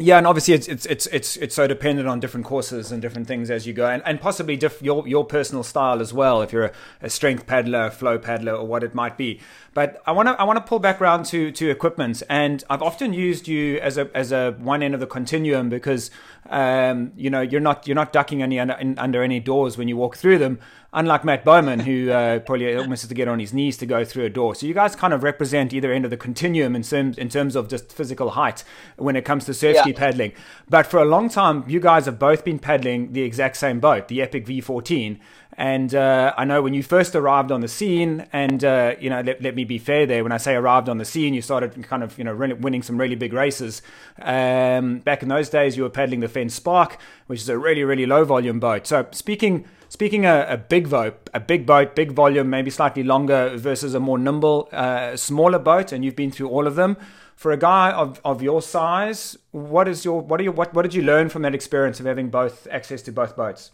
yeah, 0.00 0.18
and 0.18 0.26
obviously 0.26 0.54
it's 0.54 0.66
it's 0.66 0.86
it's 0.86 1.06
it's 1.08 1.36
it's 1.36 1.54
so 1.54 1.66
dependent 1.66 2.08
on 2.08 2.20
different 2.20 2.46
courses 2.46 2.90
and 2.90 3.02
different 3.02 3.28
things 3.28 3.50
as 3.50 3.66
you 3.66 3.72
go, 3.72 3.86
and, 3.86 4.02
and 4.06 4.20
possibly 4.20 4.56
diff- 4.56 4.82
your 4.82 5.06
your 5.06 5.24
personal 5.24 5.62
style 5.62 6.00
as 6.00 6.12
well. 6.12 6.42
If 6.42 6.52
you're 6.52 6.66
a, 6.66 6.72
a 7.02 7.10
strength 7.10 7.46
paddler, 7.46 7.86
a 7.86 7.90
flow 7.90 8.18
paddler, 8.18 8.54
or 8.54 8.66
what 8.66 8.82
it 8.82 8.94
might 8.94 9.16
be. 9.16 9.40
But 9.74 10.02
I 10.06 10.12
want 10.12 10.28
to 10.28 10.40
I 10.40 10.44
want 10.44 10.56
to 10.56 10.64
pull 10.64 10.78
back 10.78 11.00
around 11.00 11.26
to 11.26 11.52
to 11.52 11.70
equipment, 11.70 12.22
and 12.28 12.64
I've 12.70 12.82
often 12.82 13.12
used 13.12 13.46
you 13.46 13.78
as 13.78 13.98
a 13.98 14.10
as 14.14 14.32
a 14.32 14.52
one 14.58 14.82
end 14.82 14.94
of 14.94 15.00
the 15.00 15.06
continuum 15.06 15.68
because 15.68 16.10
um, 16.48 17.12
you 17.16 17.30
know 17.30 17.42
you're 17.42 17.60
not 17.60 17.86
you're 17.86 17.94
not 17.94 18.12
ducking 18.12 18.42
any 18.42 18.58
under, 18.58 18.76
under 18.98 19.22
any 19.22 19.38
doors 19.38 19.76
when 19.76 19.86
you 19.86 19.96
walk 19.96 20.16
through 20.16 20.38
them 20.38 20.58
unlike 20.92 21.24
Matt 21.24 21.44
Bouman, 21.44 21.80
who 21.80 22.10
uh, 22.10 22.40
probably 22.40 22.74
almost 22.76 23.02
has 23.02 23.08
to 23.08 23.14
get 23.14 23.28
on 23.28 23.38
his 23.38 23.52
knees 23.52 23.76
to 23.78 23.86
go 23.86 24.04
through 24.04 24.24
a 24.24 24.30
door. 24.30 24.54
So 24.54 24.66
you 24.66 24.74
guys 24.74 24.96
kind 24.96 25.14
of 25.14 25.22
represent 25.22 25.72
either 25.72 25.92
end 25.92 26.04
of 26.04 26.10
the 26.10 26.16
continuum 26.16 26.74
in 26.74 26.82
terms 26.82 27.16
in 27.18 27.28
terms 27.28 27.56
of 27.56 27.68
just 27.68 27.92
physical 27.92 28.30
height 28.30 28.64
when 28.96 29.16
it 29.16 29.24
comes 29.24 29.44
to 29.46 29.54
surf 29.54 29.76
ski 29.78 29.90
yeah. 29.90 29.98
paddling. 29.98 30.32
But 30.68 30.86
for 30.86 30.98
a 30.98 31.04
long 31.04 31.28
time, 31.28 31.64
you 31.68 31.80
guys 31.80 32.06
have 32.06 32.18
both 32.18 32.44
been 32.44 32.58
paddling 32.58 33.12
the 33.12 33.22
exact 33.22 33.56
same 33.56 33.80
boat, 33.80 34.08
the 34.08 34.20
Epic 34.22 34.46
V14. 34.46 35.18
And 35.54 35.94
uh, 35.94 36.32
I 36.38 36.44
know 36.44 36.62
when 36.62 36.74
you 36.74 36.82
first 36.82 37.14
arrived 37.14 37.52
on 37.52 37.60
the 37.60 37.68
scene, 37.68 38.26
and 38.32 38.64
uh, 38.64 38.94
you 38.98 39.10
know, 39.10 39.20
let, 39.20 39.42
let, 39.42 39.54
me 39.54 39.64
be 39.64 39.78
fair 39.78 40.06
there. 40.06 40.22
When 40.22 40.32
I 40.32 40.38
say 40.38 40.54
arrived 40.54 40.88
on 40.88 40.98
the 40.98 41.04
scene, 41.04 41.34
you 41.34 41.42
started 41.42 41.86
kind 41.86 42.02
of 42.02 42.16
you 42.16 42.24
know 42.24 42.34
winning 42.34 42.82
some 42.82 42.96
really 42.96 43.16
big 43.16 43.32
races. 43.32 43.82
Um, 44.22 45.00
back 45.00 45.22
in 45.22 45.28
those 45.28 45.50
days, 45.50 45.76
you 45.76 45.82
were 45.82 45.90
paddling 45.90 46.20
the 46.20 46.28
Fenn 46.28 46.48
Spark, 46.48 46.98
which 47.26 47.40
is 47.40 47.48
a 47.48 47.58
really 47.58 47.84
really 47.84 48.06
low 48.06 48.24
volume 48.24 48.58
boat. 48.58 48.86
So 48.86 49.06
speaking 49.10 49.66
Speaking 49.90 50.24
a, 50.24 50.46
a 50.48 50.56
big 50.56 50.88
boat, 50.88 51.28
a 51.34 51.40
big 51.40 51.66
boat, 51.66 51.96
big 51.96 52.12
volume, 52.12 52.48
maybe 52.48 52.70
slightly 52.70 53.02
longer 53.02 53.56
versus 53.56 53.92
a 53.92 53.98
more 53.98 54.18
nimble, 54.18 54.68
uh, 54.70 55.16
smaller 55.16 55.58
boat, 55.58 55.90
and 55.90 56.04
you've 56.04 56.14
been 56.14 56.30
through 56.30 56.48
all 56.48 56.68
of 56.68 56.76
them. 56.76 56.96
For 57.34 57.50
a 57.50 57.56
guy 57.56 57.90
of, 57.90 58.20
of 58.24 58.40
your 58.40 58.62
size, 58.62 59.36
what 59.50 59.88
is 59.88 60.04
your 60.04 60.20
what 60.20 60.38
are 60.38 60.44
your 60.44 60.52
what, 60.52 60.72
what 60.74 60.82
did 60.82 60.94
you 60.94 61.02
learn 61.02 61.28
from 61.28 61.42
that 61.42 61.56
experience 61.56 61.98
of 61.98 62.06
having 62.06 62.30
both 62.30 62.68
access 62.70 63.02
to 63.02 63.10
both 63.10 63.34
boats? 63.34 63.72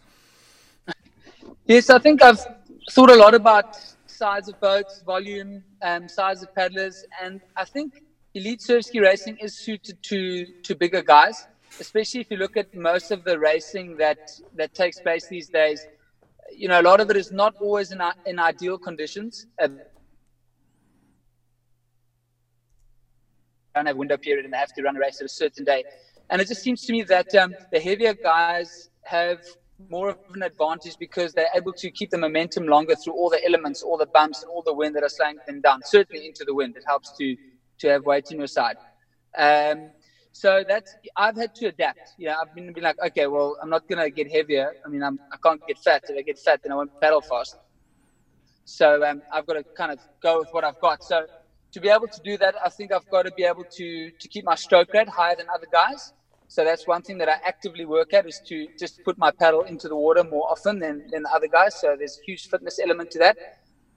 Yes, 1.66 1.90
I 1.90 1.98
think 1.98 2.22
I've 2.22 2.40
thought 2.92 3.10
a 3.10 3.16
lot 3.16 3.34
about 3.34 3.76
size 4.06 4.48
of 4.48 4.58
boats, 4.58 5.02
volume, 5.02 5.62
um, 5.82 6.08
size 6.08 6.42
of 6.42 6.54
paddlers, 6.54 7.04
and 7.22 7.42
I 7.58 7.66
think 7.66 8.04
elite 8.32 8.62
surf 8.62 8.86
ski 8.86 9.00
racing 9.00 9.36
is 9.36 9.54
suited 9.54 10.02
to 10.04 10.46
to 10.62 10.74
bigger 10.74 11.02
guys, 11.02 11.46
especially 11.78 12.22
if 12.22 12.30
you 12.30 12.38
look 12.38 12.56
at 12.56 12.74
most 12.74 13.10
of 13.10 13.22
the 13.24 13.38
racing 13.38 13.98
that 13.98 14.30
that 14.54 14.72
takes 14.72 14.98
place 14.98 15.26
these 15.26 15.50
days 15.50 15.86
you 16.54 16.68
know, 16.68 16.80
a 16.80 16.82
lot 16.82 17.00
of 17.00 17.10
it 17.10 17.16
is 17.16 17.32
not 17.32 17.54
always 17.60 17.92
in, 17.92 18.00
in 18.26 18.38
ideal 18.38 18.78
conditions. 18.78 19.46
Uh, 19.60 19.68
don't 23.74 23.86
have 23.86 23.96
window 23.96 24.16
period 24.16 24.44
and 24.44 24.54
they 24.54 24.58
have 24.58 24.72
to 24.72 24.82
run 24.82 24.96
a 24.96 25.00
race 25.00 25.20
at 25.20 25.26
a 25.26 25.28
certain 25.28 25.64
day. 25.64 25.84
And 26.30 26.40
it 26.40 26.48
just 26.48 26.62
seems 26.62 26.84
to 26.86 26.92
me 26.92 27.02
that 27.04 27.34
um, 27.34 27.54
the 27.70 27.78
heavier 27.78 28.14
guys 28.14 28.90
have 29.02 29.38
more 29.90 30.10
of 30.10 30.18
an 30.34 30.42
advantage 30.42 30.96
because 30.98 31.34
they're 31.34 31.50
able 31.54 31.72
to 31.74 31.90
keep 31.90 32.10
the 32.10 32.18
momentum 32.18 32.66
longer 32.66 32.94
through 32.96 33.12
all 33.12 33.28
the 33.28 33.44
elements, 33.44 33.82
all 33.82 33.98
the 33.98 34.06
bumps, 34.06 34.42
and 34.42 34.50
all 34.50 34.62
the 34.62 34.72
wind 34.72 34.96
that 34.96 35.02
are 35.02 35.08
slowing 35.08 35.36
them 35.46 35.60
down. 35.60 35.82
Certainly 35.84 36.26
into 36.26 36.44
the 36.44 36.54
wind, 36.54 36.76
it 36.76 36.84
helps 36.86 37.16
to 37.18 37.36
to 37.78 37.88
have 37.88 38.06
weight 38.06 38.30
in 38.30 38.38
your 38.38 38.46
side. 38.46 38.76
Um, 39.36 39.90
so 40.42 40.64
that's 40.68 40.96
I've 41.16 41.36
had 41.36 41.54
to 41.56 41.66
adapt. 41.68 42.12
Yeah, 42.18 42.36
I've 42.40 42.52
been, 42.54 42.72
been 42.74 42.84
like, 42.84 42.98
okay, 43.08 43.26
well, 43.26 43.56
I'm 43.62 43.70
not 43.70 43.84
gonna 43.88 44.10
get 44.10 44.30
heavier. 44.30 44.68
I 44.84 44.88
mean, 44.88 45.02
I'm 45.02 45.18
I 45.32 45.36
can't 45.44 45.64
get 45.66 45.78
fat. 45.78 46.02
If 46.08 46.16
I 46.18 46.22
get 46.22 46.38
fat, 46.38 46.60
then 46.62 46.72
I 46.72 46.76
won't 46.76 46.92
paddle 47.00 47.22
fast. 47.22 47.56
So 48.64 49.02
um, 49.04 49.22
I've 49.32 49.46
got 49.46 49.54
to 49.54 49.64
kind 49.76 49.92
of 49.92 50.00
go 50.22 50.40
with 50.40 50.48
what 50.52 50.64
I've 50.64 50.78
got. 50.80 51.02
So 51.02 51.26
to 51.72 51.80
be 51.80 51.88
able 51.88 52.08
to 52.08 52.20
do 52.20 52.36
that, 52.38 52.54
I 52.64 52.68
think 52.68 52.92
I've 52.92 53.08
got 53.08 53.22
to 53.22 53.32
be 53.32 53.44
able 53.44 53.64
to 53.78 54.10
to 54.20 54.28
keep 54.28 54.44
my 54.44 54.56
stroke 54.56 54.88
rate 54.92 55.08
higher 55.08 55.36
than 55.36 55.46
other 55.54 55.68
guys. 55.72 56.12
So 56.48 56.64
that's 56.64 56.86
one 56.86 57.02
thing 57.02 57.18
that 57.18 57.28
I 57.28 57.36
actively 57.46 57.86
work 57.86 58.12
at 58.12 58.26
is 58.26 58.40
to 58.48 58.68
just 58.78 59.02
put 59.04 59.18
my 59.18 59.32
paddle 59.40 59.62
into 59.64 59.88
the 59.88 59.96
water 59.96 60.24
more 60.24 60.46
often 60.50 60.78
than, 60.80 61.04
than 61.10 61.22
the 61.24 61.30
other 61.34 61.48
guys. 61.48 61.76
So 61.80 61.96
there's 61.98 62.18
a 62.22 62.24
huge 62.30 62.48
fitness 62.48 62.78
element 62.78 63.10
to 63.12 63.18
that. 63.20 63.38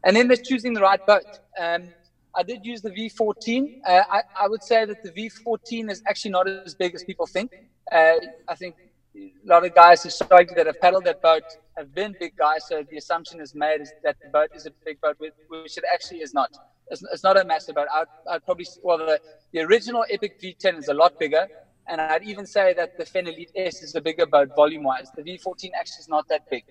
And 0.06 0.16
then 0.16 0.28
there's 0.28 0.42
choosing 0.42 0.74
the 0.74 0.82
right 0.82 1.04
boat. 1.06 1.28
Um, 1.60 1.94
I 2.36 2.44
did 2.44 2.66
use 2.66 2.82
the 2.82 2.92
V14. 2.92 3.80
Uh, 3.86 4.04
I, 4.10 4.22
I, 4.40 4.48
would 4.48 4.64
say 4.64 4.86
that 4.86 5.04
the 5.04 5.12
V14 5.12 5.90
is 5.90 6.04
actually 6.08 6.32
not 6.32 6.48
as 6.48 6.76
big 6.76 6.94
as 6.94 7.04
people 7.04 7.26
think. 7.26 7.52
Uh, 7.92 8.14
I 8.48 8.56
think 8.56 8.76
a 9.16 9.32
lot 9.46 9.66
of 9.66 9.74
guys 9.74 10.04
historically 10.04 10.56
that 10.56 10.68
have 10.68 10.80
paddled 10.80 11.06
that 11.06 11.22
boat 11.22 11.44
have 11.76 11.94
been 11.94 12.16
big 12.20 12.36
guys, 12.38 12.68
so 12.68 12.84
the 12.90 12.98
assumption 12.98 13.42
is 13.42 13.56
made 13.56 13.82
is 13.82 13.92
that 14.04 14.18
the 14.22 14.30
boat 14.30 14.50
is 14.54 14.66
a 14.66 14.72
big 14.86 15.02
boat, 15.02 15.18
which 15.20 15.78
it 15.78 15.84
actually 15.92 16.20
is 16.20 16.34
not. 16.34 16.52
It's, 16.88 17.04
it's 17.12 17.24
not 17.24 17.40
a 17.40 17.44
massive 17.44 17.76
boat. 17.76 17.88
I'd, 17.94 18.06
I'd, 18.30 18.46
probably, 18.46 18.68
well, 18.84 18.98
the, 18.98 19.20
the 19.52 19.62
original 19.62 20.06
Epic 20.10 20.40
V10 20.42 20.78
is 20.78 20.88
a 20.88 20.94
lot 20.94 21.18
bigger, 21.20 21.48
and 21.88 22.00
I'd 22.00 22.24
even 22.24 22.46
say 22.46 22.74
that 22.74 22.98
the 22.98 23.06
Fenn 23.06 23.28
Elite 23.28 23.52
S 23.56 23.82
is 23.82 23.96
a 23.96 24.02
bigger 24.02 24.26
boat 24.26 24.56
volume 24.56 24.84
wise. 24.84 25.10
The 25.16 25.24
V14 25.24 25.72
actually 25.78 26.02
is 26.02 26.10
not 26.10 26.28
that 26.30 26.50
big. 26.50 26.64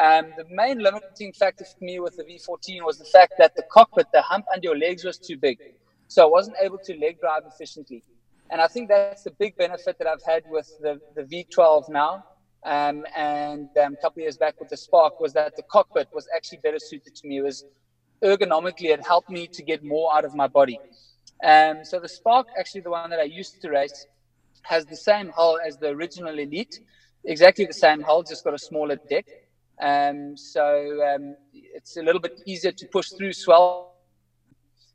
Um, 0.00 0.32
the 0.36 0.44
main 0.50 0.78
limiting 0.78 1.32
factor 1.32 1.64
for 1.64 1.84
me 1.84 2.00
with 2.00 2.16
the 2.16 2.24
V14 2.24 2.84
was 2.84 2.98
the 2.98 3.04
fact 3.04 3.34
that 3.38 3.54
the 3.54 3.62
cockpit, 3.70 4.06
the 4.12 4.22
hump 4.22 4.46
under 4.52 4.64
your 4.64 4.76
legs 4.76 5.04
was 5.04 5.18
too 5.18 5.36
big. 5.36 5.58
So 6.08 6.22
I 6.26 6.30
wasn't 6.30 6.56
able 6.60 6.78
to 6.78 6.98
leg 6.98 7.20
drive 7.20 7.42
efficiently. 7.46 8.02
And 8.50 8.60
I 8.60 8.66
think 8.66 8.88
that's 8.88 9.22
the 9.22 9.30
big 9.30 9.56
benefit 9.56 9.98
that 9.98 10.06
I've 10.06 10.22
had 10.22 10.42
with 10.48 10.70
the, 10.80 11.00
the 11.14 11.22
V12 11.22 11.88
now. 11.88 12.24
Um, 12.64 13.04
and 13.14 13.68
um, 13.76 13.94
a 13.94 13.96
couple 13.96 14.20
of 14.20 14.22
years 14.22 14.36
back 14.36 14.58
with 14.58 14.70
the 14.70 14.76
Spark 14.76 15.20
was 15.20 15.32
that 15.34 15.54
the 15.56 15.62
cockpit 15.62 16.08
was 16.12 16.26
actually 16.34 16.58
better 16.58 16.78
suited 16.78 17.14
to 17.14 17.28
me. 17.28 17.38
It 17.38 17.42
was 17.42 17.64
ergonomically, 18.22 18.86
it 18.86 19.06
helped 19.06 19.28
me 19.28 19.46
to 19.48 19.62
get 19.62 19.84
more 19.84 20.14
out 20.16 20.24
of 20.24 20.34
my 20.34 20.46
body. 20.46 20.80
Um, 21.42 21.84
so 21.84 22.00
the 22.00 22.08
Spark, 22.08 22.46
actually 22.58 22.80
the 22.80 22.90
one 22.90 23.10
that 23.10 23.20
I 23.20 23.24
used 23.24 23.60
to 23.60 23.70
race, 23.70 24.06
has 24.62 24.86
the 24.86 24.96
same 24.96 25.28
hull 25.28 25.58
as 25.66 25.76
the 25.76 25.88
original 25.88 26.38
Elite, 26.38 26.80
exactly 27.24 27.66
the 27.66 27.74
same 27.74 28.00
hull, 28.00 28.22
just 28.22 28.44
got 28.44 28.54
a 28.54 28.58
smaller 28.58 28.96
deck. 29.10 29.26
Um, 29.80 30.36
so 30.36 31.00
um, 31.14 31.36
it's 31.52 31.96
a 31.96 32.02
little 32.02 32.20
bit 32.20 32.40
easier 32.46 32.72
to 32.72 32.86
push 32.86 33.10
through 33.10 33.32
swell. 33.32 33.96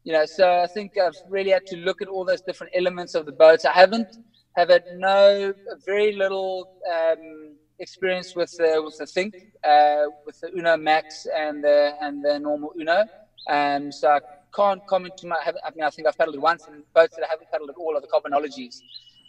You 0.04 0.14
know, 0.14 0.26
so 0.26 0.62
I 0.62 0.68
think 0.68 0.98
I've 0.98 1.18
really 1.28 1.52
had 1.52 1.66
to 1.68 1.78
look 1.78 2.02
at 2.02 2.08
all 2.08 2.24
those 2.24 2.42
different 2.42 2.74
elements 2.76 3.16
of 3.16 3.26
the 3.26 3.32
boats. 3.32 3.66
I 3.66 3.74
haven't 3.74 4.18
have 4.56 4.70
had 4.70 4.84
no 4.96 5.54
very 5.86 6.14
little 6.14 6.70
um, 6.92 7.56
experience 7.80 8.36
with 8.36 8.52
the 8.58 8.82
with 8.84 8.98
the 8.98 9.06
Think, 9.06 9.36
uh, 9.64 10.04
with 10.26 10.40
the 10.40 10.50
Uno 10.58 10.78
Max 10.78 11.28
and 11.36 11.64
the 11.64 11.94
and 12.02 12.24
the 12.24 12.40
normal 12.40 12.72
Uno. 12.80 13.06
Um, 13.50 13.92
so 13.92 14.10
I 14.10 14.20
can't 14.56 14.86
comment 14.88 15.18
too 15.18 15.28
much. 15.28 15.40
I 15.46 15.72
mean, 15.76 15.84
I 15.84 15.90
think 15.90 16.08
I've 16.08 16.18
paddled 16.18 16.40
once, 16.40 16.66
and 16.68 16.84
boats 16.94 17.16
that 17.18 17.26
I 17.26 17.28
haven't 17.30 17.52
paddled 17.52 17.70
at 17.70 17.76
all 17.76 17.96
are 17.98 18.02
the 18.02 18.08
carbonologies. 18.08 18.80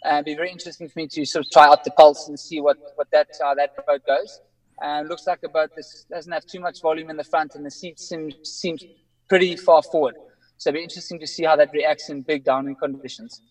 Uh, 0.05 0.15
it'd 0.15 0.25
be 0.25 0.35
very 0.35 0.51
interesting 0.51 0.89
for 0.89 0.97
me 0.97 1.07
to 1.07 1.25
sort 1.25 1.45
of 1.45 1.51
try 1.51 1.67
out 1.67 1.83
the 1.83 1.91
pulse 1.91 2.27
and 2.27 2.39
see 2.39 2.61
what 2.61 2.77
what 2.95 3.11
that 3.11 3.27
how 3.41 3.53
that 3.53 3.75
boat 3.85 4.01
goes 4.07 4.39
and 4.81 5.07
looks 5.07 5.27
like 5.27 5.43
about 5.43 5.75
this 5.75 6.05
doesn't 6.09 6.31
have 6.31 6.45
too 6.45 6.59
much 6.59 6.81
volume 6.81 7.09
in 7.09 7.17
the 7.17 7.23
front, 7.23 7.55
and 7.55 7.65
the 7.65 7.71
seat 7.71 7.99
seems 7.99 8.35
seems 8.43 8.83
pretty 9.29 9.55
far 9.55 9.81
forward. 9.83 10.15
So 10.57 10.69
it'll 10.69 10.79
be 10.79 10.83
interesting 10.83 11.19
to 11.19 11.27
see 11.27 11.43
how 11.43 11.55
that 11.55 11.71
reacts 11.73 12.09
in 12.09 12.21
big 12.21 12.43
downwind 12.43 12.79
conditions. 12.79 13.41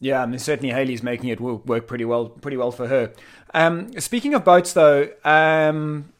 Yeah, 0.00 0.22
I 0.22 0.26
mean 0.26 0.38
certainly 0.38 0.74
Haley's 0.74 1.02
making 1.02 1.30
it 1.30 1.40
work 1.40 1.86
pretty 1.86 2.04
well, 2.04 2.28
pretty 2.28 2.56
well 2.56 2.70
for 2.70 2.86
her. 2.88 3.12
Um, 3.54 3.98
speaking 4.00 4.34
of 4.34 4.44
boats, 4.44 4.72
though, 4.72 5.08
um, 5.24 6.12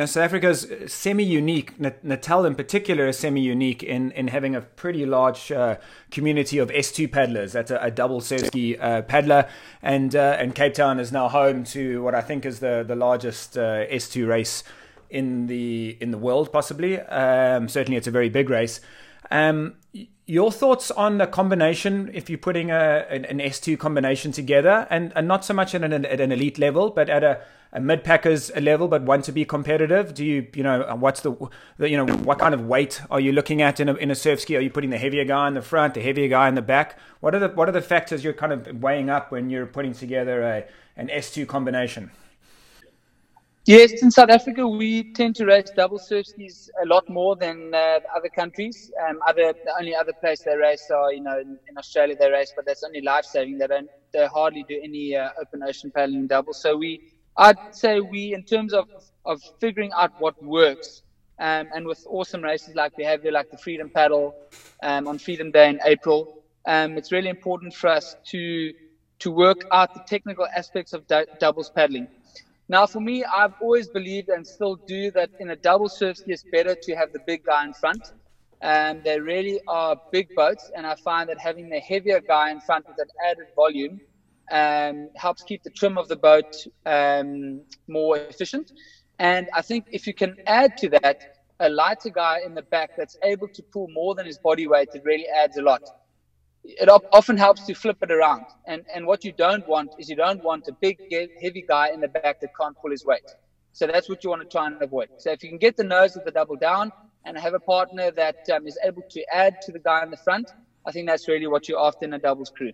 know, 0.00 0.06
South 0.06 0.24
Africa's 0.24 0.66
semi-unique. 0.86 1.78
Natal, 2.02 2.44
in 2.44 2.54
particular, 2.54 3.06
is 3.06 3.18
semi-unique 3.18 3.82
in, 3.82 4.10
in 4.12 4.28
having 4.28 4.56
a 4.56 4.60
pretty 4.60 5.06
large 5.06 5.52
uh, 5.52 5.76
community 6.10 6.58
of 6.58 6.70
S2 6.70 7.10
paddlers. 7.12 7.52
That's 7.52 7.70
a, 7.70 7.78
a 7.78 7.90
double 7.90 8.20
surfski 8.20 8.76
uh, 8.82 9.02
paddler, 9.02 9.48
and 9.82 10.16
uh, 10.16 10.36
and 10.38 10.54
Cape 10.54 10.74
Town 10.74 10.98
is 10.98 11.12
now 11.12 11.28
home 11.28 11.64
to 11.64 12.02
what 12.02 12.14
I 12.14 12.20
think 12.22 12.44
is 12.44 12.60
the 12.60 12.84
the 12.86 12.96
largest 12.96 13.56
uh, 13.56 13.86
S2 13.86 14.26
race 14.26 14.64
in 15.10 15.46
the 15.46 15.96
in 16.00 16.10
the 16.10 16.18
world, 16.18 16.52
possibly. 16.52 17.00
Um, 17.00 17.68
certainly, 17.68 17.96
it's 17.96 18.08
a 18.08 18.12
very 18.12 18.28
big 18.28 18.50
race. 18.50 18.80
Um, 19.30 19.76
your 20.26 20.50
thoughts 20.50 20.90
on 20.90 21.18
the 21.18 21.26
combination 21.26 22.10
if 22.14 22.30
you're 22.30 22.38
putting 22.38 22.70
a, 22.70 23.06
an, 23.10 23.24
an 23.26 23.38
S2 23.38 23.78
combination 23.78 24.32
together 24.32 24.86
and, 24.90 25.12
and 25.14 25.28
not 25.28 25.44
so 25.44 25.52
much 25.52 25.74
at 25.74 25.84
an, 25.84 26.04
at 26.04 26.20
an 26.20 26.32
elite 26.32 26.58
level, 26.58 26.90
but 26.90 27.10
at 27.10 27.22
a, 27.22 27.40
a 27.74 27.80
mid 27.80 28.04
packers 28.04 28.54
level, 28.56 28.86
but 28.86 29.02
want 29.02 29.24
to 29.24 29.32
be 29.32 29.44
competitive? 29.44 30.14
Do 30.14 30.24
you, 30.24 30.46
you 30.54 30.62
know, 30.62 30.96
what's 30.96 31.20
the, 31.20 31.34
the, 31.76 31.90
you 31.90 31.96
know, 31.96 32.06
what 32.06 32.38
kind 32.38 32.54
of 32.54 32.66
weight 32.66 33.02
are 33.10 33.20
you 33.20 33.32
looking 33.32 33.60
at 33.60 33.80
in 33.80 33.88
a, 33.88 33.94
in 33.94 34.12
a 34.12 34.14
surf 34.14 34.40
ski? 34.40 34.56
Are 34.56 34.60
you 34.60 34.70
putting 34.70 34.90
the 34.90 34.98
heavier 34.98 35.24
guy 35.24 35.48
in 35.48 35.54
the 35.54 35.62
front, 35.62 35.94
the 35.94 36.00
heavier 36.00 36.28
guy 36.28 36.48
in 36.48 36.54
the 36.54 36.62
back? 36.62 36.98
What 37.20 37.34
are 37.34 37.40
the, 37.40 37.48
what 37.48 37.68
are 37.68 37.72
the 37.72 37.82
factors 37.82 38.22
you're 38.22 38.32
kind 38.32 38.52
of 38.52 38.80
weighing 38.80 39.10
up 39.10 39.32
when 39.32 39.50
you're 39.50 39.66
putting 39.66 39.92
together 39.92 40.42
a, 40.42 40.64
an 40.96 41.08
S2 41.08 41.48
combination? 41.48 42.12
Yes, 43.66 44.02
in 44.02 44.10
South 44.10 44.28
Africa, 44.28 44.68
we 44.68 45.14
tend 45.14 45.34
to 45.36 45.46
race 45.46 45.70
double 45.74 45.98
surf 45.98 46.26
skis 46.26 46.70
a 46.82 46.86
lot 46.86 47.08
more 47.08 47.34
than 47.34 47.72
uh, 47.74 48.00
other 48.14 48.28
countries. 48.28 48.92
Um, 49.08 49.18
other 49.26 49.54
the 49.64 49.72
only 49.80 49.94
other 49.94 50.12
place 50.12 50.42
they 50.42 50.54
race 50.54 50.90
are, 50.94 51.14
you 51.14 51.22
know, 51.22 51.40
in, 51.40 51.58
in 51.70 51.78
Australia 51.78 52.14
they 52.14 52.30
race, 52.30 52.52
but 52.54 52.66
that's 52.66 52.84
only 52.84 53.00
life 53.00 53.24
saving. 53.24 53.56
They 53.56 53.66
don't, 53.66 53.88
they 54.12 54.26
hardly 54.26 54.66
do 54.68 54.78
any 54.84 55.16
uh, 55.16 55.30
open 55.40 55.62
ocean 55.62 55.90
paddling 55.90 56.26
double. 56.26 56.52
So 56.52 56.76
we, 56.76 57.00
I'd 57.36 57.58
say 57.70 58.00
we, 58.00 58.34
in 58.34 58.44
terms 58.44 58.72
of 58.72 58.86
of 59.26 59.42
figuring 59.60 59.90
out 59.96 60.12
what 60.18 60.34
works, 60.42 61.02
um, 61.38 61.68
and 61.74 61.86
with 61.86 62.04
awesome 62.06 62.42
races 62.42 62.74
like 62.74 62.92
we 62.96 63.04
have 63.04 63.22
here, 63.22 63.32
like 63.32 63.50
the 63.50 63.56
Freedom 63.56 63.90
Paddle 63.90 64.36
um, 64.82 65.08
on 65.08 65.18
Freedom 65.18 65.50
Day 65.50 65.70
in 65.70 65.80
April, 65.84 66.28
um, 66.66 66.96
it's 66.98 67.10
really 67.10 67.28
important 67.30 67.74
for 67.74 67.88
us 67.88 68.16
to 68.26 68.72
to 69.20 69.30
work 69.30 69.64
out 69.72 69.92
the 69.94 70.00
technical 70.00 70.46
aspects 70.56 70.92
of 70.92 71.04
doubles 71.38 71.70
paddling. 71.70 72.08
Now, 72.68 72.86
for 72.86 73.00
me, 73.00 73.24
I've 73.24 73.54
always 73.60 73.88
believed 73.88 74.28
and 74.28 74.46
still 74.46 74.76
do 74.86 75.10
that 75.12 75.30
in 75.38 75.50
a 75.50 75.56
double 75.56 75.88
surf 75.88 76.18
ski, 76.18 76.32
it's 76.32 76.44
better 76.50 76.74
to 76.82 76.94
have 76.96 77.12
the 77.12 77.20
big 77.20 77.44
guy 77.44 77.64
in 77.64 77.72
front. 77.74 78.12
Um, 78.62 79.02
they 79.04 79.20
really 79.20 79.60
are 79.66 79.96
big 80.10 80.34
boats, 80.34 80.70
and 80.74 80.86
I 80.86 80.94
find 80.96 81.28
that 81.28 81.38
having 81.38 81.68
the 81.68 81.78
heavier 81.80 82.20
guy 82.20 82.50
in 82.50 82.60
front 82.60 82.86
with 82.88 82.96
that 82.96 83.08
added 83.30 83.46
volume 83.54 84.00
um, 84.50 85.10
helps 85.16 85.42
keep 85.42 85.62
the 85.62 85.70
trim 85.70 85.98
of 85.98 86.08
the 86.08 86.16
boat 86.16 86.54
um, 86.86 87.62
more 87.88 88.18
efficient. 88.18 88.72
And 89.18 89.48
I 89.54 89.62
think 89.62 89.86
if 89.92 90.06
you 90.06 90.14
can 90.14 90.36
add 90.46 90.76
to 90.78 90.90
that 90.90 91.18
a 91.60 91.68
lighter 91.68 92.10
guy 92.10 92.40
in 92.44 92.54
the 92.54 92.62
back 92.62 92.90
that's 92.96 93.16
able 93.22 93.48
to 93.48 93.62
pull 93.72 93.88
more 93.88 94.14
than 94.14 94.26
his 94.26 94.38
body 94.38 94.66
weight, 94.66 94.90
it 94.94 95.02
really 95.04 95.26
adds 95.28 95.56
a 95.56 95.62
lot 95.62 95.82
it 96.64 96.88
often 97.12 97.36
helps 97.36 97.64
to 97.66 97.74
flip 97.74 97.98
it 98.02 98.10
around. 98.10 98.46
And 98.66 98.82
and 98.94 99.06
what 99.06 99.24
you 99.24 99.32
don't 99.32 99.66
want 99.66 99.94
is 99.98 100.08
you 100.08 100.16
don't 100.16 100.42
want 100.42 100.68
a 100.68 100.72
big 100.72 100.98
heavy 101.40 101.64
guy 101.66 101.90
in 101.90 102.00
the 102.00 102.08
back 102.08 102.40
that 102.40 102.50
can't 102.58 102.76
pull 102.80 102.90
his 102.90 103.04
weight. 103.04 103.34
So 103.72 103.86
that's 103.86 104.08
what 104.08 104.24
you 104.24 104.30
want 104.30 104.42
to 104.42 104.48
try 104.48 104.66
and 104.66 104.80
avoid. 104.80 105.08
So 105.16 105.30
if 105.30 105.42
you 105.42 105.48
can 105.48 105.58
get 105.58 105.76
the 105.76 105.84
nose 105.84 106.16
of 106.16 106.24
the 106.24 106.30
double 106.30 106.56
down 106.56 106.92
and 107.24 107.36
have 107.38 107.54
a 107.54 107.60
partner 107.60 108.10
that 108.12 108.36
um, 108.52 108.66
is 108.66 108.78
able 108.84 109.04
to 109.10 109.24
add 109.32 109.60
to 109.62 109.72
the 109.72 109.80
guy 109.80 110.02
in 110.02 110.10
the 110.10 110.16
front, 110.16 110.52
I 110.86 110.92
think 110.92 111.08
that's 111.08 111.28
really 111.28 111.46
what 111.46 111.68
you're 111.68 111.80
after 111.80 112.04
in 112.04 112.14
a 112.14 112.18
doubles 112.18 112.50
crew. 112.50 112.72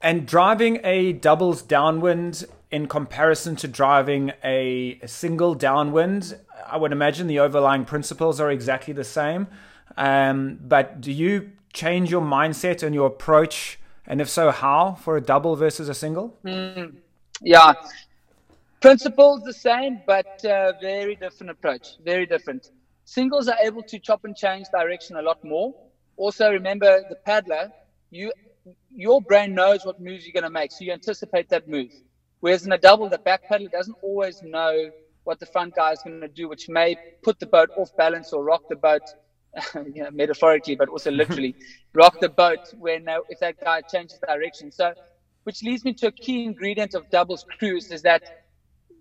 And 0.00 0.26
driving 0.26 0.80
a 0.84 1.12
doubles 1.12 1.62
downwind 1.62 2.44
in 2.70 2.86
comparison 2.86 3.56
to 3.56 3.68
driving 3.68 4.32
a, 4.44 5.00
single 5.06 5.54
downwind, 5.54 6.38
I 6.66 6.76
would 6.76 6.92
imagine 6.92 7.26
the 7.26 7.40
overlying 7.40 7.84
principles 7.84 8.40
are 8.40 8.50
exactly 8.50 8.94
the 8.94 9.04
same. 9.04 9.48
Um, 9.96 10.58
but 10.62 11.00
do 11.00 11.10
you 11.10 11.50
change 11.72 12.10
your 12.10 12.20
mindset 12.20 12.82
and 12.82 12.94
your 12.94 13.06
approach? 13.06 13.80
And 14.06 14.20
if 14.20 14.28
so, 14.28 14.50
how 14.50 14.94
for 15.02 15.16
a 15.16 15.20
double 15.20 15.56
versus 15.56 15.88
a 15.88 15.94
single? 15.94 16.36
Mm, 16.44 16.94
yeah, 17.42 17.72
principles 18.80 19.42
the 19.42 19.52
same, 19.52 20.00
but 20.06 20.44
uh, 20.44 20.72
very 20.80 21.16
different 21.16 21.50
approach. 21.50 21.96
Very 22.04 22.26
different. 22.26 22.70
Singles 23.04 23.48
are 23.48 23.56
able 23.64 23.82
to 23.82 23.98
chop 23.98 24.24
and 24.24 24.36
change 24.36 24.66
direction 24.70 25.16
a 25.16 25.22
lot 25.22 25.42
more. 25.42 25.74
Also, 26.16 26.50
remember 26.50 27.02
the 27.08 27.16
paddler. 27.16 27.72
You, 28.10 28.32
your 28.90 29.20
brain 29.22 29.54
knows 29.54 29.84
what 29.84 30.00
moves 30.00 30.26
you're 30.26 30.32
going 30.32 30.44
to 30.44 30.50
make, 30.50 30.72
so 30.72 30.84
you 30.84 30.92
anticipate 30.92 31.48
that 31.50 31.68
move. 31.68 31.90
Whereas 32.40 32.66
in 32.66 32.72
a 32.72 32.78
double, 32.78 33.08
the 33.08 33.18
back 33.18 33.42
paddler 33.48 33.68
doesn't 33.68 33.96
always 34.02 34.42
know 34.42 34.90
what 35.24 35.40
the 35.40 35.46
front 35.46 35.74
guy 35.74 35.92
is 35.92 36.00
going 36.02 36.20
to 36.20 36.28
do, 36.28 36.48
which 36.48 36.68
may 36.68 36.96
put 37.22 37.38
the 37.38 37.46
boat 37.46 37.70
off 37.76 37.94
balance 37.96 38.32
or 38.32 38.44
rock 38.44 38.62
the 38.68 38.76
boat 38.76 39.02
you 39.94 40.02
know, 40.02 40.10
metaphorically, 40.10 40.76
but 40.76 40.88
also 40.88 41.10
literally, 41.22 41.54
rock 41.94 42.18
the 42.20 42.28
boat 42.28 42.72
when 42.78 43.08
uh, 43.08 43.18
if 43.28 43.38
that 43.40 43.58
guy 43.60 43.80
changes 43.82 44.18
direction. 44.26 44.70
So, 44.70 44.92
which 45.44 45.62
leads 45.62 45.84
me 45.84 45.94
to 45.94 46.08
a 46.08 46.12
key 46.12 46.44
ingredient 46.44 46.94
of 46.94 47.08
doubles 47.10 47.44
crews 47.58 47.90
is 47.90 48.02
that 48.02 48.22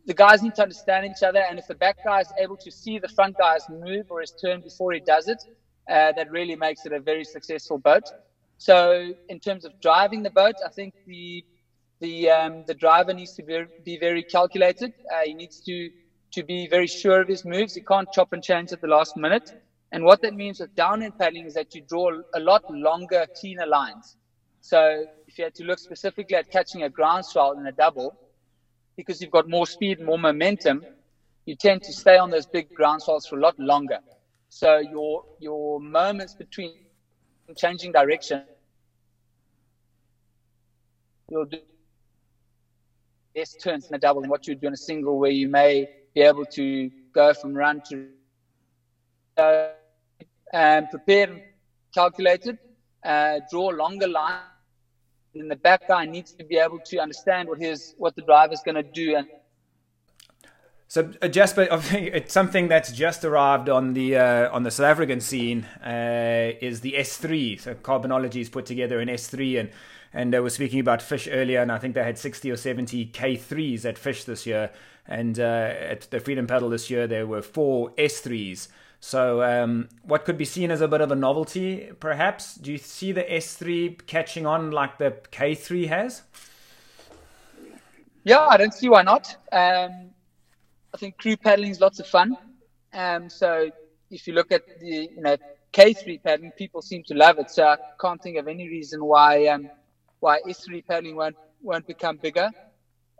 the 0.05 0.13
guys 0.13 0.41
need 0.41 0.55
to 0.55 0.63
understand 0.63 1.05
each 1.05 1.23
other, 1.23 1.43
and 1.49 1.59
if 1.59 1.67
the 1.67 1.75
back 1.75 1.97
guy 2.03 2.21
is 2.21 2.31
able 2.39 2.57
to 2.57 2.71
see 2.71 2.97
the 2.97 3.09
front 3.09 3.37
guy's 3.37 3.67
move 3.69 4.05
or 4.09 4.21
his 4.21 4.31
turn 4.31 4.61
before 4.61 4.93
he 4.93 5.01
does 5.01 5.27
it, 5.27 5.43
uh, 5.89 6.13
that 6.13 6.31
really 6.31 6.55
makes 6.55 6.85
it 6.85 6.93
a 6.93 6.99
very 6.99 7.25
successful 7.25 7.77
boat. 7.77 8.03
So, 8.57 9.13
in 9.29 9.39
terms 9.39 9.65
of 9.65 9.79
driving 9.81 10.23
the 10.23 10.31
boat, 10.31 10.55
I 10.65 10.69
think 10.69 10.93
the 11.05 11.43
the 11.99 12.29
um, 12.29 12.63
the 12.67 12.73
driver 12.73 13.13
needs 13.13 13.33
to 13.33 13.43
be, 13.43 13.63
be 13.83 13.97
very 13.97 14.23
calculated. 14.23 14.93
Uh, 15.11 15.21
he 15.25 15.33
needs 15.33 15.61
to 15.61 15.89
to 16.33 16.43
be 16.43 16.67
very 16.67 16.87
sure 16.87 17.21
of 17.21 17.27
his 17.27 17.45
moves. 17.45 17.73
He 17.75 17.81
can't 17.81 18.11
chop 18.11 18.33
and 18.33 18.43
change 18.43 18.71
at 18.71 18.81
the 18.81 18.87
last 18.87 19.15
minute. 19.15 19.51
And 19.91 20.03
what 20.03 20.21
that 20.21 20.33
means 20.33 20.59
with 20.59 20.75
downwind 20.75 21.17
paddling 21.17 21.45
is 21.45 21.53
that 21.53 21.73
you 21.73 21.81
draw 21.87 22.11
a 22.35 22.39
lot 22.39 22.63
longer, 22.69 23.25
cleaner 23.39 23.65
lines. 23.65 24.17
So 24.61 25.05
if 25.27 25.37
you 25.37 25.45
had 25.45 25.55
to 25.55 25.63
look 25.63 25.79
specifically 25.79 26.35
at 26.35 26.51
catching 26.51 26.83
a 26.83 26.89
ground 26.89 27.25
swell 27.25 27.57
in 27.57 27.65
a 27.67 27.71
double, 27.71 28.17
because 28.97 29.21
you've 29.21 29.31
got 29.31 29.47
more 29.47 29.65
speed, 29.65 30.01
more 30.01 30.19
momentum, 30.19 30.83
you 31.45 31.55
tend 31.55 31.83
to 31.83 31.93
stay 31.93 32.17
on 32.17 32.29
those 32.29 32.45
big 32.45 32.73
ground 32.73 33.01
swells 33.01 33.25
for 33.25 33.37
a 33.37 33.41
lot 33.41 33.57
longer. 33.57 33.99
So 34.49 34.79
your 34.79 35.23
your 35.39 35.79
moments 35.79 36.33
between 36.33 36.73
changing 37.55 37.91
direction, 37.91 38.43
you'll 41.29 41.45
do 41.45 41.59
less 43.35 43.53
turns 43.55 43.87
in 43.87 43.95
a 43.95 43.99
double 43.99 44.21
than 44.21 44.29
what 44.29 44.47
you 44.47 44.55
do 44.55 44.67
in 44.67 44.73
a 44.73 44.77
single, 44.77 45.19
where 45.19 45.31
you 45.31 45.47
may 45.47 45.87
be 46.13 46.21
able 46.21 46.45
to 46.45 46.89
go 47.13 47.33
from 47.33 47.53
run 47.53 47.81
to 47.89 48.07
uh, 49.37 49.67
and 50.53 50.89
prepared 50.89 51.29
and 51.29 51.41
calculated, 51.93 52.57
uh, 53.05 53.39
draw 53.51 53.67
longer 53.67 54.07
line. 54.07 54.39
And 55.35 55.51
the 55.51 55.55
back 55.55 55.87
guy 55.87 56.05
needs 56.05 56.31
to 56.33 56.43
be 56.43 56.57
able 56.57 56.79
to 56.79 56.97
understand 56.97 57.47
what 57.47 57.59
his 57.59 57.93
what 57.97 58.15
the 58.15 58.23
driver's 58.23 58.61
going 58.65 58.75
to 58.75 58.83
do. 58.83 59.15
And 59.15 59.27
so 60.87 61.11
uh, 61.21 61.27
Jasper, 61.27 61.67
it's 61.71 62.33
something 62.33 62.67
that's 62.67 62.91
just 62.91 63.25
arrived 63.25 63.69
on 63.69 63.93
the 63.93 64.17
uh, 64.17 64.51
on 64.51 64.63
the 64.63 64.71
South 64.71 64.85
African 64.85 65.19
scene 65.19 65.65
uh, 65.85 66.53
is 66.61 66.81
the 66.81 66.93
S3. 66.93 67.59
So 67.59 67.75
Carbonology 67.75 68.07
Carbonology's 68.07 68.49
put 68.49 68.65
together 68.65 68.99
an 68.99 69.09
S3, 69.09 69.59
and 69.59 69.69
and 70.13 70.33
they 70.33 70.39
were 70.39 70.49
speaking 70.49 70.79
about 70.79 71.01
fish 71.01 71.27
earlier, 71.29 71.61
and 71.61 71.71
I 71.71 71.77
think 71.77 71.93
they 71.93 72.03
had 72.03 72.17
60 72.17 72.49
or 72.49 72.55
70 72.55 73.07
K3s 73.07 73.85
at 73.85 73.97
fish 73.97 74.23
this 74.23 74.45
year, 74.45 74.71
and 75.05 75.39
uh, 75.39 75.43
at 75.43 76.09
the 76.09 76.19
Freedom 76.19 76.47
Paddle 76.47 76.69
this 76.69 76.89
year 76.89 77.05
there 77.05 77.27
were 77.27 77.41
four 77.41 77.91
S3s. 77.91 78.69
So, 78.99 79.43
um, 79.43 79.89
what 80.03 80.25
could 80.25 80.39
be 80.39 80.45
seen 80.45 80.71
as 80.71 80.81
a 80.81 80.87
bit 80.87 81.01
of 81.01 81.11
a 81.11 81.15
novelty, 81.15 81.91
perhaps? 81.99 82.55
Do 82.55 82.71
you 82.71 82.79
see 82.79 83.11
the 83.11 83.23
S3 83.23 84.07
catching 84.07 84.47
on 84.47 84.71
like 84.71 84.97
the 84.97 85.11
K3 85.31 85.87
has? 85.87 86.23
Yeah, 88.23 88.39
I 88.39 88.57
don't 88.57 88.73
see 88.73 88.89
why 88.89 89.03
not. 89.03 89.35
Um, 89.51 90.09
I 90.93 90.97
think 90.97 91.17
crew 91.17 91.37
paddling 91.37 91.71
is 91.71 91.79
lots 91.81 91.99
of 91.99 92.07
fun. 92.07 92.37
Um, 92.93 93.29
so, 93.29 93.69
if 94.11 94.27
you 94.27 94.33
look 94.33 94.51
at 94.51 94.63
the 94.79 95.09
you 95.15 95.21
know 95.21 95.37
K3 95.73 96.19
paddling, 96.23 96.51
people 96.53 96.81
seem 96.81 97.03
to 97.07 97.13
love 97.15 97.39
it. 97.39 97.49
So, 97.51 97.65
I 97.65 97.77
can't 98.01 98.21
think 98.21 98.37
of 98.37 98.47
any 98.47 98.69
reason 98.69 99.03
why 99.05 99.47
um, 99.47 99.71
why 100.19 100.39
S3 100.47 100.85
paddling 100.87 101.15
won't 101.15 101.37
won't 101.61 101.87
become 101.87 102.17
bigger. 102.17 102.51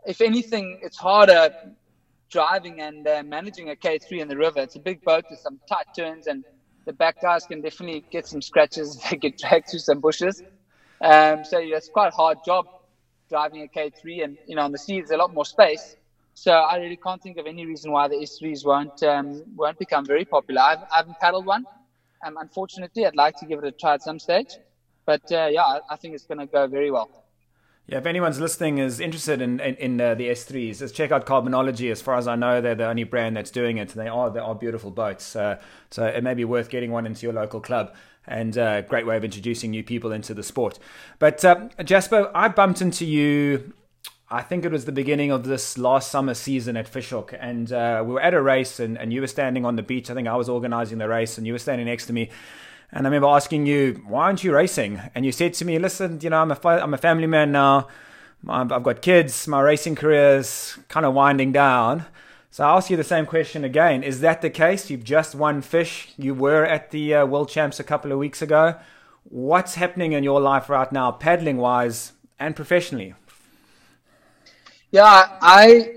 If 0.06 0.20
anything, 0.20 0.78
it's 0.82 0.98
harder 0.98 1.50
driving 2.30 2.80
and 2.80 3.06
uh, 3.06 3.22
managing 3.24 3.70
a 3.70 3.76
K3 3.76 4.20
in 4.20 4.28
the 4.28 4.36
river. 4.36 4.60
It's 4.60 4.76
a 4.76 4.80
big 4.80 5.02
boat 5.04 5.24
with 5.30 5.40
some 5.40 5.60
tight 5.68 5.86
turns, 5.96 6.26
and 6.26 6.44
the 6.86 6.92
back 6.92 7.20
guys 7.20 7.46
can 7.46 7.62
definitely 7.62 8.06
get 8.10 8.26
some 8.26 8.42
scratches. 8.42 9.00
They 9.10 9.16
get 9.16 9.38
dragged 9.38 9.68
through 9.70 9.80
some 9.80 10.00
bushes. 10.00 10.42
Um, 11.02 11.44
so 11.44 11.58
yeah, 11.58 11.76
it's 11.76 11.88
quite 11.88 12.08
a 12.08 12.16
hard 12.16 12.38
job 12.44 12.66
driving 13.28 13.62
a 13.62 13.68
K3, 13.68 14.24
and 14.24 14.38
you 14.46 14.56
know 14.56 14.62
on 14.62 14.72
the 14.72 14.78
sea 14.78 15.00
there's 15.00 15.10
a 15.10 15.16
lot 15.18 15.32
more 15.34 15.44
space. 15.46 15.96
So 16.38 16.52
I 16.52 16.76
really 16.76 16.96
can't 16.96 17.20
think 17.20 17.36
of 17.36 17.46
any 17.46 17.66
reason 17.66 17.90
why 17.90 18.06
the 18.06 18.14
S3s 18.14 18.64
won't 18.64 19.02
um, 19.02 19.42
won't 19.56 19.76
become 19.76 20.06
very 20.06 20.24
popular. 20.24 20.60
I've, 20.60 20.82
I 20.82 20.98
haven't 20.98 21.18
paddled 21.18 21.46
one. 21.46 21.64
Um, 22.24 22.36
unfortunately, 22.36 23.04
I'd 23.04 23.16
like 23.16 23.36
to 23.38 23.46
give 23.46 23.58
it 23.58 23.64
a 23.64 23.72
try 23.72 23.94
at 23.94 24.02
some 24.02 24.20
stage. 24.20 24.56
But 25.04 25.32
uh, 25.32 25.48
yeah, 25.50 25.62
I, 25.62 25.80
I 25.90 25.96
think 25.96 26.14
it's 26.14 26.26
going 26.26 26.38
to 26.38 26.46
go 26.46 26.68
very 26.68 26.92
well. 26.92 27.10
Yeah, 27.88 27.98
if 27.98 28.06
anyone's 28.06 28.38
listening 28.38 28.78
is 28.78 29.00
interested 29.00 29.42
in 29.42 29.58
in, 29.58 29.74
in 29.76 30.00
uh, 30.00 30.14
the 30.14 30.28
S3s, 30.28 30.78
just 30.78 30.94
check 30.94 31.10
out 31.10 31.26
Carbonology. 31.26 31.90
As 31.90 32.00
far 32.00 32.16
as 32.16 32.28
I 32.28 32.36
know, 32.36 32.60
they're 32.60 32.76
the 32.76 32.86
only 32.86 33.04
brand 33.04 33.36
that's 33.36 33.50
doing 33.50 33.78
it. 33.78 33.88
They 33.88 34.06
are 34.06 34.30
they 34.30 34.38
are 34.38 34.54
beautiful 34.54 34.92
boats. 34.92 35.34
Uh, 35.34 35.60
so 35.90 36.06
it 36.06 36.22
may 36.22 36.34
be 36.34 36.44
worth 36.44 36.70
getting 36.70 36.92
one 36.92 37.04
into 37.04 37.26
your 37.26 37.32
local 37.32 37.60
club. 37.60 37.96
And 38.28 38.56
a 38.58 38.62
uh, 38.62 38.80
great 38.82 39.06
way 39.06 39.16
of 39.16 39.24
introducing 39.24 39.70
new 39.70 39.82
people 39.82 40.12
into 40.12 40.34
the 40.34 40.42
sport. 40.42 40.78
But 41.18 41.42
uh, 41.44 41.68
Jasper, 41.82 42.30
I 42.34 42.48
bumped 42.48 42.80
into 42.80 43.06
you. 43.06 43.72
I 44.30 44.42
think 44.42 44.66
it 44.66 44.70
was 44.70 44.84
the 44.84 44.92
beginning 44.92 45.30
of 45.30 45.44
this 45.44 45.78
last 45.78 46.10
summer 46.10 46.34
season 46.34 46.76
at 46.76 46.86
Fish 46.86 47.08
Hoek, 47.08 47.32
and 47.40 47.72
uh, 47.72 48.02
we 48.06 48.12
were 48.12 48.20
at 48.20 48.34
a 48.34 48.42
race, 48.42 48.78
and, 48.78 48.98
and 48.98 49.10
you 49.10 49.22
were 49.22 49.26
standing 49.26 49.64
on 49.64 49.76
the 49.76 49.82
beach. 49.82 50.10
I 50.10 50.14
think 50.14 50.28
I 50.28 50.36
was 50.36 50.50
organising 50.50 50.98
the 50.98 51.08
race, 51.08 51.38
and 51.38 51.46
you 51.46 51.54
were 51.54 51.58
standing 51.58 51.86
next 51.86 52.06
to 52.06 52.12
me 52.12 52.28
And 52.90 53.06
I 53.06 53.10
remember 53.10 53.28
asking 53.28 53.66
you, 53.66 54.02
why 54.06 54.24
aren't 54.24 54.42
you 54.42 54.54
racing? 54.54 55.00
And 55.14 55.26
you 55.26 55.32
said 55.32 55.52
to 55.54 55.64
me, 55.64 55.78
listen, 55.78 56.20
you 56.22 56.30
know, 56.30 56.40
I'm 56.40 56.50
a, 56.50 56.58
I'm 56.64 56.94
a 56.94 56.98
family 56.98 57.26
man 57.26 57.52
now. 57.52 57.88
I've 58.48 58.68
got 58.82 59.02
kids. 59.02 59.46
My 59.46 59.60
racing 59.60 59.94
career 59.94 60.38
is 60.38 60.78
kind 60.88 61.04
of 61.04 61.12
winding 61.12 61.52
down. 61.52 62.06
So 62.50 62.64
I'll 62.64 62.78
ask 62.78 62.88
you 62.88 62.96
the 62.96 63.04
same 63.04 63.26
question 63.26 63.62
again. 63.62 64.02
Is 64.02 64.20
that 64.20 64.40
the 64.40 64.48
case? 64.48 64.88
You've 64.88 65.04
just 65.04 65.34
won 65.34 65.60
fish. 65.60 66.14
You 66.16 66.34
were 66.34 66.64
at 66.64 66.90
the 66.90 67.14
uh, 67.14 67.26
World 67.26 67.50
Champs 67.50 67.78
a 67.78 67.84
couple 67.84 68.10
of 68.10 68.18
weeks 68.18 68.40
ago. 68.40 68.76
What's 69.24 69.74
happening 69.74 70.12
in 70.12 70.24
your 70.24 70.40
life 70.40 70.70
right 70.70 70.90
now, 70.90 71.12
paddling 71.12 71.58
wise 71.58 72.12
and 72.38 72.56
professionally? 72.56 73.14
Yeah, 74.90 75.26
I 75.40 75.88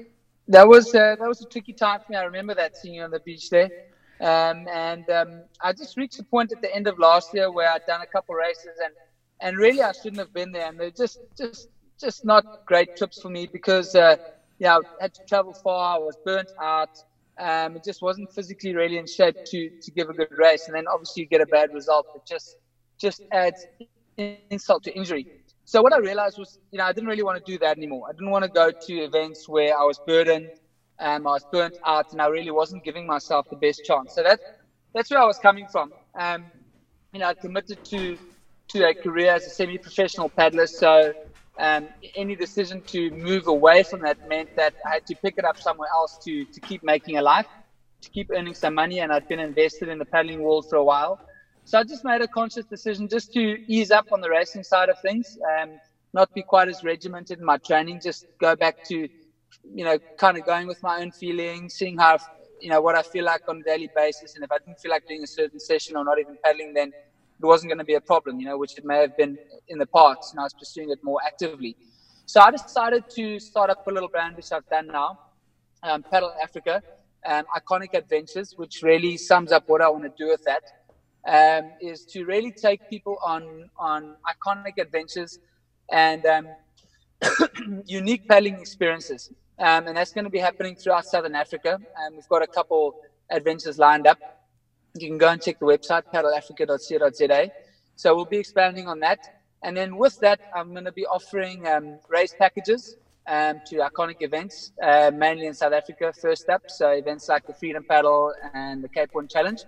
that 0.47 0.67
was 0.67 0.93
uh, 0.93 1.15
that 1.19 1.27
was 1.27 1.41
a 1.41 1.45
tricky 1.45 1.73
time 1.73 1.99
for 1.99 2.05
me. 2.11 2.17
I 2.17 2.23
remember 2.23 2.53
that 2.55 2.75
seeing 2.75 3.01
on 3.01 3.11
the 3.11 3.19
beach 3.19 3.49
there, 3.49 3.71
um, 4.19 4.67
and 4.71 5.09
um, 5.09 5.43
I 5.61 5.73
just 5.73 5.97
reached 5.97 6.19
a 6.19 6.23
point 6.23 6.51
at 6.51 6.61
the 6.61 6.73
end 6.73 6.87
of 6.87 6.97
last 6.99 7.33
year 7.33 7.51
where 7.51 7.69
I'd 7.71 7.85
done 7.85 8.01
a 8.01 8.07
couple 8.07 8.35
races 8.35 8.79
and 8.83 8.93
and 9.39 9.57
really 9.57 9.81
I 9.81 9.91
shouldn't 9.93 10.19
have 10.19 10.33
been 10.33 10.51
there, 10.51 10.67
and 10.67 10.79
they're 10.79 10.91
just 10.91 11.21
just 11.37 11.69
just 11.99 12.25
not 12.25 12.45
great 12.65 12.95
trips 12.95 13.19
for 13.21 13.29
me 13.29 13.47
because 13.51 13.95
uh, 13.95 14.17
yeah, 14.59 14.77
I 14.77 15.03
had 15.03 15.13
to 15.15 15.21
travel 15.27 15.53
far. 15.53 15.95
I 15.95 15.99
was 15.99 16.17
burnt 16.25 16.51
out. 16.61 16.91
Um, 17.39 17.75
it 17.77 17.83
just 17.83 18.01
wasn't 18.01 18.31
physically 18.31 18.75
really 18.75 18.97
in 18.97 19.07
shape 19.07 19.37
to 19.45 19.69
to 19.81 19.91
give 19.91 20.09
a 20.09 20.13
good 20.13 20.37
race, 20.37 20.67
and 20.67 20.75
then 20.75 20.87
obviously 20.87 21.23
you 21.23 21.27
get 21.27 21.41
a 21.41 21.47
bad 21.47 21.71
result. 21.73 22.07
It 22.13 22.23
just 22.27 22.57
just 22.99 23.23
adds 23.31 23.67
insult 24.17 24.83
to 24.83 24.91
injury. 24.93 25.27
So 25.71 25.81
what 25.81 25.93
I 25.93 25.99
realized 25.99 26.37
was, 26.37 26.59
you 26.71 26.79
know, 26.79 26.83
I 26.83 26.91
didn't 26.91 27.07
really 27.07 27.23
want 27.23 27.37
to 27.37 27.49
do 27.49 27.57
that 27.59 27.77
anymore. 27.77 28.05
I 28.09 28.11
didn't 28.11 28.29
want 28.29 28.43
to 28.43 28.51
go 28.51 28.71
to 28.87 28.93
events 28.93 29.47
where 29.47 29.73
I 29.73 29.85
was 29.85 29.99
burdened, 30.05 30.51
um, 30.99 31.25
I 31.25 31.31
was 31.31 31.45
burnt 31.49 31.77
out, 31.85 32.07
and 32.11 32.21
I 32.21 32.27
really 32.27 32.51
wasn't 32.51 32.83
giving 32.83 33.07
myself 33.07 33.47
the 33.49 33.55
best 33.55 33.85
chance. 33.85 34.13
So 34.13 34.21
that 34.21 34.41
that's 34.93 35.09
where 35.09 35.21
I 35.21 35.25
was 35.25 35.39
coming 35.39 35.67
from. 35.67 35.93
Um, 36.13 36.51
you 37.13 37.19
know, 37.21 37.27
I 37.27 37.35
committed 37.35 37.85
to 37.85 38.17
to 38.73 38.89
a 38.89 38.93
career 38.93 39.31
as 39.33 39.47
a 39.47 39.49
semi-professional 39.49 40.29
paddler. 40.31 40.67
So 40.67 41.13
um, 41.57 41.87
any 42.17 42.35
decision 42.35 42.81
to 42.87 43.09
move 43.11 43.47
away 43.47 43.83
from 43.83 44.01
that 44.01 44.17
meant 44.25 44.49
that 44.57 44.73
I 44.85 44.89
had 44.95 45.05
to 45.05 45.15
pick 45.23 45.35
it 45.37 45.45
up 45.45 45.57
somewhere 45.57 45.87
else 45.93 46.17
to 46.25 46.43
to 46.53 46.59
keep 46.59 46.83
making 46.83 47.15
a 47.17 47.21
life, 47.21 47.47
to 48.01 48.09
keep 48.09 48.29
earning 48.35 48.55
some 48.55 48.73
money. 48.73 48.99
And 48.99 49.09
I'd 49.13 49.25
been 49.29 49.39
invested 49.39 49.87
in 49.87 49.99
the 49.99 50.05
paddling 50.05 50.41
world 50.41 50.65
for 50.69 50.75
a 50.75 50.83
while. 50.83 51.21
So 51.63 51.79
I 51.79 51.83
just 51.83 52.03
made 52.03 52.21
a 52.21 52.27
conscious 52.27 52.65
decision 52.65 53.07
just 53.07 53.31
to 53.33 53.57
ease 53.67 53.91
up 53.91 54.05
on 54.11 54.21
the 54.21 54.29
racing 54.29 54.63
side 54.63 54.89
of 54.89 54.97
things, 54.99 55.37
um, 55.61 55.79
not 56.13 56.33
be 56.33 56.43
quite 56.43 56.67
as 56.67 56.83
regimented 56.83 57.39
in 57.39 57.45
my 57.45 57.57
training, 57.57 57.99
just 58.01 58.25
go 58.39 58.55
back 58.55 58.75
to, 58.85 59.07
you 59.73 59.85
know, 59.85 59.97
kind 60.17 60.37
of 60.37 60.45
going 60.45 60.67
with 60.67 60.81
my 60.83 61.01
own 61.01 61.11
feelings, 61.11 61.75
seeing 61.75 61.97
how, 61.97 62.17
you 62.59 62.69
know, 62.69 62.81
what 62.81 62.95
I 62.95 63.03
feel 63.03 63.25
like 63.25 63.41
on 63.47 63.59
a 63.59 63.63
daily 63.63 63.89
basis. 63.95 64.35
And 64.35 64.43
if 64.43 64.51
I 64.51 64.57
didn't 64.57 64.79
feel 64.79 64.91
like 64.91 65.05
doing 65.07 65.23
a 65.23 65.27
certain 65.27 65.59
session 65.59 65.95
or 65.95 66.03
not 66.03 66.19
even 66.19 66.37
paddling, 66.43 66.73
then 66.73 66.89
it 66.89 67.45
wasn't 67.45 67.69
going 67.69 67.79
to 67.79 67.85
be 67.85 67.95
a 67.95 68.01
problem, 68.01 68.39
you 68.39 68.45
know, 68.45 68.57
which 68.57 68.77
it 68.77 68.85
may 68.85 68.99
have 68.99 69.15
been 69.15 69.39
in 69.67 69.77
the 69.77 69.87
past. 69.87 70.33
And 70.33 70.39
I 70.39 70.43
was 70.43 70.53
pursuing 70.53 70.91
it 70.91 70.99
more 71.03 71.19
actively. 71.25 71.75
So 72.25 72.41
I 72.41 72.51
decided 72.51 73.03
to 73.15 73.39
start 73.39 73.69
up 73.69 73.79
a 73.87 73.91
little 73.91 74.09
brand, 74.09 74.35
which 74.35 74.51
I've 74.51 74.67
done 74.69 74.87
now, 74.87 75.17
um, 75.83 76.03
Paddle 76.11 76.33
Africa, 76.41 76.83
um, 77.25 77.45
Iconic 77.55 77.93
Adventures, 77.93 78.53
which 78.57 78.81
really 78.83 79.17
sums 79.17 79.51
up 79.51 79.63
what 79.67 79.81
I 79.81 79.89
want 79.89 80.03
to 80.03 80.11
do 80.17 80.27
with 80.29 80.43
that 80.43 80.63
um, 81.27 81.71
is 81.79 82.05
to 82.05 82.25
really 82.25 82.51
take 82.51 82.87
people 82.89 83.17
on 83.23 83.69
on 83.77 84.15
iconic 84.33 84.77
adventures 84.79 85.39
and 85.91 86.25
um, 86.25 86.47
unique 87.85 88.27
paddling 88.27 88.59
experiences. 88.59 89.29
Um, 89.59 89.87
and 89.87 89.95
that's 89.95 90.11
going 90.11 90.23
to 90.23 90.29
be 90.31 90.39
happening 90.39 90.75
throughout 90.75 91.05
Southern 91.05 91.35
Africa. 91.35 91.79
And 91.97 92.15
we've 92.15 92.27
got 92.27 92.41
a 92.41 92.47
couple 92.47 92.95
adventures 93.29 93.77
lined 93.77 94.07
up. 94.07 94.17
You 94.95 95.07
can 95.07 95.17
go 95.17 95.29
and 95.29 95.41
check 95.41 95.59
the 95.59 95.65
website, 95.65 96.03
paddleafrica.co.za. 96.13 97.51
So 97.95 98.15
we'll 98.15 98.25
be 98.25 98.37
expanding 98.37 98.87
on 98.87 98.99
that. 99.01 99.19
And 99.63 99.77
then 99.77 99.97
with 99.97 100.19
that, 100.21 100.39
I'm 100.51 100.71
going 100.71 100.85
to 100.85 100.91
be 100.91 101.05
offering 101.05 101.67
um, 101.67 101.99
race 102.09 102.33
packages 102.33 102.97
um, 103.27 103.61
to 103.65 103.75
iconic 103.77 104.17
events, 104.21 104.71
uh, 104.81 105.11
mainly 105.13 105.45
in 105.45 105.53
South 105.53 105.73
Africa, 105.73 106.11
first 106.19 106.49
up. 106.49 106.63
So 106.65 106.89
events 106.89 107.29
like 107.29 107.45
the 107.45 107.53
Freedom 107.53 107.83
Paddle 107.87 108.33
and 108.53 108.83
the 108.83 108.89
Cape 108.89 109.11
Horn 109.13 109.27
Challenge. 109.27 109.63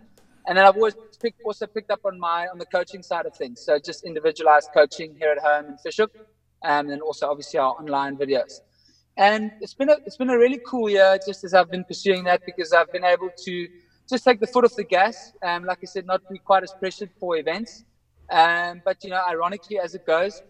And 0.45 0.57
then 0.57 0.65
I've 0.65 0.75
always 0.75 0.95
picked, 1.21 1.41
also 1.43 1.67
picked 1.67 1.91
up 1.91 2.01
on 2.05 2.19
my 2.19 2.47
on 2.47 2.57
the 2.57 2.65
coaching 2.65 3.01
side 3.01 3.25
of 3.25 3.35
things. 3.35 3.61
So 3.61 3.79
just 3.79 4.03
individualized 4.03 4.69
coaching 4.73 5.15
here 5.19 5.31
at 5.31 5.39
home 5.39 5.71
in 5.71 5.77
Fish 5.77 5.97
Hoek, 5.97 6.11
um, 6.63 6.89
and 6.89 7.01
also 7.01 7.29
obviously 7.29 7.59
our 7.59 7.73
online 7.79 8.17
videos. 8.17 8.59
And 9.15 9.51
it's 9.61 9.73
been 9.73 9.89
a 9.89 9.97
it's 10.05 10.17
been 10.17 10.29
a 10.29 10.37
really 10.37 10.59
cool 10.65 10.89
year 10.89 11.17
just 11.25 11.43
as 11.43 11.53
I've 11.53 11.69
been 11.69 11.85
pursuing 11.85 12.23
that 12.25 12.41
because 12.45 12.73
I've 12.73 12.91
been 12.91 13.05
able 13.05 13.29
to 13.45 13.67
just 14.09 14.23
take 14.25 14.39
the 14.39 14.47
foot 14.47 14.65
off 14.65 14.75
the 14.75 14.83
gas. 14.83 15.33
Um, 15.41 15.63
like 15.65 15.79
I 15.81 15.85
said, 15.85 16.05
not 16.05 16.21
be 16.29 16.39
quite 16.39 16.63
as 16.63 16.73
pressured 16.79 17.11
for 17.19 17.37
events. 17.37 17.85
Um, 18.29 18.81
but 18.83 19.03
you 19.03 19.11
know, 19.11 19.21
ironically, 19.29 19.79
as 19.79 19.95
it 19.95 20.05
goes, 20.05 20.41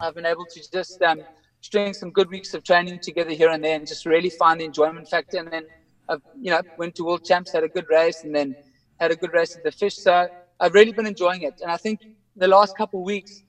I've 0.00 0.14
been 0.14 0.26
able 0.26 0.46
to 0.46 0.70
just 0.72 1.02
um, 1.02 1.22
string 1.60 1.92
some 1.92 2.10
good 2.10 2.30
weeks 2.30 2.54
of 2.54 2.62
training 2.62 3.00
together 3.00 3.30
here 3.30 3.50
and 3.50 3.62
there, 3.62 3.76
and 3.76 3.86
just 3.86 4.06
really 4.06 4.30
find 4.30 4.60
the 4.60 4.64
enjoyment 4.64 5.08
factor. 5.08 5.38
And 5.38 5.50
then, 5.50 5.64
I've, 6.08 6.22
you 6.40 6.50
know, 6.50 6.62
went 6.76 6.94
to 6.96 7.04
World 7.04 7.24
Champs, 7.24 7.52
had 7.52 7.64
a 7.64 7.68
good 7.68 7.86
race, 7.90 8.24
and 8.24 8.34
then 8.34 8.56
had 9.00 9.10
a 9.10 9.16
good 9.16 9.32
race 9.32 9.56
at 9.56 9.62
the 9.62 9.72
fish. 9.72 9.96
So 9.96 10.28
I've 10.60 10.74
really 10.74 10.92
been 10.92 11.06
enjoying 11.06 11.42
it. 11.42 11.54
And 11.62 11.70
I 11.70 11.76
think 11.76 12.00
the 12.36 12.48
last 12.48 12.76
couple 12.76 13.00
of 13.00 13.06
weeks, 13.06 13.42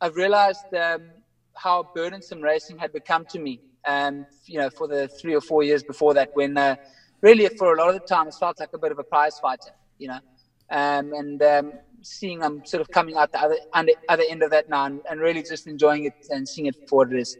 I've 0.00 0.16
realized 0.16 0.72
um, 0.74 1.10
how 1.54 1.88
burdensome 1.94 2.40
racing 2.40 2.78
had 2.78 2.92
become 2.92 3.24
to 3.26 3.38
me. 3.38 3.60
Um, 3.86 4.26
you 4.46 4.58
know, 4.58 4.70
for 4.70 4.88
the 4.88 5.08
three 5.08 5.34
or 5.34 5.40
four 5.42 5.62
years 5.62 5.82
before 5.82 6.14
that, 6.14 6.30
when 6.32 6.56
uh, 6.56 6.76
really 7.20 7.48
for 7.58 7.74
a 7.74 7.78
lot 7.78 7.88
of 7.88 7.94
the 7.94 8.00
time 8.00 8.28
it 8.28 8.34
felt 8.34 8.58
like 8.58 8.70
a 8.72 8.78
bit 8.78 8.92
of 8.92 8.98
a 8.98 9.04
prize 9.04 9.38
fighter. 9.38 9.70
You 9.98 10.08
know, 10.08 10.20
um, 10.70 11.12
and 11.12 11.42
um, 11.42 11.72
seeing 12.02 12.42
I'm 12.42 12.64
sort 12.64 12.80
of 12.80 12.90
coming 12.90 13.16
out 13.16 13.30
the 13.32 13.40
other 13.72 13.88
other 14.08 14.24
end 14.28 14.42
of 14.42 14.50
that 14.50 14.68
now, 14.68 14.86
and, 14.86 15.02
and 15.10 15.20
really 15.20 15.42
just 15.42 15.66
enjoying 15.66 16.04
it 16.04 16.14
and 16.30 16.48
seeing 16.48 16.66
it 16.66 16.76
for 16.86 16.98
what 16.98 17.12
it 17.12 17.18
is. 17.18 17.36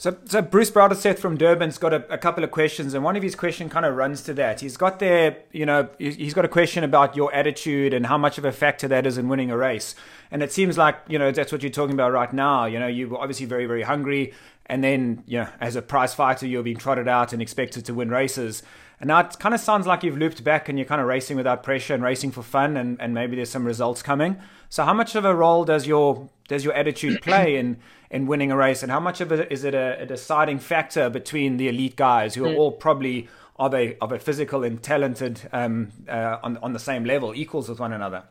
So, 0.00 0.16
so 0.24 0.40
Bruce 0.40 0.70
Broderseth 0.70 1.18
from 1.18 1.36
Durban's 1.36 1.76
got 1.76 1.92
a, 1.92 2.10
a, 2.10 2.16
couple 2.16 2.42
of 2.42 2.50
questions, 2.50 2.94
and 2.94 3.04
one 3.04 3.16
of 3.16 3.22
his 3.22 3.34
questions 3.34 3.70
kind 3.70 3.84
of 3.84 3.94
runs 3.96 4.22
to 4.22 4.32
that. 4.32 4.60
He's 4.60 4.78
got 4.78 4.98
there, 4.98 5.36
you 5.52 5.66
know, 5.66 5.90
he's 5.98 6.32
got 6.32 6.46
a 6.46 6.48
question 6.48 6.84
about 6.84 7.16
your 7.16 7.30
attitude 7.34 7.92
and 7.92 8.06
how 8.06 8.16
much 8.16 8.38
of 8.38 8.46
a 8.46 8.50
factor 8.50 8.88
that 8.88 9.06
is 9.06 9.18
in 9.18 9.28
winning 9.28 9.50
a 9.50 9.58
race. 9.58 9.94
And 10.30 10.42
it 10.42 10.52
seems 10.52 10.78
like, 10.78 10.96
you 11.06 11.18
know, 11.18 11.32
that's 11.32 11.52
what 11.52 11.62
you're 11.62 11.70
talking 11.70 11.92
about 11.92 12.12
right 12.12 12.32
now. 12.32 12.64
You 12.64 12.78
know, 12.78 12.86
you're 12.86 13.14
obviously 13.14 13.44
very, 13.44 13.66
very 13.66 13.82
hungry, 13.82 14.32
and 14.64 14.82
then, 14.82 15.22
you 15.26 15.40
know, 15.40 15.48
as 15.60 15.76
a 15.76 15.82
prize 15.82 16.14
fighter, 16.14 16.46
you're 16.46 16.62
being 16.62 16.78
trotted 16.78 17.06
out 17.06 17.34
and 17.34 17.42
expected 17.42 17.84
to 17.84 17.92
win 17.92 18.08
races. 18.08 18.62
And 19.00 19.08
now 19.08 19.20
it 19.20 19.38
kind 19.38 19.54
of 19.54 19.60
sounds 19.60 19.86
like 19.86 20.04
you've 20.04 20.18
looped 20.18 20.44
back 20.44 20.68
and 20.68 20.78
you're 20.78 20.86
kind 20.86 21.00
of 21.00 21.06
racing 21.06 21.38
without 21.38 21.62
pressure 21.62 21.94
and 21.94 22.02
racing 22.02 22.32
for 22.32 22.42
fun, 22.42 22.76
and, 22.76 23.00
and 23.00 23.14
maybe 23.14 23.34
there's 23.34 23.50
some 23.50 23.64
results 23.64 24.02
coming. 24.02 24.36
So, 24.68 24.84
how 24.84 24.92
much 24.92 25.14
of 25.14 25.24
a 25.24 25.34
role 25.34 25.64
does 25.64 25.86
your 25.86 26.28
does 26.48 26.64
your 26.64 26.74
attitude 26.74 27.22
play 27.22 27.56
in 27.56 27.78
in 28.10 28.26
winning 28.26 28.52
a 28.52 28.56
race, 28.56 28.82
and 28.82 28.92
how 28.92 29.00
much 29.00 29.20
of 29.20 29.32
it 29.32 29.50
is 29.50 29.64
it 29.64 29.74
a, 29.74 30.02
a 30.02 30.06
deciding 30.06 30.58
factor 30.58 31.08
between 31.08 31.56
the 31.56 31.68
elite 31.68 31.96
guys 31.96 32.34
who 32.34 32.44
are 32.44 32.52
mm. 32.52 32.58
all 32.58 32.72
probably 32.72 33.28
of 33.56 33.74
a 33.74 33.96
of 34.00 34.12
a 34.12 34.18
physical 34.18 34.64
and 34.64 34.82
talented 34.82 35.48
um, 35.52 35.92
uh, 36.06 36.38
on 36.42 36.58
on 36.58 36.72
the 36.74 36.78
same 36.78 37.04
level, 37.04 37.34
equals 37.34 37.70
with 37.70 37.80
one 37.80 37.94
another? 37.94 38.24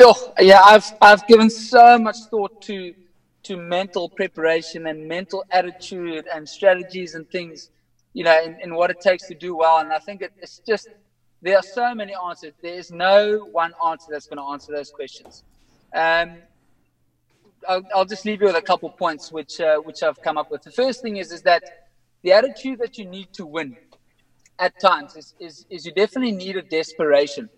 Oh, 0.00 0.34
yeah, 0.38 0.60
I've 0.62 0.92
I've 1.00 1.26
given 1.26 1.48
so 1.48 1.98
much 1.98 2.16
thought 2.30 2.60
to 2.62 2.94
to 3.44 3.56
mental 3.56 4.08
preparation 4.08 4.86
and 4.86 5.06
mental 5.06 5.44
attitude 5.50 6.26
and 6.32 6.48
strategies 6.48 7.14
and 7.14 7.28
things, 7.30 7.70
you 8.14 8.24
know, 8.24 8.42
in, 8.42 8.58
in 8.62 8.74
what 8.74 8.90
it 8.90 9.00
takes 9.00 9.26
to 9.28 9.34
do 9.34 9.54
well. 9.54 9.78
And 9.78 9.92
I 9.92 9.98
think 9.98 10.22
it, 10.22 10.32
it's 10.38 10.62
just 10.66 10.88
there 11.42 11.56
are 11.56 11.62
so 11.62 11.94
many 11.94 12.14
answers. 12.14 12.54
There 12.62 12.74
is 12.74 12.90
no 12.90 13.48
one 13.52 13.74
answer 13.86 14.06
that's 14.10 14.26
going 14.26 14.38
to 14.38 14.50
answer 14.52 14.72
those 14.72 14.90
questions. 14.90 15.42
Um, 15.94 16.36
I'll, 17.68 17.82
I'll, 17.94 18.04
just 18.04 18.24
leave 18.24 18.40
you 18.40 18.46
with 18.46 18.56
a 18.56 18.62
couple 18.62 18.88
points 18.90 19.30
which 19.30 19.60
uh, 19.60 19.76
which 19.78 20.02
I've 20.02 20.20
come 20.22 20.38
up 20.38 20.50
with. 20.50 20.62
The 20.62 20.72
first 20.72 21.02
thing 21.02 21.16
is 21.18 21.32
is 21.32 21.42
that 21.42 21.62
the 22.22 22.32
attitude 22.32 22.78
that 22.80 22.96
you 22.98 23.04
need 23.04 23.32
to 23.34 23.44
win 23.44 23.76
at 24.58 24.78
times 24.80 25.16
is, 25.16 25.34
is, 25.38 25.66
is 25.70 25.84
you 25.86 25.92
definitely 25.92 26.32
need 26.32 26.56
a 26.56 26.62
desperation. 26.62 27.48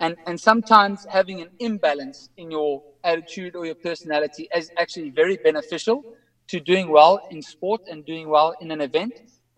And, 0.00 0.16
and 0.26 0.40
sometimes 0.40 1.06
having 1.08 1.40
an 1.40 1.50
imbalance 1.58 2.30
in 2.36 2.50
your 2.50 2.82
attitude 3.04 3.54
or 3.54 3.66
your 3.66 3.74
personality 3.74 4.48
is 4.54 4.70
actually 4.76 5.10
very 5.10 5.36
beneficial 5.36 6.02
to 6.48 6.60
doing 6.60 6.90
well 6.90 7.26
in 7.30 7.42
sport 7.42 7.82
and 7.90 8.04
doing 8.04 8.28
well 8.28 8.54
in 8.60 8.70
an 8.70 8.80
event, 8.80 9.12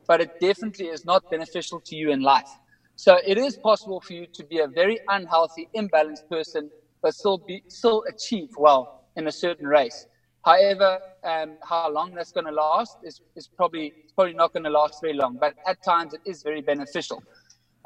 but 0.07 0.21
it 0.21 0.31
definitely 0.41 0.87
is 0.87 1.05
not 1.05 1.25
beneficial 1.31 1.81
to 1.87 1.97
you 1.97 2.11
in 2.11 2.21
life. 2.21 2.59
So 2.97 3.19
it 3.27 3.39
is 3.39 3.57
possible 3.59 4.01
for 4.01 4.15
you 4.15 4.27
to 4.35 4.45
be 4.45 4.59
a 4.61 4.69
very 4.69 5.01
unhealthy, 5.09 5.69
imbalanced 5.77 6.25
person, 6.31 6.71
but 7.03 7.15
still 7.15 7.39
be 7.39 7.63
still 7.69 8.03
achieve 8.09 8.51
well 8.57 8.89
in 9.17 9.27
a 9.27 9.33
certain 9.33 9.67
race. 9.67 10.07
However, 10.45 11.01
um, 11.25 11.59
how 11.63 11.91
long 11.91 12.15
that's 12.15 12.33
going 12.33 12.47
to 12.47 12.53
last 12.53 12.99
is, 13.03 13.21
is 13.35 13.49
probably 13.57 13.95
probably 14.15 14.35
not 14.35 14.53
going 14.53 14.65
to 14.65 14.71
last 14.71 15.01
very 15.01 15.13
long. 15.15 15.37
But 15.39 15.55
at 15.67 15.83
times, 15.83 16.15
it 16.15 16.23
is 16.25 16.43
very 16.43 16.63
beneficial. 16.63 17.23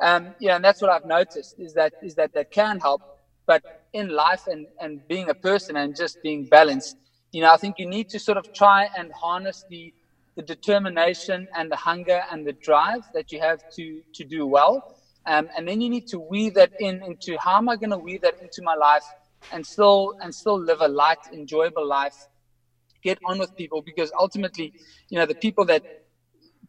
Um, 0.03 0.35
yeah, 0.39 0.57
and 0.57 0.65
that's 0.65 0.81
what 0.81 0.91
I've 0.91 1.05
noticed 1.05 1.55
is 1.59 1.75
that 1.75 1.93
is 2.01 2.15
that 2.17 2.33
that 2.35 2.51
can 2.51 2.81
help. 2.81 3.03
But 3.47 3.63
in 3.93 4.09
life 4.09 4.43
and 4.47 4.69
and 4.81 5.07
being 5.09 5.29
a 5.31 5.35
person 5.35 5.77
and 5.77 5.95
just 5.97 6.21
being 6.23 6.47
balanced, 6.47 6.97
you 7.33 7.43
know, 7.43 7.53
I 7.53 7.57
think 7.57 7.79
you 7.79 7.87
need 7.87 8.09
to 8.11 8.19
sort 8.21 8.39
of 8.39 8.51
try 8.53 8.89
and 8.97 9.11
harness 9.21 9.65
the 9.69 9.93
the 10.41 10.55
determination 10.55 11.47
and 11.55 11.71
the 11.71 11.77
hunger 11.77 12.23
and 12.31 12.47
the 12.47 12.55
drive 12.55 13.03
that 13.13 13.31
you 13.31 13.41
have 13.41 13.61
to 13.77 14.01
to 14.15 14.25
do 14.25 14.47
well. 14.47 14.83
Um, 15.27 15.49
and 15.57 15.69
then 15.69 15.81
you 15.83 15.91
need 15.91 16.07
to 16.09 16.19
weave 16.19 16.55
that 16.55 16.73
in 16.79 17.03
into 17.03 17.37
how 17.39 17.57
am 17.59 17.69
I 17.69 17.77
going 17.77 17.91
to 17.91 17.99
weave 17.99 18.23
that 18.23 18.37
into 18.41 18.63
my 18.63 18.75
life 18.75 19.05
and 19.53 19.67
still 19.67 20.15
and 20.23 20.35
still 20.35 20.59
live 20.59 20.81
a 20.81 20.89
light, 20.89 21.19
enjoyable 21.33 21.87
life. 21.87 22.17
Get 23.03 23.19
on 23.25 23.39
with 23.39 23.55
people 23.57 23.83
because 23.83 24.11
ultimately, 24.19 24.73
you 25.11 25.19
know, 25.19 25.27
the 25.27 25.35
people 25.35 25.65
that 25.67 25.83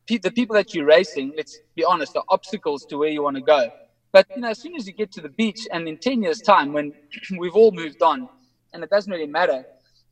the 0.08 0.32
people 0.32 0.56
that 0.56 0.74
you're 0.74 0.86
racing, 0.86 1.34
let's 1.38 1.62
be 1.76 1.84
honest, 1.86 2.18
are 2.18 2.24
obstacles 2.30 2.86
to 2.86 2.98
where 2.98 3.10
you 3.10 3.24
want 3.24 3.38
to 3.38 3.42
go. 3.42 3.70
But 4.12 4.28
you 4.34 4.42
know, 4.42 4.50
as 4.50 4.60
soon 4.60 4.76
as 4.76 4.86
you 4.86 4.94
get 4.94 5.12
to 5.14 5.22
the 5.22 5.30
beach, 5.30 5.68
and 5.72 5.88
in 5.88 5.98
ten 5.98 6.22
years' 6.22 6.42
time, 6.42 6.74
when 6.74 6.94
we've 7.38 7.56
all 7.56 7.72
moved 7.72 8.02
on, 8.02 8.28
and 8.74 8.84
it 8.84 8.90
doesn't 8.90 9.12
really 9.12 9.28
matter, 9.28 9.64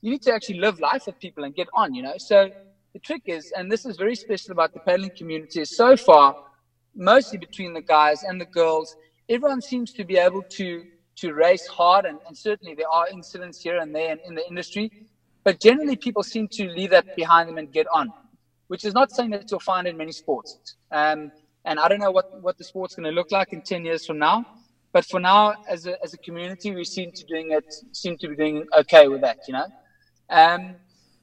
you 0.01 0.12
need 0.12 0.22
to 0.24 0.34
actually 0.34 0.60
live 0.60 0.80
life 0.80 1.03
with 1.07 1.20
people 1.20 1.43
and 1.43 1.53
get 1.53 1.68
on. 1.74 1.93
You 1.93 2.03
know, 2.03 2.14
so 2.18 2.49
the 2.94 3.00
trick 3.00 3.24
is, 3.26 3.52
and 3.56 3.72
this 3.72 3.86
is 3.86 3.98
very 3.98 4.16
special 4.16 4.52
about 4.52 4.74
the 4.74 4.80
paddling 4.80 5.12
community, 5.18 5.62
is 5.62 5.76
so 5.76 5.96
far, 5.96 6.36
mostly 6.96 7.38
between 7.38 7.74
the 7.74 7.82
guys 7.82 8.24
and 8.24 8.40
the 8.40 8.46
girls, 8.46 8.96
everyone 9.30 9.62
seems 9.62 9.94
to 9.94 10.04
be 10.04 10.18
able 10.18 10.44
to 10.44 10.84
to 11.18 11.34
race 11.34 11.68
hard, 11.68 12.06
and, 12.06 12.18
and 12.28 12.38
certainly 12.38 12.74
there 12.74 12.88
are 12.88 13.08
incidents 13.10 13.62
here 13.62 13.80
and 13.80 13.94
there 13.94 14.14
in, 14.14 14.20
in 14.26 14.36
the 14.36 14.48
industry, 14.48 14.90
but 15.44 15.60
generally 15.60 15.98
people 15.98 16.24
seem 16.24 16.48
to 16.48 16.70
leave 16.70 16.92
that 16.92 17.14
behind 17.16 17.50
them 17.50 17.58
and 17.58 17.74
get 17.74 17.86
on, 17.94 18.10
which 18.68 18.86
is 18.86 18.94
not 18.94 19.12
saying 19.12 19.30
that 19.30 19.52
you'll 19.52 19.60
find 19.60 19.86
in 19.86 19.98
many 19.98 20.14
sports. 20.14 20.78
Um, 20.92 21.30
and 21.66 21.78
I 21.80 21.90
don't 21.90 22.00
know 22.00 22.12
what, 22.12 22.42
what 22.42 22.58
the 22.58 22.64
sport's 22.64 22.96
going 22.96 23.04
to 23.04 23.12
look 23.12 23.32
like 23.32 23.52
in 23.52 23.62
10 23.62 23.84
years 23.84 24.06
from 24.06 24.18
now. 24.18 24.46
But 24.92 25.06
for 25.06 25.20
now, 25.20 25.56
as 25.70 25.86
a, 25.86 26.02
as 26.04 26.14
a 26.14 26.18
community, 26.18 26.74
we 26.74 26.84
seem 26.84 27.12
to 27.12 27.24
doing 27.26 27.52
it, 27.52 27.66
seem 27.92 28.18
to 28.18 28.28
be 28.30 28.36
doing 28.36 28.66
okay 28.78 29.08
with 29.08 29.22
that, 29.22 29.40
you 29.48 29.54
know? 29.54 29.68
Um, 30.30 30.76